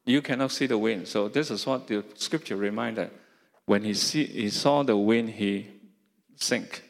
[0.04, 1.06] ？you cannot see the wind.
[1.06, 3.10] So this is what the scripture reminded.
[3.66, 5.64] When he, see, he saw the wind, he
[6.38, 6.82] sink.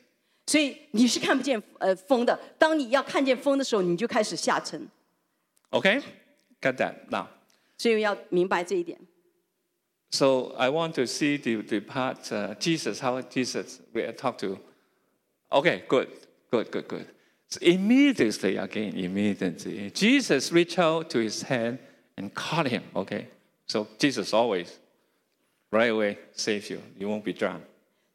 [0.46, 2.38] 所以你是看不见呃风的。
[2.58, 4.86] 当你要看见风的时候，你就开始下沉。
[5.70, 6.02] Okay?
[6.60, 7.28] Get that now.
[7.78, 8.98] 所以要明白这一点。
[10.13, 14.59] So I want to see the, the part, uh, Jesus, how Jesus we talk to.
[15.51, 16.07] Okay, good,
[16.51, 17.05] good, good, good.
[17.47, 21.79] So immediately, again, immediately, Jesus reached out to his hand
[22.17, 23.27] and caught him, okay?
[23.67, 24.79] So Jesus always,
[25.71, 26.81] right away, save you.
[26.97, 27.63] You won't be drowned.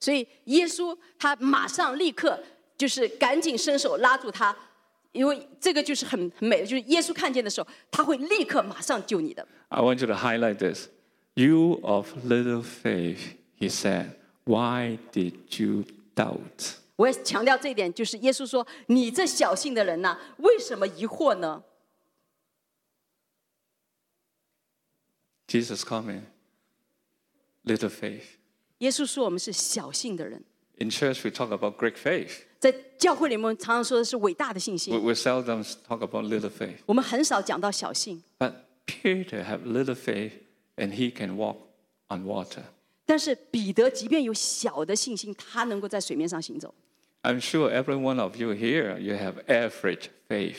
[0.01, 2.43] 所以耶稣他马上立刻
[2.77, 4.55] 就是赶紧伸手拉住他，
[5.13, 9.47] 因为这个就是很很美的，就是耶稣看见的时候，他会立刻马上救你的。
[9.69, 10.89] I want you to highlight this.
[11.39, 14.15] You of little faith, he said,
[14.45, 15.85] why did you
[16.15, 16.77] doubt?
[16.97, 21.65] 我要强调这一点，就是耶稣说：“你这小信的人呐、为什么疑惑呢？
[25.49, 26.23] Jesus coming,
[27.65, 28.23] little faith.
[28.79, 30.45] 耶稣说我们是小信的人，
[30.79, 32.43] In church, we talk about great faith.
[32.61, 36.79] 在教会里面常常说的是伟大的信 We, 心， we seldom talk about little faith.
[36.87, 38.23] 我们很少讲到小信。
[38.39, 38.53] But
[38.87, 40.33] Peter had little faith
[40.79, 41.57] and he can walk
[42.09, 42.63] on water.
[43.07, 46.75] 但是彼得即便有小的信心，他能够在水面上行走。
[47.23, 50.57] I'm sure every one of you here, you have average faith.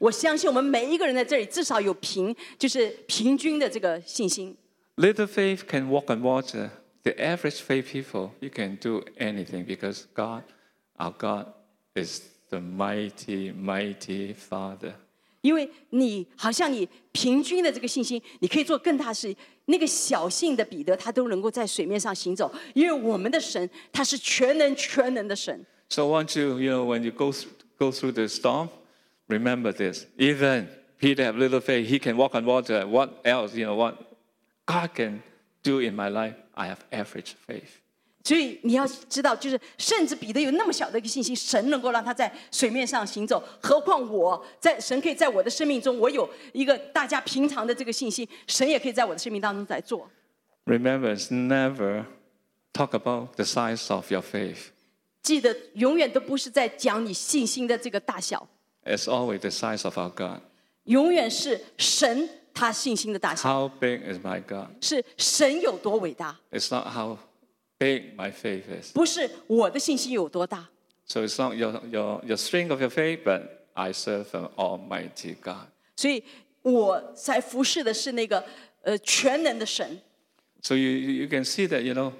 [0.00, 4.56] 我相信我们每一个人在这里至少有平，就是平均的这个信心。
[4.96, 6.70] Little faith can walk on water.
[7.02, 10.42] The average faith people, you can do anything because God,
[10.98, 11.52] our God,
[11.94, 12.20] is
[12.50, 14.94] the mighty, mighty Father.
[15.40, 19.34] 因为你好像你平均的这个信心，你可以做更大的事。
[19.66, 25.64] 那个小信的彼得，他都能够在水面上行走，因为我们的神他是全能全能的神。
[25.88, 28.68] So I want you, you know, when you go, through, go through the storm,
[29.28, 30.06] remember this.
[30.18, 30.68] Even
[30.98, 32.86] Peter have little faith, he can walk on water.
[32.86, 33.96] What else, you know, what
[34.66, 35.22] God can
[35.62, 37.79] do in my life, I have average faith.
[38.24, 50.10] 所以你要知道，就是甚至彼得有那么小的一个信心，神能够让他在水面上行走，何况我在神可以在我的生命中，我有一个大家平常的这个信心，神也可以在我的生命当中来做。
[50.64, 52.06] Remember, it's never
[52.72, 54.70] talk about the size of your faith.
[55.22, 58.48] 记得永远都不是在讲你信心的这个大小，
[58.84, 60.40] It's always the size of our God.
[60.84, 64.66] 永远是神他信心的大小， How big is my God?
[64.80, 67.18] 是神有多伟大， It's not how
[67.80, 68.92] big my faith is.
[68.92, 70.68] 不是我的信心有多大。
[71.06, 73.42] So it's not your, your, your strength of your faith, but
[73.74, 75.68] I serve an almighty God.
[75.96, 76.24] 所以
[76.62, 78.44] 我在服侍的是那个
[78.82, 80.00] 呃全能的神。
[80.62, 82.12] So you, you you can see that, you know,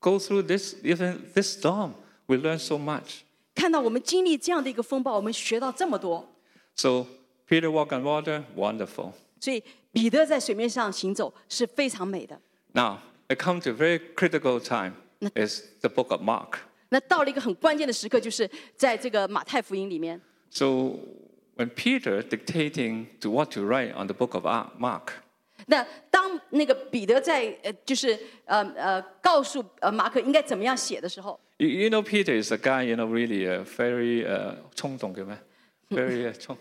[0.00, 1.94] go through this, even this storm,
[2.26, 3.22] we learn so much.
[3.54, 6.32] 看到我们经历这样的一个风暴，我们学到这么多。
[6.76, 7.06] So
[7.48, 9.14] Peter walk on water, wonderful.
[9.40, 12.40] 所以彼得在水面上行走是非常美的。
[12.72, 12.98] Now,
[13.28, 14.92] it comes to a very critical time.
[15.22, 16.58] It's the book of Mark.
[16.90, 20.20] 那到了一个很关键的时刻，就是在这个马太福音里面，
[20.50, 20.98] So
[21.56, 25.10] when Peter dictating to what to write on the book of Ar- Mark,
[25.66, 35.36] 那当那个彼得在呃就是呃呃告诉呃马可应该怎么样写的时候， you, you know Peter is a guy, you know, really uh, very uh, 冲动叫咩?
[35.90, 36.56] very uh, 冲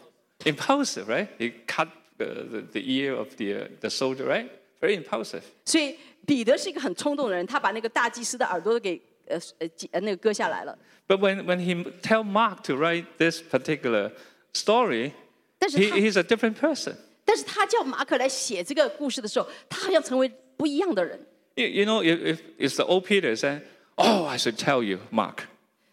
[0.46, 1.28] impulsive, right?
[1.38, 1.88] He cut
[2.18, 4.50] the, the, the ear of the, uh, the soldier, right?
[4.82, 5.42] Very impulsive.
[5.66, 5.96] 所以
[6.26, 10.78] 彼得是一个很冲动的人，他把那个大祭司的耳朵都给呃呃挤呃那个割下来了。
[11.08, 14.12] But when, when he tell Mark to write this particular
[14.54, 15.14] story,
[15.58, 16.96] 但是 he, 他 he's a different person.
[17.26, 21.20] 但是他叫马可来写这个故事的时候，他好像成为不一样的人。
[21.56, 23.62] You, you know, if, if it's the old Peter saying,
[23.96, 25.40] oh, I should tell you, Mark.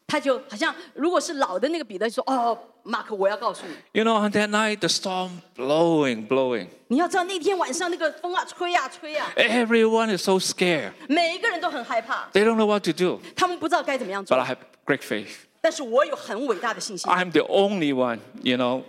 [0.07, 6.69] 他就好像如果是老的那个彼得就说：“哦， 马可，我要告诉你， You know, on that night, the storm blowing, blowing.
[6.89, 10.93] 你要知道那天晚上那个风啊吹呀、吹呀、 Everyone is so scared.
[11.09, 13.21] 每一个人都很害怕， They don't know what to do.
[13.35, 15.29] 他们不知道该怎么样 But 做 I。have great faith.
[15.63, 18.83] 但是我有很伟大的信心， I'm the only one, you know,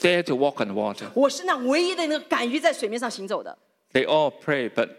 [0.00, 1.06] dare to walk on water.
[1.14, 3.58] 我是那唯一的那个敢于在水面上行走的。
[3.92, 4.90] They all pray, but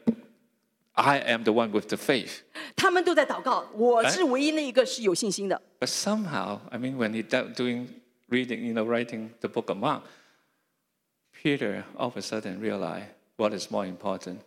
[0.92, 2.40] I am the one with the faith.
[2.76, 5.62] 他们都在祷告，我是唯一那一个是有信心的。
[5.80, 7.88] But somehow, I mean, when he do- doing
[8.30, 10.04] reading, you know, writing the book of Mark,
[11.34, 13.08] Peter all of a sudden realized
[13.38, 14.42] what is more important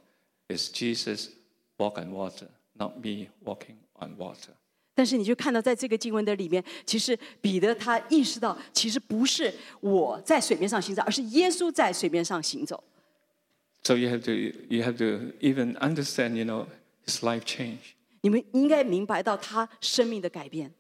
[0.48, 1.30] is Jesus
[1.78, 4.52] walk on water, not me walking on water.
[4.96, 12.82] 但是你就看到，在这个经文的里面，其实彼得他意识到，其实不是我在水面上行走，而是耶稣在水面上行走。
[13.82, 14.32] So you have to,
[14.68, 16.66] you have to even understand, you know,
[17.04, 17.94] his life change.
[18.20, 20.72] 你们应该明白到他生命的改变，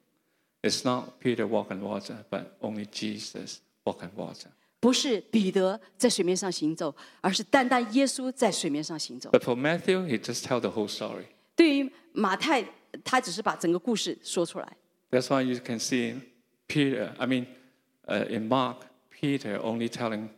[0.62, 4.48] It's not Peter walk on water, but only Jesus walk on water.
[4.80, 9.30] 不是彼得在水面上行走，而是单单耶稣在水面上行走。
[9.30, 11.24] But for Matthew, he just tell the whole story.
[11.56, 12.64] 对于马太，
[13.02, 14.76] 他只是把整个故事说出来。
[15.10, 16.20] That's why you can see
[16.66, 17.46] Peter, I mean,
[18.06, 18.78] uh, in Mark,
[19.10, 20.28] Peter only telling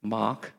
[0.00, 0.52] Mark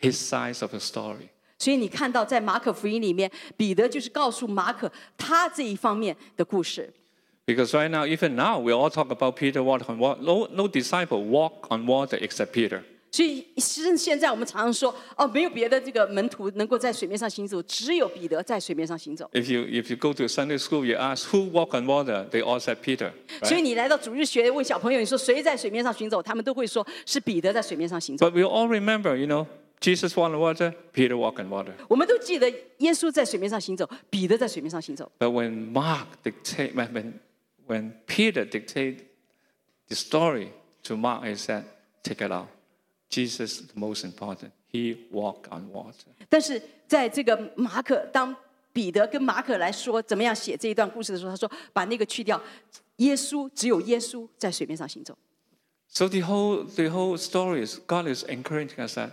[0.00, 1.30] his side of the story.
[1.58, 6.92] 所以你看到在马可福音里面，彼得就是告诉马可他这一方面的故事。
[7.50, 10.20] Because right now, even now, we all talk about Peter walk on water.
[10.20, 12.82] No, no disciple walk on water except Peter.
[13.12, 19.30] 所以，其实现在我们常常说，哦，没有别的这个门徒能够在水面上行走，只有彼得在水面上行走。
[19.32, 22.42] If you, if you go to Sunday school, you ask who walk on water, they
[22.42, 23.12] all said Peter.
[23.42, 23.62] 所以 Right?
[23.62, 28.26] 你来到主日学问小朋友，你说谁在水面上行走，他们都会说是彼得在水面上行走。
[28.26, 29.46] But we all remember, you know,
[29.80, 31.72] Jesus walk on water, Peter walk on water.
[31.88, 35.10] 我们都记得耶稣在水面上行走，彼得在水面上行走。
[35.18, 37.12] But when Mark dictate, when,
[37.70, 39.04] when, when Peter dictate
[39.88, 40.52] the story
[40.84, 41.64] to Mark, he said,
[42.02, 42.48] take it out.
[43.08, 44.52] Jesus is the most important.
[44.68, 46.10] He walked on water.
[46.28, 48.34] 但是在这个马可，当
[48.72, 52.40] 彼得跟马可来说怎么样写这一段故事的时候，他说把那个去掉，
[52.96, 55.16] 耶稣只有耶稣在水面上行走。
[55.88, 59.12] So the whole, the whole story is God is encouraging us that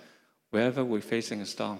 [0.51, 1.77] wherever we're facing a storm,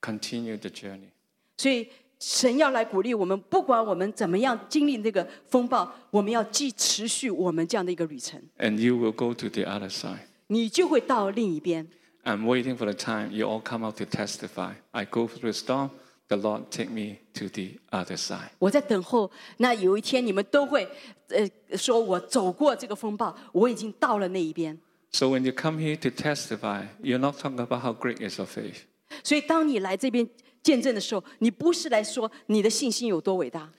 [0.00, 1.10] continue the journey.
[1.58, 1.88] 所以
[2.25, 10.19] 神要来鼓励我们，不管我们怎么样经历那个风暴，我们要继持续我们这样的一个旅程，And you will go to the other side.
[10.47, 11.85] 你就会到另一边。
[12.23, 14.75] I'm waiting for the time you all come out to testify.
[14.91, 15.89] I go through the storm,
[16.29, 18.51] the Lord take me to the other side.
[18.59, 20.87] 我在等候，那有一天你们都会，
[21.27, 24.79] 呃，说我走过这个风暴，我已经到了那一边。
[25.11, 28.83] So when you come here to testify, you're not talking about how great is your faith.
[29.23, 30.27] 所以当你来这边
[30.62, 33.70] 见证的时候，你不是来说你的信心有多伟大，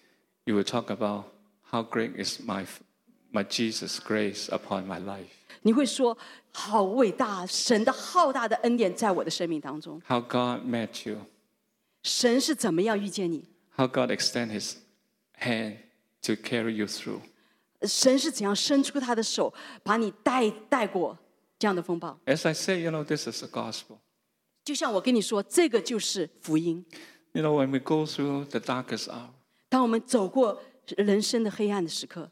[0.46, 1.26] You will talk about
[1.70, 2.66] how great is my,
[3.32, 5.28] my Jesus' grace upon my life.
[5.62, 6.18] 你会说
[6.52, 11.18] 好伟大，神的浩大的恩典在我的生命当中， How God met you.
[12.04, 13.46] 神是怎么样遇见你，
[13.76, 14.76] How God extend his
[15.40, 15.78] hand
[16.24, 17.20] to carry you through.
[17.84, 19.54] 神是怎样伸出他的手
[19.84, 21.18] 把你带带过
[21.58, 22.18] 这样的风暴。
[22.26, 24.00] As I say, you know, this is the gospel.
[24.64, 26.86] 就像我跟你说，这个就是福音。
[27.34, 29.30] You know, when we go through the darkest hour,
[29.70, 30.62] 当我们走过
[30.98, 32.32] 人生的黑暗的时刻，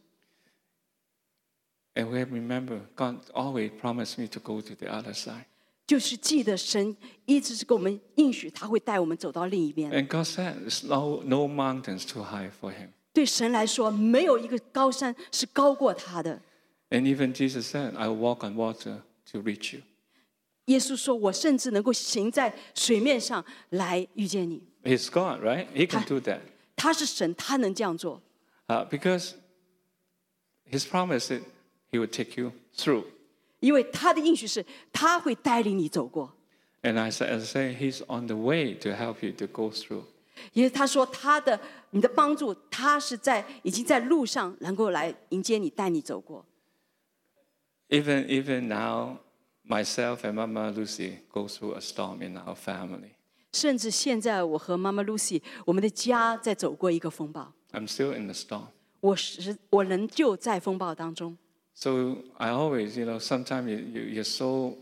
[1.94, 5.45] and we remember God always promised me to go to the other side.
[5.85, 9.89] 就是记得神一直是给我们应许，他会带我们走到另一边。
[9.91, 12.89] And God said, there's no, no mountains too high for him.
[13.14, 16.41] 对神来说，没有一个高山是高过他的。
[16.89, 19.84] And even Jesus said, I will walk on water to reach you.
[20.65, 24.61] 耶稣说：“我甚至能够行在水面上来遇见你。
[24.84, 25.68] He's God, right?
[25.73, 26.39] He can do that.
[26.76, 28.22] 他是神，他能这样做，
[28.68, 29.31] Uh, because
[30.69, 31.41] his promise is
[31.89, 33.06] he will take you through.
[33.61, 36.34] 因为他的应许是他会带领你走过。
[36.84, 39.72] And as I, as I say, he's on the way to help you to go
[39.72, 40.03] through.
[40.53, 46.45] 因为他说他的你的帮助，他是在已经在路上能够来迎接你，带你走过。
[47.89, 49.18] Even, even now,
[49.64, 53.11] myself and Mama Lucy go through a storm in our family.
[53.53, 58.68] 甚至现在，我和妈妈 Lucy，我们的家在走过一个风暴， I'm still in the storm.
[58.99, 61.38] 我是我仍旧在风暴当中。
[61.73, 64.77] So I always, you know, sometimes you, you, you're so,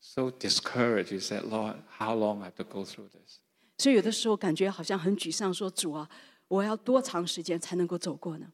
[0.00, 1.12] so discouraged.
[1.12, 3.40] You said, Lord, how long I have to go through this?
[3.78, 6.08] 所以有的时候感觉好像很沮丧，说主啊，
[6.48, 8.50] 我要多长时间才能够走过呢？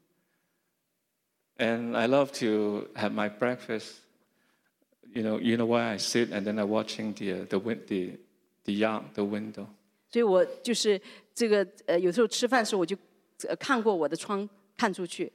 [1.56, 4.00] And I love to have my breakfast.
[5.14, 7.82] You know, you know where I sit, and then I'm watching the uh, the win-
[7.86, 8.18] the
[8.64, 9.66] the yard, the window.
[10.10, 11.00] 所以我就是
[11.32, 12.96] 这个呃，有时候吃饭的时候我就
[13.48, 15.32] 呃看过我的窗看出去。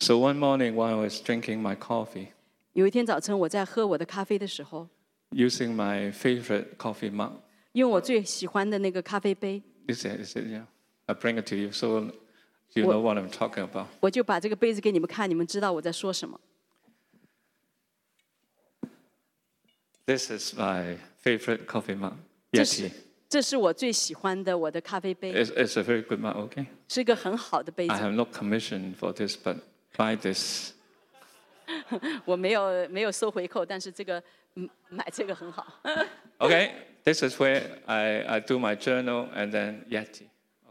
[0.00, 2.28] So one morning while I was drinking my coffee,
[2.72, 4.88] 有一天早晨我在喝我的咖啡的时候，
[5.32, 7.32] using my favorite coffee mug,
[7.72, 10.64] 用我最喜欢的那个咖啡杯， this is, this is, yeah,
[11.04, 12.10] I bring it to you so
[12.72, 13.86] you know what I'm talking about.
[14.00, 16.40] 我就把这个杯子给你们看，你们知道我在说什么。
[20.06, 22.14] This is my favorite coffee mug,
[22.52, 22.92] 这是 Yeti.
[23.28, 26.66] 这是我最喜欢的我的咖啡杯， It's, it's a very good mug, okay?
[26.88, 28.04] 是一个很好的杯 I 子。
[28.04, 29.56] have no commission for this, but
[29.96, 30.72] buy this.
[32.24, 34.22] 我没有没有收回扣，但是这个
[34.56, 35.80] 嗯买这个很好。
[36.38, 36.72] Okay,
[37.04, 40.24] this is where I, I do my journal and then Yeti.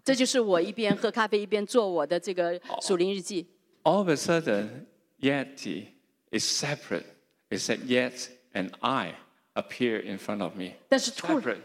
[0.03, 3.48] 这就是我一边喝咖啡一边做我的这个属灵日记。
[3.84, 4.86] All of a sudden,
[5.19, 5.86] Yeti
[6.32, 7.06] is separate.
[7.49, 9.15] It said Yet and I
[9.56, 10.72] appear in front of me.
[10.90, 11.57] 但是突 Separate.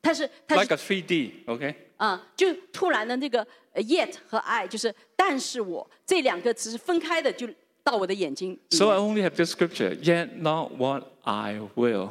[0.00, 1.74] 但是但 Like 是 a 3D, okay?
[1.96, 7.48] 啊、就突然的那个呃 yet 和 I 就是但是我这两个词是分开的，就
[7.84, 9.00] 到我的眼睛里 So I 面。
[9.00, 9.94] only have this scripture.
[9.94, 12.10] Yet not what I will,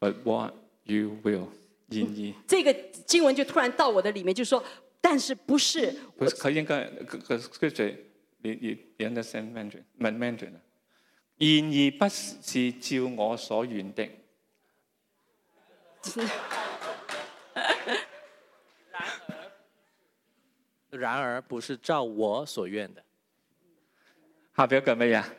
[0.00, 1.46] but what you will.
[1.88, 2.72] 然而，这个
[3.06, 4.64] 经文就突然到我的里面，就说，
[5.00, 7.94] 但是不是佢佢应该个个 scripture
[8.38, 10.60] 你你你 understand Mandarin 唔系 Mandarin 啊？
[11.38, 14.08] 然而不是照我所愿的。
[20.89, 23.03] 然而不是照我所愿的，
[24.55, 25.29] 下邊一個係乜嘢啊？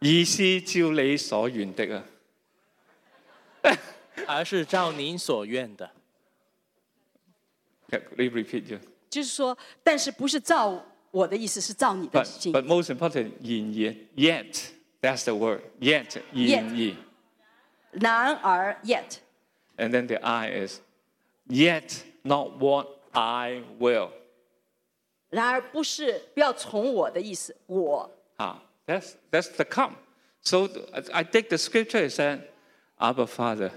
[0.00, 2.04] 而是照你所願的
[3.62, 3.62] 啊！
[4.26, 5.90] 而是照您所愿的。
[8.16, 8.78] 你 repeat 咗。
[9.10, 12.52] 就是说，但是不是照我的意思，是照你的 But 心。
[12.52, 14.70] but most important 然而 yet
[15.02, 16.94] that's the word yet 然而
[17.92, 19.16] 然而，yet，
[19.79, 20.79] and then the I is
[21.47, 24.09] yet not what I will
[25.29, 29.95] 然而不是不要从我的意思，我 Ah, that's that's the come.
[30.41, 32.51] So I I think the scripture is that
[32.97, 33.71] Abba Father,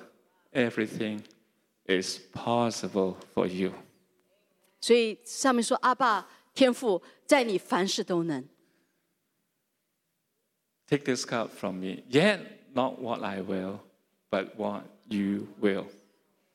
[0.52, 1.22] everything
[1.86, 3.72] is possible for you.
[4.80, 8.48] 所以上面说阿爸天父在你凡事都能。
[10.86, 12.02] Take this cup from me.
[12.09, 12.40] Yet
[12.72, 13.80] not what I will,
[14.30, 15.86] but what you will.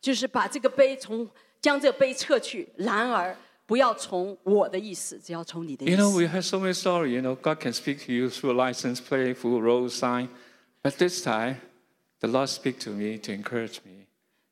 [0.02, 1.30] 就是把这个杯从
[1.62, 3.36] 将这个杯撤去，然而
[3.66, 6.18] 不要从我的意思，只要从你的意 You know, 思。
[6.18, 7.14] we have so many stories.
[7.14, 10.28] You know, God can speak to you through a license plate, through a road sign.
[10.82, 11.58] But this time,
[12.20, 14.08] the Lord speak to me to encourage me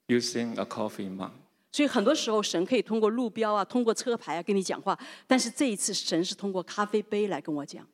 [0.07, 1.31] using a coffee mug.
[1.73, 7.85] 所以很多时候神可以通过路标啊，通过车牌啊跟你讲话，但是这一次神是通过咖啡杯来跟我讲。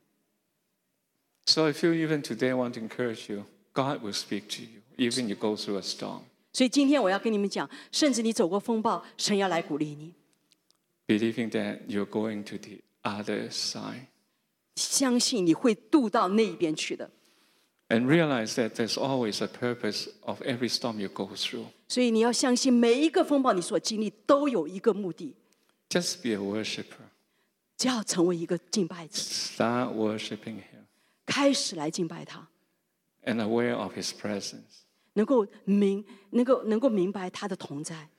[1.45, 3.45] So I feel even today I want to encourage you.
[3.73, 6.21] God will speak to you, even you go through a storm.
[6.53, 10.13] 所以今天我要跟你们讲，甚至你走过风暴，神要来鼓励你，
[11.07, 14.07] Believing that you're going to the other side.
[14.75, 17.09] 相信你会渡到那一边去的。
[17.89, 21.67] And realize that there's always a purpose of every storm you go through.
[21.87, 25.35] 所以你要相信，每一个风暴你所经历都有一个目的，
[25.89, 27.07] Just be a worshiper.
[27.77, 30.85] 只要成为一个敬拜者， Start worshiping Him
[31.25, 32.47] 开始来敬拜他，
[33.23, 34.80] and aware of His presence.
[35.13, 38.09] 能够明，能够能够明白他的同在，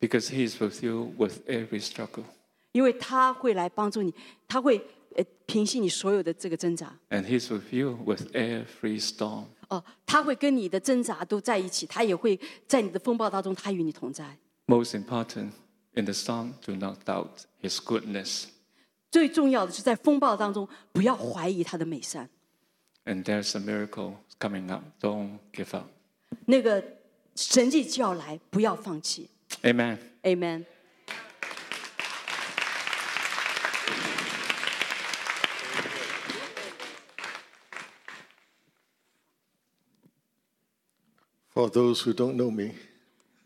[0.00, 2.24] Because He is with you with every struggle.
[2.72, 4.12] 因为他会来帮助你，
[4.46, 4.78] 他会
[5.16, 6.98] 呃平息你所有的这个挣扎。
[7.10, 9.46] And He's with you with every storm.
[9.68, 14.36] 哦，他会跟你的挣扎都在一起，他也会在你的风暴当中，他与你同在。
[14.66, 15.52] Most important,
[15.94, 18.46] in the storm, do not doubt His goodness.
[19.10, 22.28] 最重要的是在风暴当中，不要怀疑他的美善。
[23.04, 24.82] And there's a miracle coming up.
[25.00, 25.86] Don't give up.
[26.46, 26.82] 那个
[27.34, 29.30] 神迹就要来，不要放弃。
[29.62, 29.98] Amen.
[30.22, 30.64] Amen。
[41.52, 42.74] For those who don't know me,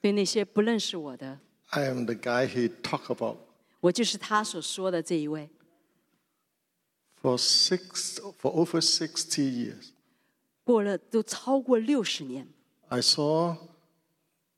[0.01, 3.37] 对那些不认识我的， I am the guy he talked about
[3.81, 5.51] 我就是他所说的这一位。
[7.21, 9.91] for six for over 60 years.
[10.65, 12.49] 过了都超过六十年，
[12.93, 13.57] I saw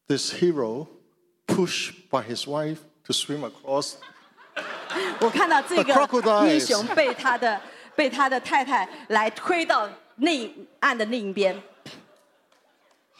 [0.09, 0.89] this hero
[1.47, 3.95] pushed by his wife to swim across
[5.21, 7.61] 我看到这 The 个 crocodiles 英雄被他的
[7.97, 11.63] 被他的太太来推到那岸的另一边。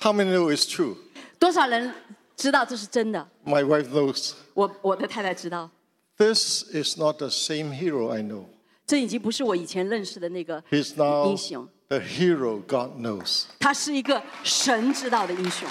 [0.01, 0.97] How many know it's true?
[1.39, 1.93] 多少人
[2.37, 3.29] 知道这是真的？
[3.45, 4.33] My wife knows.
[4.55, 5.71] 我我的太太知道，
[6.17, 8.45] This is not the same hero I know.
[8.87, 13.45] 这已经不是我以前认识的那个 He's now 英雄， the hero God knows.
[13.59, 15.69] 他是一个神知道的英雄。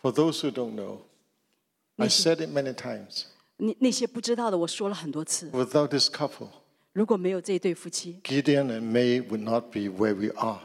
[0.00, 1.00] For those who don't know,
[1.96, 3.24] I said it many times.
[3.56, 5.50] 那那些不知道的，我说了很多次。
[5.50, 6.50] Without this couple,
[6.92, 10.60] 如果没有这对夫妻 Gideon and May would not be where we are.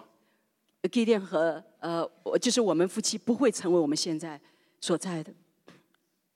[0.84, 4.40] Gideon 和呃，我就是我们夫妻不会成为我们现在
[4.80, 5.34] 所在的。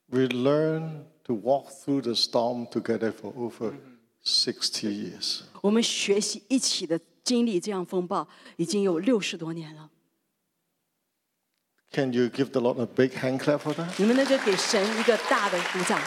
[0.08, 3.74] We learned to walk through the storm together for over
[4.24, 5.42] 60 years.
[5.62, 9.90] 我们学习一起的经历这样风暴，已经有六十多年了。
[11.92, 13.94] Can you give the Lord a big hand clap for that?
[13.98, 16.00] 你们能够给神一个大的鼓掌。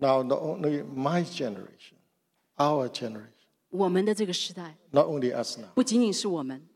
[0.00, 1.96] Now, not only my generation,
[2.56, 3.32] our generation,
[3.68, 6.66] 我们的这个时代， not only us now, 不仅仅是我们，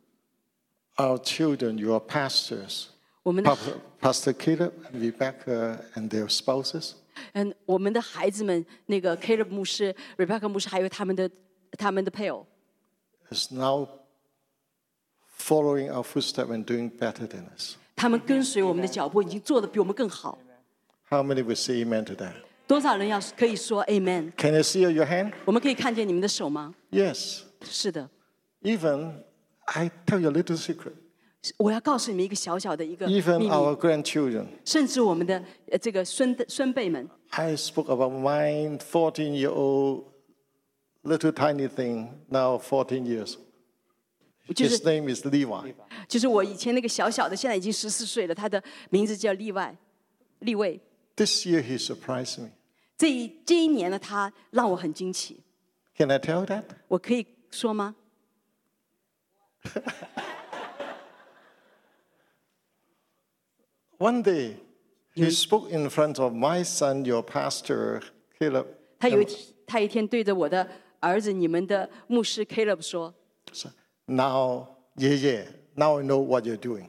[0.97, 2.87] our children, your pastors,
[3.27, 6.93] 我们的 Pastor, Pastor Caleb, Rebecca, and their spouses,
[7.35, 11.31] 嗯，我们的孩子们，那个 Caleb 牧师、Rebecca 牧师，还有他们的
[11.79, 12.47] 他们的配偶，
[13.31, 13.89] is now
[15.39, 17.74] following our footsteps and doing better than us.
[17.95, 20.39] 他们跟随我们的脚步，已经做的比我们更好。
[21.09, 22.33] How many will say amen to that?
[22.66, 24.33] 多少人要可以说 Amen？
[24.37, 25.33] Can you see your hand?
[25.45, 26.74] 我们可以看见你们的手吗？
[26.91, 27.43] Yes.
[27.65, 28.09] 是的，
[28.62, 29.23] Even,
[29.66, 30.95] I tell you a little secret.
[31.58, 34.48] 我要告诉你们一个小小的一个 Even 秘 our 密，grandchildren.
[34.66, 35.42] 甚至我们的
[35.72, 40.06] 呃这个孙孙辈们，I spoke about my fourteen-year-old
[41.04, 43.38] little tiny thing, now fourteen years.
[44.48, 45.74] His name is Levi.
[46.08, 49.78] 就是我以前那个小小的，现在已经十四岁了，他的名字叫例外，
[50.40, 50.80] 立位。
[51.16, 52.50] This year he surprised me.
[52.98, 55.42] 这一这一年呢，他让我很惊奇。
[55.96, 56.64] Can I tell that?
[56.88, 57.96] 我可以说吗？
[63.99, 64.57] One day,
[65.15, 68.03] he spoke in front of my son, your pastor,
[68.39, 68.66] Caleb.
[68.99, 70.69] 他有一天，他一天对着我的
[71.01, 73.15] 儿子，你们的牧师 Caleb 说
[73.53, 73.70] So,
[74.07, 76.89] Now, yeah, yeah, now I know what you're doing.：“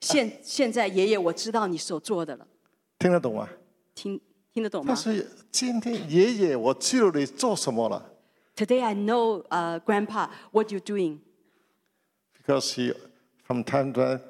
[0.00, 2.46] 现现在爷爷，我知道你所做的了，
[2.98, 3.48] 听得懂吗？
[3.94, 4.20] 听
[4.52, 8.12] 听得懂吗但是今天爷爷，我知道你做什么了。
[8.54, 11.18] ？Today I know, uh, Grandpa, what you doing.
[12.38, 12.94] Because he,
[13.44, 14.20] from time to time,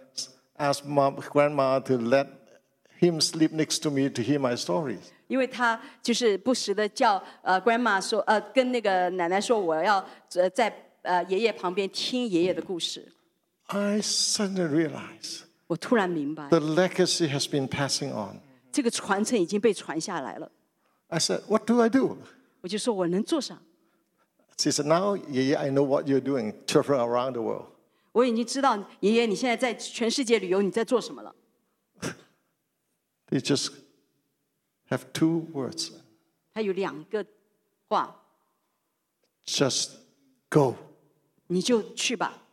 [0.61, 2.27] asked mom, grandma to let
[2.99, 5.13] him sleep next to me to hear my stories.
[5.29, 10.73] 因为他就是不时的叫呃 grandma 说呃跟那个奶奶说我要呃在
[11.03, 13.07] 呃爷爷旁边听爷爷的故事。
[13.67, 18.41] I suddenly realized 我突然明白， the legacy has been passing on.
[18.71, 20.51] 这个传承已经被传下来了。
[21.09, 22.19] I said, What do I do?
[22.61, 23.59] 我就说我能做啥？
[24.59, 27.67] She said, Now, yeah, yeah, I know what you're doing, travel around the world.
[28.12, 31.34] 我已经知道爷爷你现在在全世界旅游，你在做什么了
[33.30, 33.70] ？They just
[34.90, 35.92] have two words
[36.54, 37.26] 他有两个
[37.88, 38.24] 话
[39.46, 39.92] ，just
[40.50, 40.76] go.
[41.48, 42.44] 你就去吧。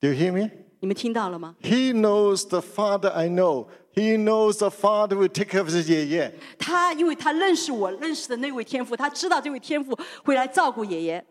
[0.00, 0.50] Do you hear me?
[0.80, 3.66] 你们听到了吗？He knows the Father I know.
[3.94, 6.32] He knows the Father will take care of his yeah, yeah.
[6.56, 11.26] 他因为他认识我认识的那位天父，他知道这位天父会来照顾爷爷。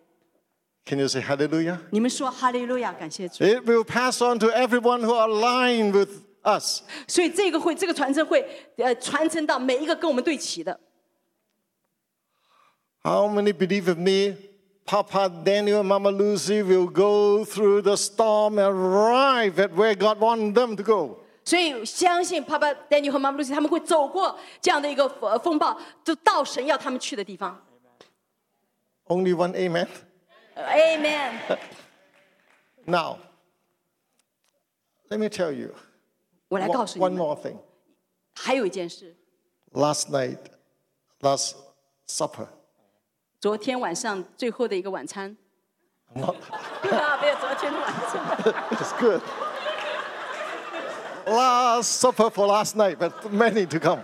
[0.86, 1.78] Can you say hallelujah?
[1.90, 3.44] 你们说哈利路亚，感谢主。
[3.44, 6.10] It will pass on to everyone who are aligned with
[6.43, 6.82] us.
[7.06, 8.44] 所以这个会，这个传承会，
[8.76, 10.80] 呃，传承到每一个跟我们对齐的。
[13.05, 14.36] How many believe with me?
[14.84, 20.18] Papa Daniel and Mama Lucy will go through the storm and arrive at where God
[20.18, 21.20] wants them to go.
[21.44, 27.64] 所以相信 Papa Danny 和 Mama Lucy 他们会走过这样的一个呃风暴，就到神要他们去的地方。
[29.06, 29.86] Only one amen.
[30.56, 31.59] 呃 Amen。
[32.84, 33.18] Now,
[35.09, 35.74] let me tell you
[36.48, 37.56] 我来告 one, 诉你 one 们， more thing.
[38.34, 39.14] 还有一件事，
[39.72, 40.39] Last night,
[41.20, 41.55] last
[42.06, 42.47] supper,
[43.40, 45.36] 昨天晚上最后的一个晚餐。
[46.14, 46.34] 啊，
[47.20, 48.20] 没有昨天的晚餐。
[48.70, 49.22] it's good.
[51.26, 54.01] last supper for last night, but many to come.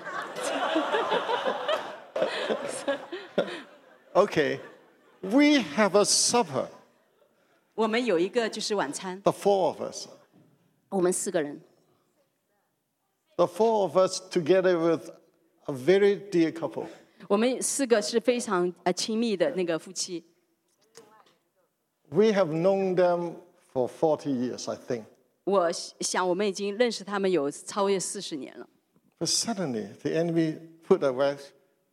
[4.15, 4.61] okay,
[5.23, 6.69] we have a supper,
[7.75, 10.09] 我们有一个就是晚餐， the four of us.
[10.89, 11.61] 我们四个人，
[13.37, 15.11] The four of us together with
[15.67, 16.87] a very dear couple.
[17.29, 20.25] 我们四个是非常呃亲密的那个夫妻。
[22.11, 23.35] We have known them
[23.73, 25.05] for 40 years, I think.
[25.45, 28.69] 我想我们已经认识他们有超越四十年了。
[29.19, 31.43] But suddenly, the enemy put a wedge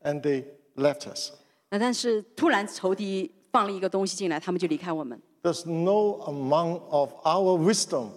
[0.01, 1.31] and they left us.
[1.69, 5.19] 那但是突然仇敌放了一个东西进来，他们就离开我们。
[5.41, 8.09] There's no amount of our wisdom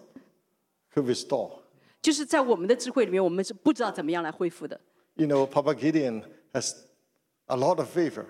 [0.94, 1.60] could restore.
[2.00, 4.80] 就是在我们的智慧里面，我们是不知道怎么样来恢复的。
[5.14, 6.22] You know, Papa Gideon
[6.52, 6.74] has
[7.46, 8.24] a lot of favor,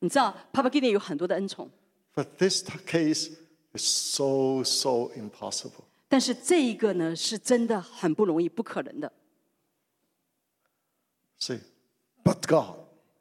[0.00, 1.70] 你知道，Papa Gideon 有很多的恩宠，
[2.14, 3.30] but this t- case
[3.74, 5.84] is so, so impossible.
[6.08, 9.12] 但是这一个呢，是真的很不容易，不可能的。
[11.38, 11.60] Say,
[12.24, 12.76] but God.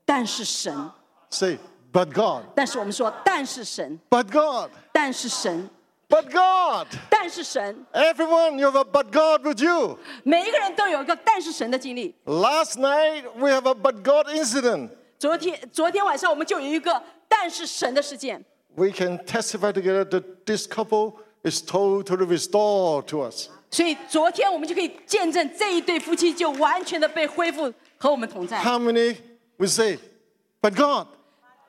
[0.06, 0.74] 但是神，
[1.34, 1.60] Say,
[1.92, 2.44] but God.
[2.56, 4.72] 但是我们说，但是神， But God.
[4.92, 5.70] 但是神，
[6.08, 6.88] But God.
[7.10, 9.98] 但是神， Everyone, you have a but God with you.
[10.24, 12.16] 每一个人都有一个但是神的经历。
[12.26, 14.90] Last night, we have a but God incident.
[15.20, 18.44] 昨天，昨天晚上我们就有一个但是神的事件。
[18.76, 23.50] We can testify together that this couple is totally restored to us.
[23.70, 28.64] 所以昨天我们就可以见证这一对夫妻就完全的被恢复和我们同在。
[28.64, 29.18] How many
[29.60, 30.00] will say,
[30.62, 31.08] but God?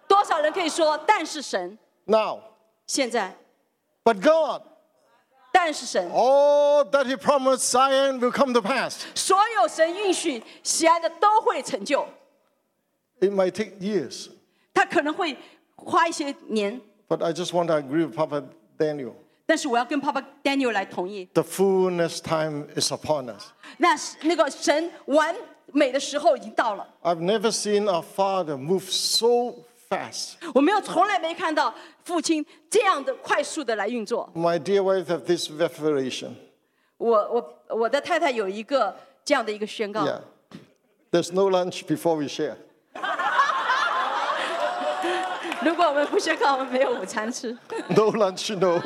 [0.09, 1.79] 多少人可以说但是神？
[2.05, 2.41] Now,
[2.87, 3.37] 现在
[4.03, 4.63] but God.
[5.53, 9.05] 但是神， All that He promised Zion will come to pass.
[9.17, 12.07] 所有神允许喜爱的都会成就。
[13.21, 14.29] It might take years,
[14.73, 15.37] 他可能会
[15.75, 18.45] 花一些年， but I just want to agree with Papa
[18.79, 19.15] Daniel.
[19.45, 21.29] 但是我要跟爸爸 Daniel 来同意。
[21.35, 23.49] The fullness time is upon us.
[23.79, 25.35] 那是那个神完
[25.73, 26.89] 美的时候已经到了。
[27.03, 29.65] I've never seen a father move so
[29.95, 30.35] fast.
[30.55, 31.75] 我没有从来没看到
[32.05, 34.31] 父亲这样的快速的来运作。
[34.35, 36.35] My dear wife have this revelation.
[36.97, 40.21] 我我我的太太有一个这样的一个宣告 Yeah.
[41.11, 42.57] There's no lunch before we share.
[45.63, 47.53] 如果我们不宣告，我们没有午餐吃。
[47.89, 48.81] No lunch, no.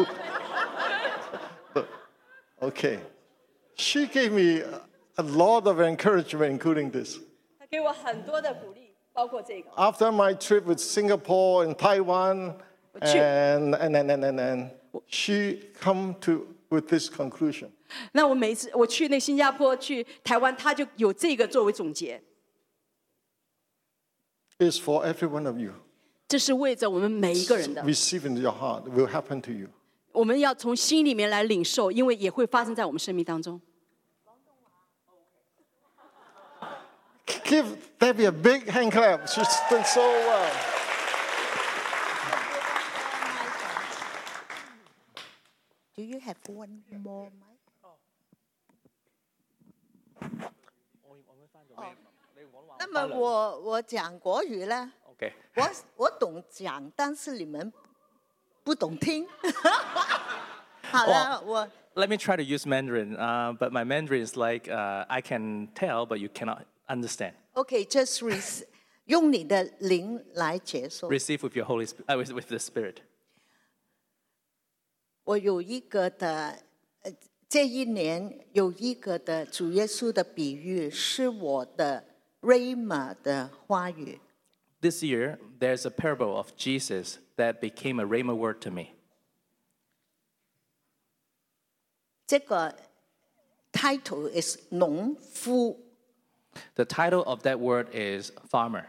[2.61, 2.99] okay.
[3.77, 4.65] She gave me
[5.17, 7.19] a lot of encouragement, including this.
[7.59, 9.71] 他给我很多的鼓励， 包括这个。
[9.73, 12.55] After my trip with Singapore and Taiwan,
[13.03, 13.21] Sure.
[13.21, 14.71] and, and, and, and, and, and
[15.09, 17.71] she come to with this conclusion.
[18.13, 22.23] 那我每次我去那新加坡、去台湾，他就有这个作为总结，
[24.59, 25.73] It's for every one of you.
[26.29, 27.83] 这是为着我们每一个人的。
[27.83, 28.85] Receive into your heart.
[28.89, 29.69] It will happen to you.
[30.13, 33.61] 我们要从心里面来领受，因为也会发生在我们生命当中。
[37.45, 39.29] Give Debbie a big hand clap.
[39.29, 40.51] She's done so well.
[45.97, 47.41] Do you have one more mic?
[52.79, 57.73] 那么我我讲国语呢， OK，我我懂讲，但是你们
[58.63, 59.27] 不懂听。
[60.91, 65.69] 好了，我 Let me try to use Mandarin, uh, but my Mandarin is like uh, I can
[65.75, 67.34] tell, but you cannot understand.
[67.56, 68.66] Okay, just receive.
[69.06, 71.10] 用你的灵来接受。
[71.10, 72.98] Receive with your Holy Spirit, uh, with, with the Spirit.
[75.24, 76.60] 我有一个的，
[77.02, 77.12] 呃，
[77.48, 82.06] 这一年有一个的主耶稣的比喻是我的
[82.42, 84.20] rhema 的话语。
[84.82, 88.90] This year, there's a parable of Jesus that became a rhema word to me.
[92.28, 92.76] 这个
[93.72, 95.89] title is 农夫。
[96.75, 98.87] The title of that word is farmer.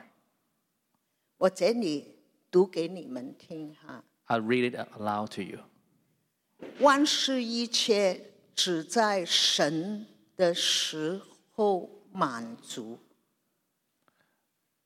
[1.37, 2.15] 我这里
[2.49, 4.03] 读给你们听哈。
[4.27, 5.59] I'll read it aloud to you.
[6.79, 11.21] 万事一切只在神的时
[11.51, 12.99] 候满足。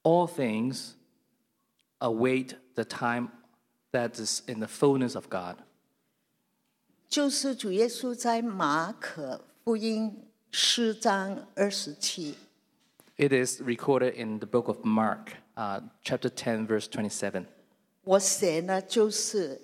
[0.04, 0.94] All things
[2.00, 3.30] await the time
[3.92, 5.58] that is in the fullness of God.
[7.08, 12.36] 就是主耶稣在马可福音四章二十七，
[13.18, 17.46] It is recorded in the book of Mark, uh, chapter 10, verse 27.
[18.04, 19.62] 我写呢就是。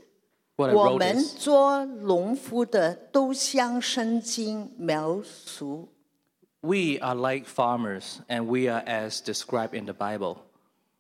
[0.58, 5.90] What I 我 wrote 们 is 做农夫的都像圣经描述，
[6.62, 10.38] We are like farmers, and we are as described in the Bible.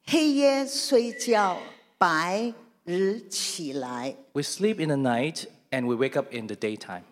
[0.05, 1.57] 黑夜睡觉，
[1.97, 2.53] 白
[2.83, 4.17] 日起来。
[4.33, 7.03] We sleep in the night, and we wake up in the daytime.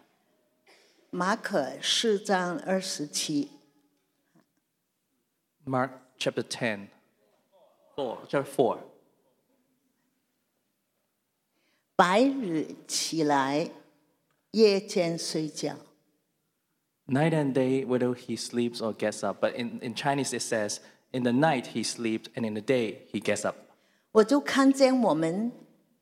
[1.11, 3.51] 马可四章二十七，
[5.67, 6.89] Mark chapter 10,
[7.95, 8.77] 4, chapter 4.
[11.95, 13.69] 白日起来，
[14.51, 15.75] 夜间睡觉。
[17.07, 19.45] Night and day, whether he sleeps or gets up.
[19.45, 20.79] But in, in Chinese, it says,
[21.11, 23.55] in the night he sleeps, and in the day he gets up.
[24.13, 25.51] 我就看见我们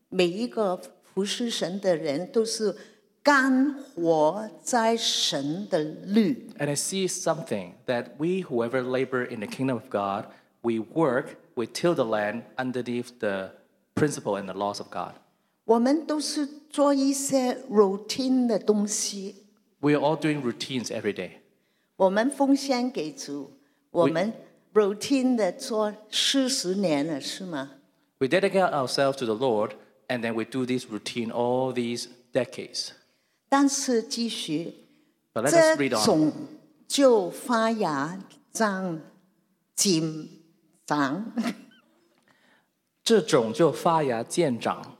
[0.10, 0.80] 每一个
[1.14, 2.78] 服侍神的人都是
[3.26, 6.50] 干活在神的律。
[6.58, 10.26] And I see something that we, whoever labor in the kingdom of God,
[10.62, 13.52] we work, we till the land underneath the
[13.96, 15.14] principle and the laws of God.
[15.66, 19.36] 我们都是做一些 routine 的东西。
[19.80, 21.32] We are all doing routines every day.
[21.98, 23.52] 我们奉献给主，
[23.92, 24.34] 我们
[24.74, 27.74] routine 的做四十年了，是吗？
[28.18, 29.72] We dedicate ourselves to the Lord,
[30.08, 32.90] and then we do this routine all these decades.
[33.49, 34.85] 但是继续
[35.35, 36.33] 这种
[36.89, 38.19] 就发芽
[38.53, 39.01] 长
[39.75, 40.43] 紧
[40.87, 41.33] 长，
[43.05, 44.97] 这种就发芽见长.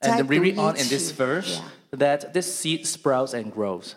[0.00, 3.92] And we read on in this verse that this seed sprouts and grows.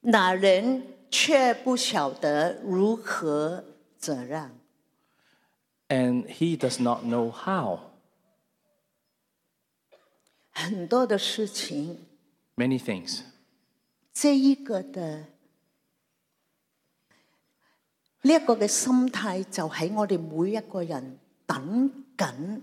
[0.00, 3.64] 那人却不晓得如何
[3.96, 4.50] 责让。
[5.88, 7.92] And he does not know how.
[10.50, 12.06] 很多的事情，
[12.56, 13.20] Many things.
[14.12, 15.24] 這一個嘅
[18.22, 22.60] 呢一個嘅心態，就喺我哋每一個人等緊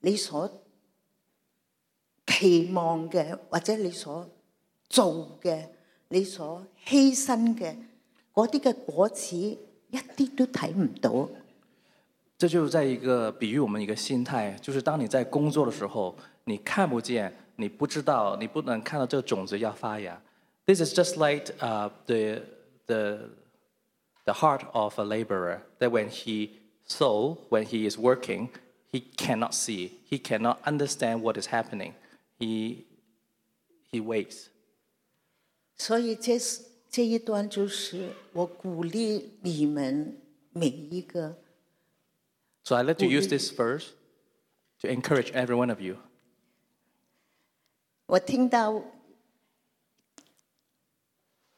[0.00, 0.62] 你所
[2.26, 4.30] 期望嘅，或者你所
[4.88, 5.68] 做嘅，
[6.08, 7.76] 你所犧牲嘅
[8.32, 9.58] 嗰啲嘅果子，一
[10.16, 11.28] 啲都睇唔到。
[12.38, 20.21] 这就是在一个比喻我们一个心态，就是当你在工作的时候，你看不见你不知道，你不能看到这个种子要发芽。
[20.65, 22.41] This is just like uh, the
[22.85, 23.29] the
[24.25, 26.49] the heart of a laborer that when he
[26.87, 28.49] sow, when he is working,
[28.91, 31.93] he cannot see, he cannot understand what is happening.
[32.37, 32.85] He
[33.91, 34.49] he waits.
[35.77, 40.17] 所以这是这一段就是我鼓励你们
[40.51, 41.37] 每一个，
[42.63, 43.91] So I like to use this verse
[44.81, 45.97] to encourage every one of you.
[48.12, 48.74] 我听到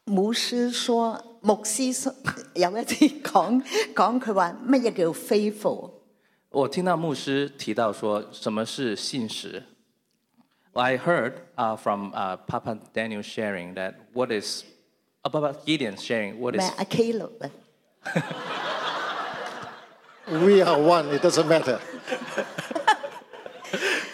[0.04, 2.14] 牧師說，牧師說
[2.54, 2.94] 有一次
[3.24, 3.60] 講
[3.92, 5.90] 講佢話乜嘢叫 faithful？
[6.50, 9.64] 我听到牧師提到說什麼是信實。
[10.74, 14.62] I heard uh, from uh, Papa Daniel sharing that what is
[15.24, 17.50] uh, Papa Gideon sharing what is 阿 Caleb 啊
[20.28, 21.80] ？We are one, it doesn't matter.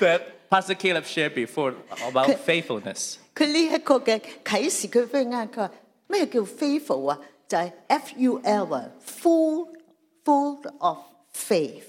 [0.01, 1.74] that Pastor Caleb shared before
[2.08, 3.18] about faithfulness.
[3.36, 5.50] 佢呢一个嘅启示，佢非常啱。
[5.52, 5.72] 佢话
[6.08, 7.20] 咩叫 faithful 啊？
[7.48, 9.68] 就系 F U L 啊，full
[10.24, 10.98] full of
[11.34, 11.84] faith。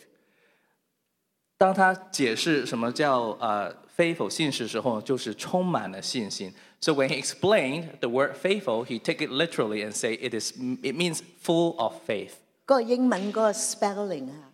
[1.58, 6.52] 当他解释什么叫呃 faithful 信实时候，就是充满了信心。
[6.80, 10.94] So when he explained the word faithful, he take it literally and say it is it
[10.94, 12.32] means full of faith.
[12.66, 14.50] 嗰个英文嗰个 spelling 啊，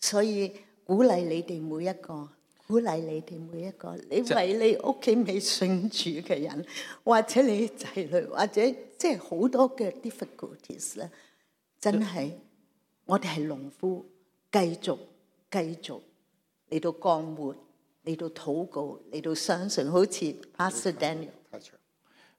[0.00, 0.52] 所以
[0.84, 2.30] 鼓励你哋每一个，
[2.67, 6.65] 鼓勵你哋每一個，你為你屋企未信主嘅人，
[7.03, 8.61] 或者你仔女，或者
[8.97, 11.11] 即係好多嘅 difficulties 咧，
[11.79, 12.31] 真係
[13.05, 14.05] 我哋係農夫，
[14.51, 14.97] 繼續
[15.51, 16.01] 繼續
[16.69, 17.55] 嚟到幹活，
[18.03, 21.29] 嚟到禱告，嚟到相信，好似 Pastor Daniel。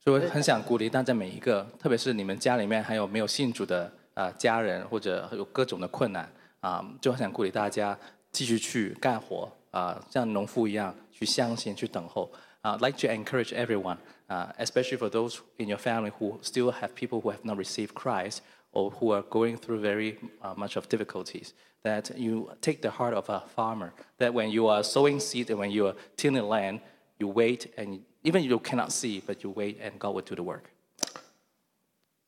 [0.01, 3.85] 所以我很想鼓勵大家每一個，特別是你們家裡面還有沒有信主的
[4.15, 7.97] 啊、呃家人，或者有各種的困難啊、就很想鼓勵大家
[8.33, 12.32] 繼續去干活啊、像农夫一样去相信、去等候
[12.62, 13.98] 啊、like to encourage everyone,
[14.30, 17.94] uh, especially for those in your family who still have people who have not received
[17.94, 18.42] Christ
[18.74, 21.54] or who are going through very uh, much of difficulties.
[21.84, 23.94] That you take the heart of a farmer.
[24.20, 26.82] That when you are sowing seed and when you are tilling land,
[27.18, 30.44] you wait and even you cannot see, but you wait and God will do the
[30.44, 30.70] work.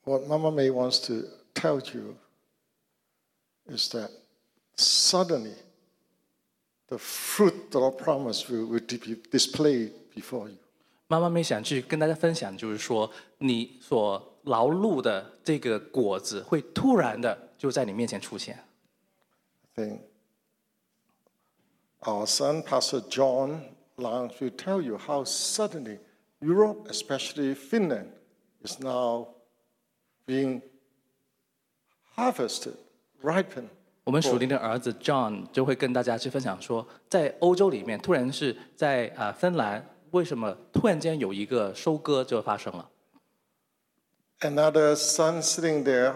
[0.05, 2.17] What Mama May wants to tell you
[3.67, 4.09] is that
[4.75, 5.53] suddenly
[6.87, 10.57] the fruit of promise will, will be displayed before you.
[11.07, 18.63] 妈妈妹想去跟大家分享，就是说你所劳碌的这个果子会突然的就在你面前出现。
[19.75, 19.99] I think
[22.01, 23.61] our son, Pastor John
[23.97, 25.99] Lang, will tell you how suddenly
[26.39, 28.07] Europe, especially Finland,
[28.63, 29.27] is now
[30.25, 30.61] being
[32.15, 32.75] harvested,
[33.21, 33.69] ripened.
[34.07, 42.89] 我们属灵的儿子 John 就会跟大家去分享说，在欧洲里面，突然是在啊、芬兰，为什么突然间有一个收割就发生了？
[44.41, 46.13] Another son sitting there,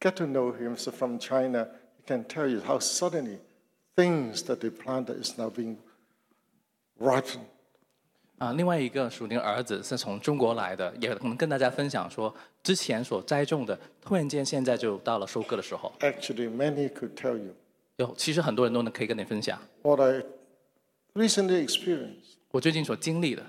[0.00, 3.38] get to know him so from China, he can tell you how suddenly
[3.94, 5.76] things that they planted is now being
[6.98, 7.46] ripened.
[8.37, 15.91] 啊，另外一个属灵儿子是从中国来的，也可能跟大家分享说，之前所栽种的，突然间现在就到了收割的时候。
[16.01, 17.53] Actually, many could tell you
[17.95, 20.23] 有，其实很多人都能可以跟你分享，what I
[21.15, 23.43] recently experienced, 我最近所经历的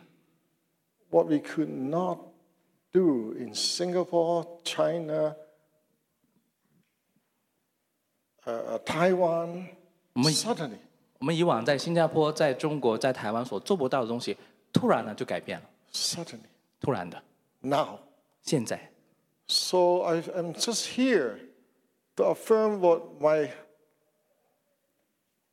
[1.11, 2.19] ，what we could not
[2.91, 5.37] do in Singapore, China,
[8.47, 9.67] uh, Taiwan,
[10.15, 10.79] suddenly.
[11.19, 14.35] 我们以往在新加坡、在中国、在台湾所做不到的东西，
[14.78, 16.40] 突然呢就改变了， Suddenly.
[16.80, 17.22] 突然的，
[17.62, 18.00] Now.
[18.42, 18.92] 现在。
[19.48, 21.38] So I, I'm just here
[22.16, 23.50] to affirm what my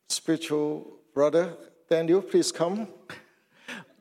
[0.09, 1.57] spiritual brother
[1.89, 2.87] Daniel, please come.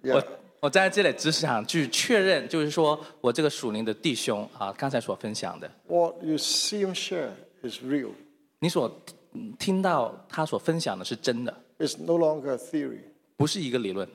[0.01, 0.23] 我
[0.61, 7.31] 我在这里只想去确认，就是说我这个属灵的弟兄啊，刚才所分享的， What you see him share
[7.61, 8.11] is real.
[8.59, 8.91] 你所
[9.33, 12.99] 嗯听到他所分享的是真的， It's no longer a theory.
[13.37, 14.07] 不是一个理论。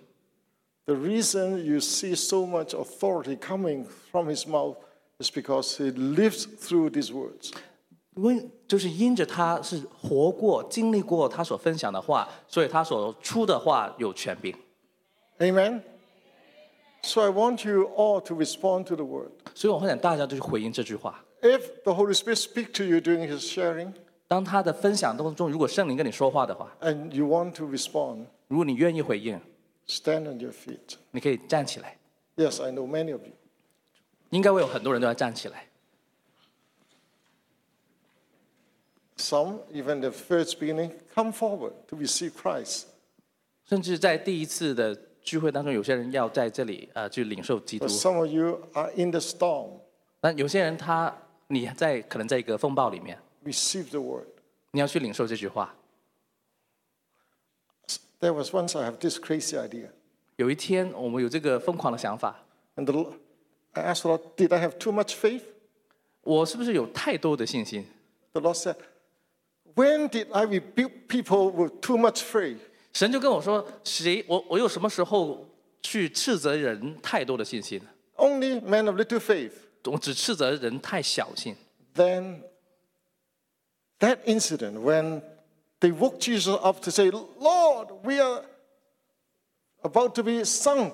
[0.88, 4.76] The reason you see so much authority coming from his mouth
[5.18, 7.52] is because he lives through these words.
[8.16, 14.54] 因就是因着他是活过、经历过他所分享的话，所以他所出的话有权柄。
[15.38, 15.80] Amen?
[17.02, 19.30] So I want you all to respond to the word.
[19.54, 21.24] 所以我会想大家就去回应这句话。
[21.42, 23.92] If the Holy Spirit speak to you during his sharing
[24.28, 29.40] 当他的分享当中，如果圣灵跟你说话的话， and you want to respond, 如果你愿意回应，
[29.88, 30.96] stand on your feet.
[31.10, 31.98] 你可以站起来。
[32.36, 33.32] Yes, I know many of you.
[34.30, 35.68] 应该会有很多人都要站起来。
[39.16, 42.84] Some, even the first beginning, come forward to receive Christ.
[43.64, 49.80] 甚至在第一次的 聚会当中，有些人要在这里呃去领受基督 But，some of you are in the storm.
[50.20, 51.16] 但有些人他
[51.46, 54.26] 你在可能在一个风暴里面， Receive the word.
[54.72, 55.74] 你要去领受这句话。
[58.20, 59.90] There was once I have this crazy idea.
[60.36, 62.44] 有一天我们有这个疯狂的想法，
[62.76, 63.14] And the, Lo-
[63.72, 65.42] I asked the Lord, did I have too much faith?
[66.22, 67.84] 我是不是有太多的信心？
[68.32, 68.76] The Lord said,
[69.74, 72.58] when did I rebuke people with too much faith?
[72.92, 75.46] 神就跟我说：“谁我我有什么时候
[75.82, 77.80] 去斥责人太多的信心？
[78.16, 79.52] Only men of little faith.
[79.84, 81.56] 我只斥责人太小信。
[81.94, 82.42] Then
[83.98, 85.22] that incident when
[85.80, 88.42] they woke Jesus up to say, Lord, we are
[89.82, 90.92] about to be sunk.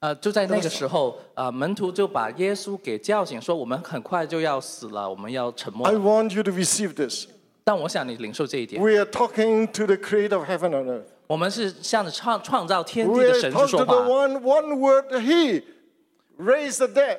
[0.00, 5.98] 呃，就在那个时候，呃，门徒就把耶稣给叫醒，说：我们很快就要死了，我们要沉默 I 了。
[5.98, 7.26] want you to receive this.
[7.64, 11.02] 但我想你领受这一点， We are talking to the creator of heaven and earth.
[11.26, 14.08] 我们是向着创创造天地 We 的 are 神去 talking 说 to the 话。
[14.08, 15.64] one, one word, He
[16.38, 17.18] raised the dead.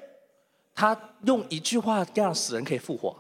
[0.73, 3.13] 他用一句话让死人可以复活。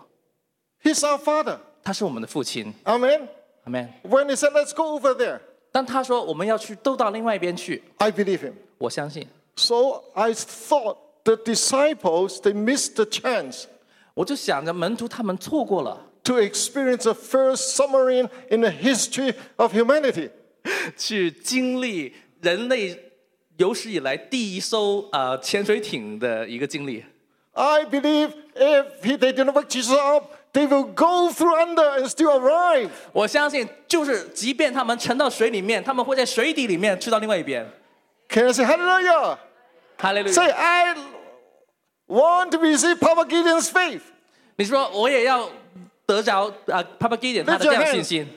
[0.81, 1.59] He's our Father.
[1.83, 3.27] 他是我们的父亲， Amen.
[3.63, 3.93] 阿门。
[4.03, 5.39] When He said, Let's go over there,
[5.71, 8.53] 当他说我们要去都到另外一边去， I believe Him.
[8.77, 13.65] 我相信， So I thought the disciples, they missed the chance
[14.13, 20.29] 我就想着门徒他们错过了 to experience the first submarine in the history of humanity.
[20.97, 22.97] 去经历人类
[23.57, 27.03] 有史以来第一艘呃潜水艇的一个经历。
[27.53, 32.07] I believe if he, they didn't wake Jesus up, they will go through under and
[32.07, 32.89] still arrive.
[33.11, 37.69] 我相信，就是即便他们沉到水里面，他们会在水底里面去到另外一边。
[38.29, 39.37] Can I say hallelujah?
[39.97, 40.55] 哈利路 Say, 亚！
[40.55, 40.95] I
[42.07, 44.01] want to receive Papa Gideon's faith.
[44.55, 45.49] 你说我也要
[46.05, 48.27] 得着啊 Papa Gideon 他的 Lift 这 your 样 hand 信心，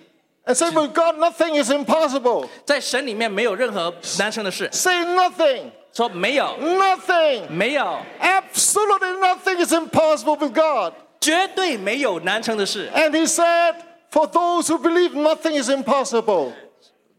[0.44, 2.48] And say, with God, nothing is impossible.
[2.64, 4.68] 在神里面没有任何难成的事。
[4.72, 5.70] Say nothing.
[5.92, 7.48] 说没有， Nothing.
[7.50, 10.94] 没有， Absolutely nothing is impossible with God.
[11.20, 12.90] 绝对没有难成的事。
[12.94, 13.76] And he said,
[14.10, 16.52] for those who believe, nothing is impossible.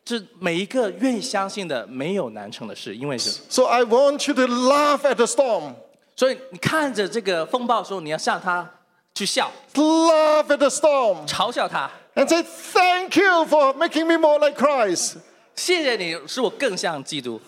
[0.05, 3.39] 这每一个愿意相信的，没有难成的事，因为是。
[3.49, 5.75] So I want you to laugh at the storm.
[6.15, 8.69] 所以你看着这个风暴的时候，你要向他
[9.15, 11.25] 去笑， Laugh at the storm.
[11.25, 11.89] 嘲笑他。
[12.15, 15.15] And say, thank you for making me more like Christ.
[15.55, 17.39] 谢谢你，使我更像基督。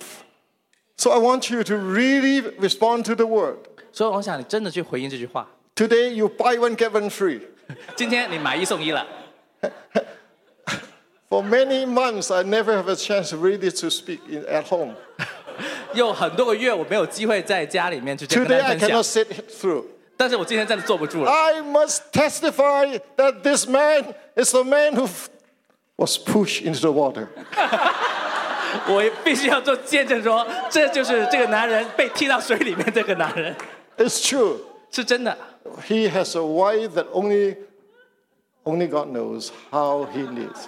[0.98, 3.58] So I want you to really respond to the word.
[3.92, 5.48] 所以我想你真的去回应这句话。
[5.76, 7.42] Today you buy one, get one free.
[7.96, 9.06] 今天你买一送一了。
[11.30, 14.96] For many months, I never have a chance really to speak in, at home.
[15.94, 19.86] 有很多个月我没有机会在家里面去跟大 Today 家 I 分 cannot 享， sit through.
[20.18, 21.32] 但是我今天真的坐不住了。
[21.32, 25.28] I must testify that this man is the man who f-
[25.98, 27.28] was pushed into the water.
[28.88, 33.56] 我必须要做见证说，这就是这个男人被踢到水里面，这个男人
[33.98, 34.58] It's true.
[34.92, 35.38] 是真的。
[35.88, 37.58] He has a wife that only,
[38.64, 40.68] only God knows how he lives.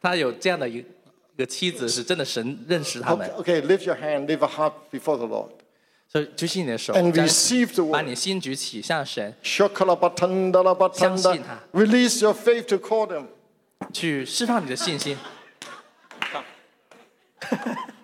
[0.00, 5.50] 他有这样的一一个妻子，是真的神认识他们 Okay,。okay, lift your hand, lift a heart before the Lord.
[6.06, 8.06] 所以举起你的手， And 将 receive the 把 word.
[8.06, 10.96] 你心举起，向神 Shokalabatandalabatanda.
[10.96, 11.58] 相信他。
[11.72, 13.26] Release your faith to call them.
[13.92, 15.16] 去释放你的信心。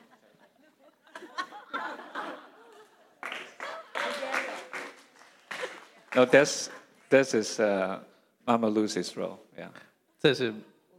[6.14, 6.68] No, that's,
[7.08, 8.00] this is uh,
[8.46, 9.38] Mama Lucy's role.
[9.56, 9.70] Yeah.
[10.18, 10.52] 这是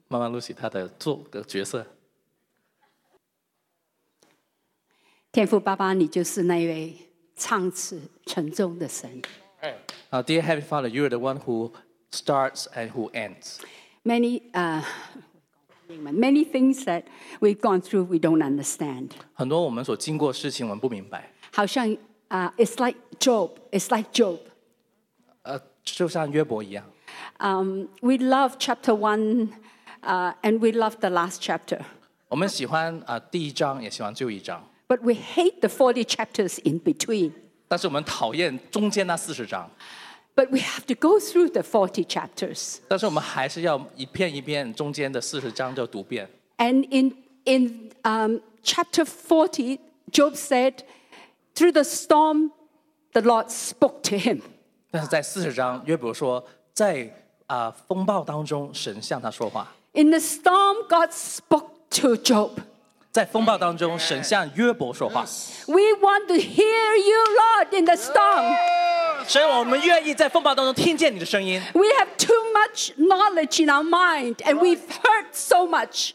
[0.07, 1.85] 妈妈 Lucy 她的做的角色。
[5.31, 6.95] 天父爸爸，你就是那位
[7.35, 9.21] 唱词沉重的神。
[10.09, 11.71] 啊、d e a r Heavenly Father, you are the one who
[12.11, 13.59] starts and who ends.
[14.03, 14.83] Many, uh,
[15.87, 17.03] many things that
[17.39, 19.11] we've gone through, we don't understand.
[19.33, 21.31] 很多我们所经过的事情，我们不明白。
[21.53, 21.95] 好像
[22.27, 23.51] 啊、uh, it's like Job.
[23.71, 24.39] It's like Job.
[25.85, 26.83] 呃，就像约伯一样，
[27.39, 29.49] Um, we love chapter one,
[30.03, 31.81] uh, and we love the last chapter.
[32.29, 37.31] 我们喜欢啊、第一章，也喜欢最后一章， But we hate the 40 chapters in between.
[37.67, 39.69] 但是我们讨厌中间那四十章。
[40.35, 42.77] But we have to go through the 40 chapters.
[42.87, 46.29] 但是我们还是要一遍一遍中间的四十章就读遍。
[46.57, 49.79] And in, in um, chapter 40,
[50.11, 50.83] Job said,
[51.53, 52.51] Through the storm,
[53.13, 54.41] the Lord spoke to him.
[54.96, 56.42] 但是在四十章，约伯说，
[56.72, 57.06] 在
[57.48, 62.52] 啊、风暴当中，神向他说话；In the storm, God spoke to Job.
[63.12, 65.26] 在风暴当中，神向约伯说话。
[65.66, 68.56] We want to hear you, Lord, in the storm.
[69.28, 71.60] 神，我们愿意在风暴当中听见你的声音。
[71.74, 76.12] We have too much knowledge in our mind, and we've heard so much.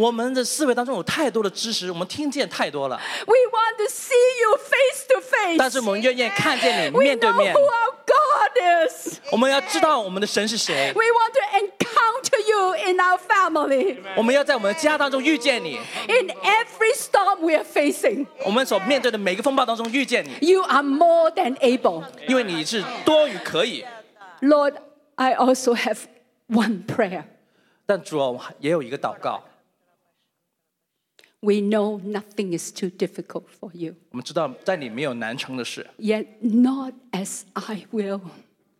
[0.00, 4.12] 我们的思维当中有太多的知识，我们听见太多了， We want to see
[4.42, 5.56] you face to face.
[5.58, 9.18] 但是我们愿意看见你 we 面对 know 面 who。our God is.
[9.32, 13.96] 我们要知道我们的神是谁， We want to encounter you in our family.
[14.16, 22.04] 我们要在我们的家当中遇见你， In every storm we are facing, 我们所面对的每个风暴当中遇见你， you are more than able.
[22.28, 23.84] 因为你是多于可以。
[24.42, 24.74] Lord,
[25.16, 25.98] I also have
[26.48, 27.24] one prayer.
[27.86, 29.42] 但主啊，也有一个祷告，
[31.40, 33.94] We know nothing is too difficult for you.
[34.10, 38.20] 我们知道在你没有难成的事， Yet not as I will,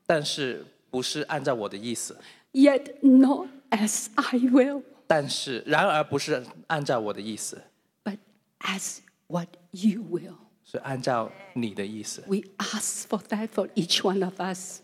[0.06, 2.18] 但是不是按照我的意思，
[2.52, 7.62] yet not as I will, 但是然而不是按照我的意思，
[8.02, 8.18] but
[8.60, 8.98] as
[9.28, 10.34] what you will.
[10.64, 12.24] 是按照你的意思。
[12.26, 14.80] We ask for that for each one of us.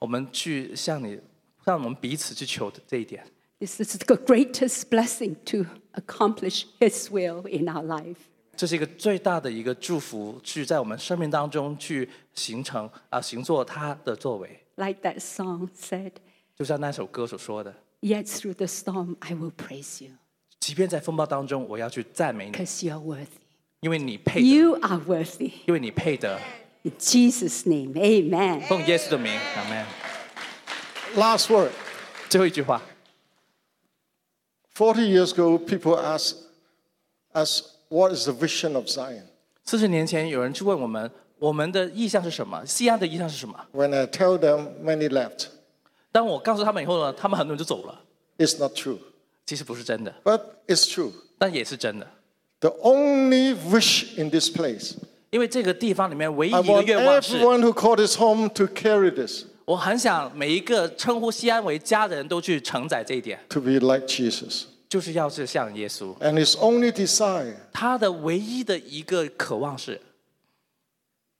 [0.00, 1.20] 我们去向你，
[1.64, 3.24] 向我们彼此去求的这一点，
[3.60, 8.16] This is the greatest blessing to accomplish His will in our life.
[8.56, 16.12] 这是一个最大的一个祝福，去在我们生命当中去形成啊、行做他的作为， Like that song said,
[16.56, 20.12] 就像那首歌所说的， Yet through the storm I will praise you
[20.58, 23.26] 即便在风暴当中，我要去赞美你， because you are worthy.
[23.80, 25.52] 因为你配得， You are worthy.
[25.66, 26.38] 因为你配得。
[26.82, 28.60] In Jesus' name, amen.
[28.66, 29.86] 奉耶稣的名，阿门。
[31.16, 31.70] Last word.
[32.28, 32.82] 最后一句话，
[34.74, 36.36] 40 years ago, people asked
[37.34, 39.24] us, What is the vision of Zion?
[39.64, 42.64] 四十年前有人去问我们，我们的意向是什么？
[42.64, 43.54] 西安的意向是什么？
[43.72, 45.46] When I tell them, many left.
[46.12, 48.02] 当我告诉他们以后呢，他们很多人就走了。
[48.38, 48.98] It's not true.
[49.46, 51.10] 其实不是真的， But it's true.
[51.38, 52.06] 但也是真的，
[52.60, 54.94] The only wish in this place,
[55.30, 63.71] 因为这个地方里面唯一 I 一个 want 愿望是， everyone who call this home to carry this, 我很想每一个称呼西安为家的人都去承载这一点，to be
[63.71, 64.63] like Jesus.
[64.87, 66.15] 就是要是像耶稣。
[66.19, 69.99] And his only desire, 他的唯一的一个渴望是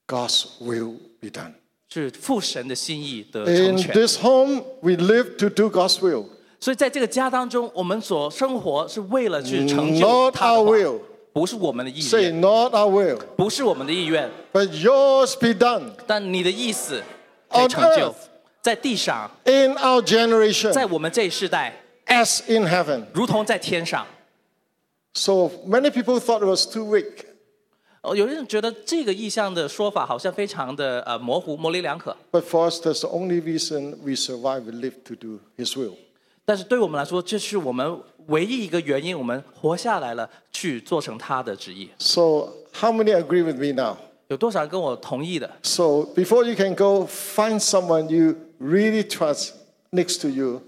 [0.08, 1.54] ，God's will be done.
[1.88, 3.94] 是父神的心意的成全 In 全。
[3.94, 6.26] this home, we live to do God's will.
[6.60, 11.00] 所以在这个家当中，我们所生活是为了去成就 Not 他的 our will.
[11.32, 17.04] 不是我们的意愿 Say, not our will, 不是我们的意愿，but yours be done 但你的意思
[17.55, 18.15] 可以 On 成就 earth，
[18.63, 23.05] 在地上， in our generation 在我们这一世代， as in heaven.
[23.13, 24.07] 如同在天上。
[25.15, 27.25] So many people thought it was too weak.
[28.03, 35.77] 哦，有人觉得这个意象的说法好像非常的呃模糊、模棱两可， But for us, that's the only reason we survive and live to do His
[35.77, 35.97] will.
[36.47, 41.91] 但是对我们来说，这是我们唯一一个原因，我们活下来了，去做成他的旨意。
[41.99, 43.99] So, how many agree with me now?
[44.29, 45.51] 有多少人跟我同意的？
[45.63, 49.51] So, before you can go, find someone you really trust
[49.91, 50.63] next to you.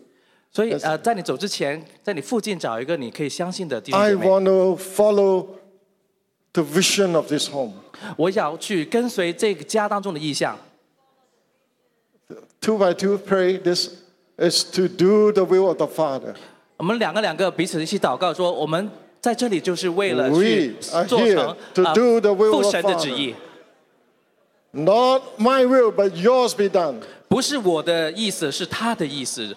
[0.51, 0.85] 所以 Yes.
[0.85, 4.27] 呃，在你走之前，在你附近找一个你可以相信的弟兄 I 姐妹。
[4.27, 5.47] want to follow
[6.53, 7.73] the vision of this home.
[8.17, 10.59] 我想去跟随这个家当中的意向。
[12.61, 13.91] Two by two, pray this
[14.37, 16.35] is to do the will of the Father.
[16.77, 22.91] 我们两个两个彼此一起祷告说，我们在这里就是为了 We 去 are 做 here 成 to 啊 do the will 父 of 神的
[22.91, 23.03] Father.
[23.03, 23.35] 旨意，
[24.72, 27.02] Not my will, but yours be done.
[27.28, 29.56] 不是我的意思，是他的意思，